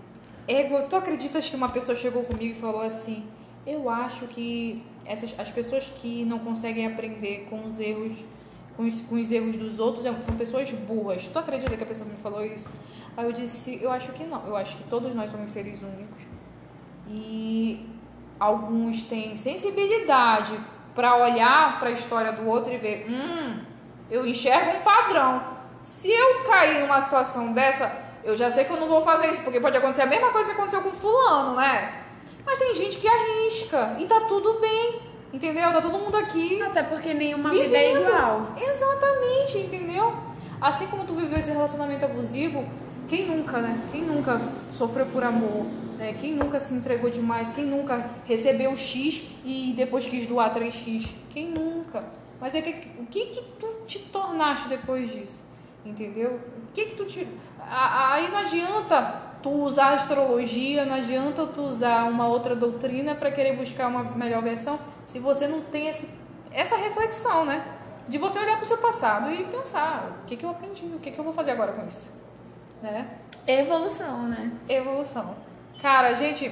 Ego, 0.49 0.83
tu 0.89 0.97
acreditas 0.97 1.49
que 1.49 1.55
uma 1.55 1.69
pessoa 1.69 1.97
chegou 1.97 2.25
comigo 2.25 2.53
e 2.53 2.55
falou 2.55 2.81
assim: 2.81 3.25
Eu 3.67 3.89
acho 3.89 4.27
que 4.27 4.83
essas, 5.05 5.39
as 5.39 5.51
pessoas 5.51 5.93
que 6.01 6.25
não 6.25 6.39
conseguem 6.41 6.87
aprender 6.87 7.47
com 7.49 7.65
os 7.65 7.79
erros 7.79 8.25
com 8.77 8.85
os, 8.85 9.01
com 9.03 9.17
os 9.17 9.31
erros 9.31 9.55
dos 9.55 9.79
outros 9.79 10.05
é- 10.07 10.15
são 10.23 10.35
pessoas 10.37 10.71
burras. 10.73 11.29
Tu 11.31 11.39
acredita 11.39 11.77
que 11.77 11.83
a 11.83 11.87
pessoa 11.87 12.09
me 12.09 12.17
falou 12.17 12.45
isso? 12.45 12.71
Aí 13.17 13.27
eu 13.27 13.33
disse: 13.33 13.79
Eu 13.83 13.93
acho 13.93 14.13
que 14.13 14.25
não. 14.25 14.45
Eu 14.47 14.57
acho 14.57 14.77
que 14.77 14.85
todos 14.85 15.15
nós 15.15 15.31
somos 15.31 15.51
seres 15.51 15.83
únicos. 15.83 16.23
E 17.09 17.87
alguns 18.41 19.03
têm 19.03 19.37
sensibilidade 19.37 20.59
para 20.95 21.17
olhar 21.17 21.79
para 21.79 21.89
a 21.89 21.93
história 21.93 22.33
do 22.33 22.47
outro 22.49 22.73
e 22.73 22.79
ver: 22.79 23.07
Hum, 23.09 23.61
eu 24.11 24.27
enxergo 24.27 24.79
um 24.79 24.83
padrão. 24.83 25.43
Se 25.83 26.11
eu 26.11 26.45
cair 26.45 26.81
numa 26.81 27.01
situação 27.01 27.53
dessa, 27.53 27.93
eu 28.23 28.37
já 28.37 28.51
sei 28.51 28.65
que 28.65 28.71
eu 28.71 28.79
não 28.79 28.89
vou 28.89 29.01
fazer 29.03 29.29
isso, 29.31 29.43
porque 29.43 29.59
pode 29.61 29.77
acontecer 29.77 30.03
a 30.03 30.07
mesma 30.07 30.31
coisa 30.31 30.51
que 30.51 30.55
aconteceu 30.57 30.81
com 30.83 30.91
fulano, 30.93 31.57
né? 31.57 32.03
Mas 32.47 32.59
tem 32.59 32.75
gente 32.75 32.99
que 32.99 33.09
arrisca 33.09 33.97
e 33.99 34.07
tá 34.07 34.21
tudo 34.23 34.61
bem. 34.61 35.01
Entendeu? 35.33 35.73
Tá 35.73 35.81
todo 35.81 35.99
mundo 35.99 36.17
aqui. 36.17 36.61
Até 36.63 36.83
porque 36.83 37.15
nenhuma 37.15 37.51
vida 37.51 37.65
é 37.77 37.89
Vivendo. 37.89 38.07
igual. 38.07 38.49
Exatamente, 38.57 39.59
entendeu? 39.59 40.13
Assim 40.61 40.87
como 40.87 41.05
tu 41.05 41.15
viveu 41.15 41.39
esse 41.39 41.51
relacionamento 41.51 42.05
abusivo, 42.05 42.65
quem 43.09 43.27
nunca, 43.27 43.59
né? 43.59 43.81
Quem 43.91 44.03
nunca 44.03 44.41
sofreu 44.71 45.07
por 45.07 45.25
amor? 45.25 45.67
Né? 46.03 46.15
Quem 46.15 46.35
nunca 46.35 46.59
se 46.59 46.75
entregou 46.75 47.09
demais? 47.09 47.53
Quem 47.53 47.65
nunca 47.65 48.11
recebeu 48.25 48.75
X 48.75 49.23
e 49.45 49.73
depois 49.77 50.05
quis 50.05 50.27
doar 50.27 50.53
3X? 50.53 51.09
Quem 51.31 51.51
nunca? 51.51 52.05
Mas 52.41 52.57
é 52.57 52.61
que, 52.61 52.89
o 53.01 53.07
que 53.07 53.27
que 53.27 53.41
tu 53.61 53.69
te 53.87 54.01
tornaste 54.01 54.69
depois 54.69 55.13
disso? 55.13 55.45
Entendeu? 55.87 56.41
O 56.57 56.73
que 56.75 56.87
que 56.87 56.97
tu 56.97 57.05
te... 57.05 57.29
Aí 57.61 58.29
não 58.33 58.39
adianta 58.39 59.23
tu 59.45 59.51
usar 59.51 59.95
astrologia, 59.95 60.85
não 60.85 60.97
adianta 60.97 61.47
tu 61.47 61.63
usar 61.63 62.11
uma 62.11 62.27
outra 62.27 62.57
doutrina 62.57 63.15
para 63.15 63.31
querer 63.31 63.57
buscar 63.57 63.87
uma 63.87 64.03
melhor 64.03 64.43
versão 64.43 64.81
se 65.05 65.21
você 65.21 65.47
não 65.47 65.63
tem 65.63 65.87
esse, 65.87 66.11
essa 66.51 66.77
reflexão, 66.77 67.45
né? 67.45 67.65
De 68.09 68.19
você 68.19 68.41
olhar 68.41 68.57
pro 68.57 68.67
seu 68.67 68.79
passado 68.79 69.31
e 69.31 69.45
pensar, 69.45 70.19
o 70.23 70.27
que 70.27 70.37
que 70.37 70.45
eu 70.45 70.51
aprendi? 70.51 70.85
O 70.85 70.99
que 70.99 71.13
que 71.13 71.19
eu 71.19 71.25
vou 71.25 71.33
fazer 71.33 71.53
agora 71.53 71.71
com 71.73 71.87
isso? 71.87 72.11
Né? 72.83 73.07
Evolução, 73.47 74.27
né? 74.27 74.51
Evolução. 74.69 75.52
Cara, 75.83 76.09
a 76.11 76.15
gente, 76.15 76.51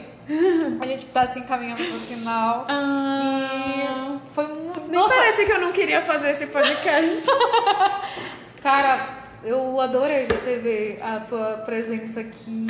a 0.81 0.87
gente 0.87 1.07
tá 1.07 1.25
se 1.27 1.39
encaminhando 1.39 1.85
pro 1.85 2.01
final. 2.01 2.67
Ah, 2.69 4.19
E 4.19 4.35
foi 4.35 4.49
muito. 4.49 4.81
nem 4.81 4.91
Nossa, 5.01 5.15
parece 5.15 5.47
que 5.47 5.53
eu 5.53 5.61
não 5.61 5.71
queria 5.73 6.03
fazer 6.03 6.31
esse 6.31 6.47
podcast. 6.49 7.27
cara, 8.61 8.99
eu 9.45 9.81
adorei 9.81 10.27
receber 10.27 10.99
a 11.01 11.21
tua 11.21 11.63
presença 11.65 12.21
aqui. 12.21 12.67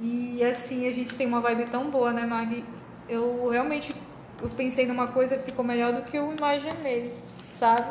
E 0.00 0.44
assim, 0.44 0.86
a 0.86 0.92
gente 0.92 1.14
tem 1.14 1.26
uma 1.26 1.40
vibe 1.40 1.66
tão 1.70 1.88
boa, 1.90 2.12
né, 2.12 2.26
Mag? 2.26 2.62
Eu 3.08 3.48
realmente 3.48 3.94
eu 4.42 4.50
pensei 4.50 4.86
numa 4.86 5.06
coisa 5.06 5.38
que 5.38 5.46
ficou 5.46 5.64
melhor 5.64 5.94
do 5.94 6.02
que 6.02 6.18
eu 6.18 6.30
imaginei, 6.36 7.10
sabe? 7.54 7.86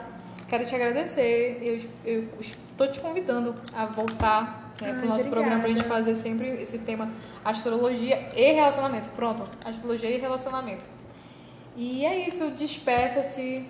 Quero 0.48 0.64
te 0.64 0.76
agradecer. 0.76 1.58
Eu, 2.06 2.14
eu 2.14 2.28
estou 2.40 2.88
te 2.92 3.00
convidando 3.00 3.56
a 3.74 3.88
voltar 3.88 4.72
né, 4.80 4.90
Ai, 4.92 4.94
pro 5.00 5.08
nosso 5.08 5.26
obrigada. 5.26 5.30
programa 5.32 5.60
pra 5.62 5.70
gente 5.70 5.84
fazer 5.86 6.14
sempre 6.14 6.50
esse 6.62 6.78
tema 6.78 7.10
astrologia 7.46 8.28
e 8.36 8.52
relacionamento. 8.52 9.10
Pronto, 9.12 9.44
astrologia 9.64 10.10
e 10.10 10.18
relacionamento. 10.18 10.90
E 11.78 12.04
é 12.04 12.28
isso, 12.28 12.50
despeça-se. 12.52 13.64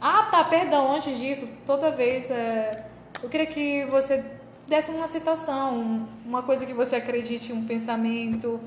Ah, 0.00 0.28
tá, 0.30 0.42
perdão, 0.44 0.94
antes 0.94 1.18
disso, 1.18 1.46
toda 1.66 1.90
vez 1.90 2.30
é, 2.30 2.86
eu 3.22 3.28
queria 3.28 3.46
que 3.46 3.84
você 3.86 4.24
desse 4.66 4.90
uma 4.90 5.08
citação, 5.08 6.06
uma 6.24 6.42
coisa 6.42 6.64
que 6.64 6.74
você 6.74 6.96
acredite, 6.96 7.52
um 7.52 7.66
pensamento. 7.66 8.60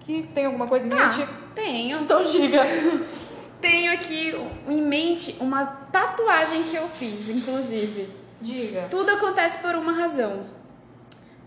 Que 0.00 0.22
tem 0.34 0.46
alguma 0.46 0.66
coisa 0.66 0.86
em 0.86 0.90
mente? 0.90 1.22
Ah, 1.22 1.28
tenho. 1.54 2.00
Então 2.00 2.24
diga. 2.24 2.60
Tenho 3.60 3.92
aqui 3.92 4.34
em 4.66 4.80
mente 4.80 5.36
uma 5.38 5.66
tatuagem 5.66 6.62
que 6.62 6.76
eu 6.76 6.88
fiz, 6.88 7.28
inclusive. 7.28 8.08
Diga. 8.40 8.86
Tudo 8.90 9.10
acontece 9.10 9.58
por 9.58 9.74
uma 9.74 9.92
razão. 9.92 10.46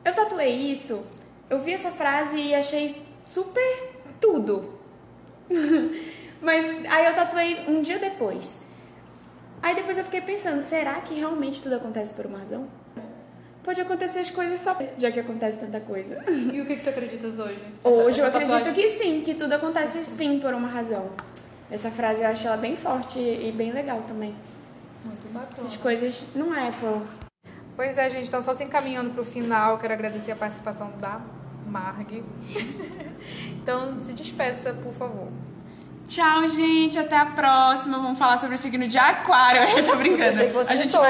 Eu 0.05 0.13
tatuei 0.13 0.53
isso, 0.53 1.03
eu 1.53 1.59
vi 1.59 1.71
essa 1.73 1.91
frase 1.91 2.37
e 2.37 2.55
achei 2.55 3.01
super 3.25 3.91
tudo. 4.19 4.73
Mas 6.41 6.65
aí 6.89 7.05
eu 7.05 7.13
tatuei 7.13 7.65
um 7.67 7.81
dia 7.81 7.99
depois. 7.99 8.63
Aí 9.61 9.75
depois 9.75 9.97
eu 9.97 10.03
fiquei 10.03 10.19
pensando, 10.21 10.59
será 10.61 10.95
que 10.95 11.13
realmente 11.13 11.61
tudo 11.61 11.75
acontece 11.75 12.13
por 12.13 12.25
uma 12.25 12.39
razão? 12.39 12.67
Pode 13.63 13.79
acontecer 13.79 14.19
as 14.19 14.29
coisas 14.29 14.59
só, 14.59 14.75
já 14.97 15.09
que 15.11 15.19
acontece 15.19 15.57
tanta 15.57 15.79
coisa. 15.79 16.21
E 16.27 16.59
o 16.59 16.65
que, 16.65 16.75
que 16.75 16.83
tu 16.83 16.89
acreditas 16.89 17.39
hoje? 17.39 17.59
Hoje 17.83 18.19
eu 18.19 18.25
Essa- 18.25 18.37
essa 18.41 18.55
acredito 18.57 18.57
tatuagem? 18.57 18.73
que 18.73 18.89
sim, 18.89 19.21
que 19.21 19.35
tudo 19.35 19.53
acontece 19.53 20.03
sim 20.05 20.39
por 20.39 20.53
uma 20.53 20.67
razão. 20.67 21.11
Essa 21.71 21.89
frase 21.89 22.21
eu 22.21 22.27
acho 22.27 22.45
ela 22.45 22.57
bem 22.57 22.75
forte 22.75 23.19
e 23.19 23.53
bem 23.55 23.71
legal 23.71 24.01
também. 24.07 24.35
Muito 25.05 25.31
bacana. 25.31 25.65
As 25.67 25.77
coisas 25.77 26.23
não 26.35 26.53
é 26.53 26.71
por 26.71 27.01
Pois 27.75 27.97
é, 27.97 28.07
gente, 28.09 28.27
então 28.27 28.39
só 28.41 28.53
se 28.53 28.63
encaminhando 28.63 29.11
pro 29.15 29.23
final, 29.23 29.77
quero 29.79 29.93
agradecer 29.93 30.31
a 30.31 30.35
participação 30.35 30.91
da 30.99 31.19
Marg. 31.67 32.23
então 33.61 33.99
se 33.99 34.13
despeça, 34.13 34.73
por 34.73 34.93
favor. 34.93 35.29
Tchau, 36.07 36.47
gente. 36.47 36.99
Até 36.99 37.17
a 37.17 37.25
próxima. 37.25 37.97
Vamos 37.97 38.19
falar 38.19 38.37
sobre 38.37 38.55
o 38.55 38.57
signo 38.57 38.87
de 38.87 38.97
Aquário. 38.97 39.61
Eu 39.77 39.85
tô 39.85 39.95
brincando. 39.95 40.23
Eu 40.25 40.33
sei 40.33 40.47
que 40.47 40.53
você 40.53 40.71
a 40.71 40.73
é 40.73 40.77
gente 40.77 40.91
touro. 40.91 41.07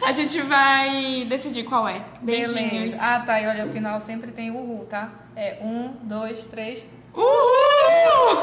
vai 0.00 0.08
A 0.08 0.12
gente 0.12 0.40
vai 0.42 1.24
decidir 1.28 1.64
qual 1.64 1.88
é. 1.88 2.02
Beijinhos. 2.20 2.70
Beleza. 2.70 3.04
Ah, 3.04 3.20
tá. 3.20 3.40
E 3.40 3.46
olha, 3.46 3.66
o 3.66 3.70
final 3.70 4.00
sempre 4.00 4.30
tem 4.30 4.50
o 4.50 4.56
uhul, 4.56 4.84
tá? 4.86 5.10
É 5.34 5.58
um, 5.62 5.94
dois, 6.02 6.44
três. 6.46 6.86
Uhul! 7.14 8.42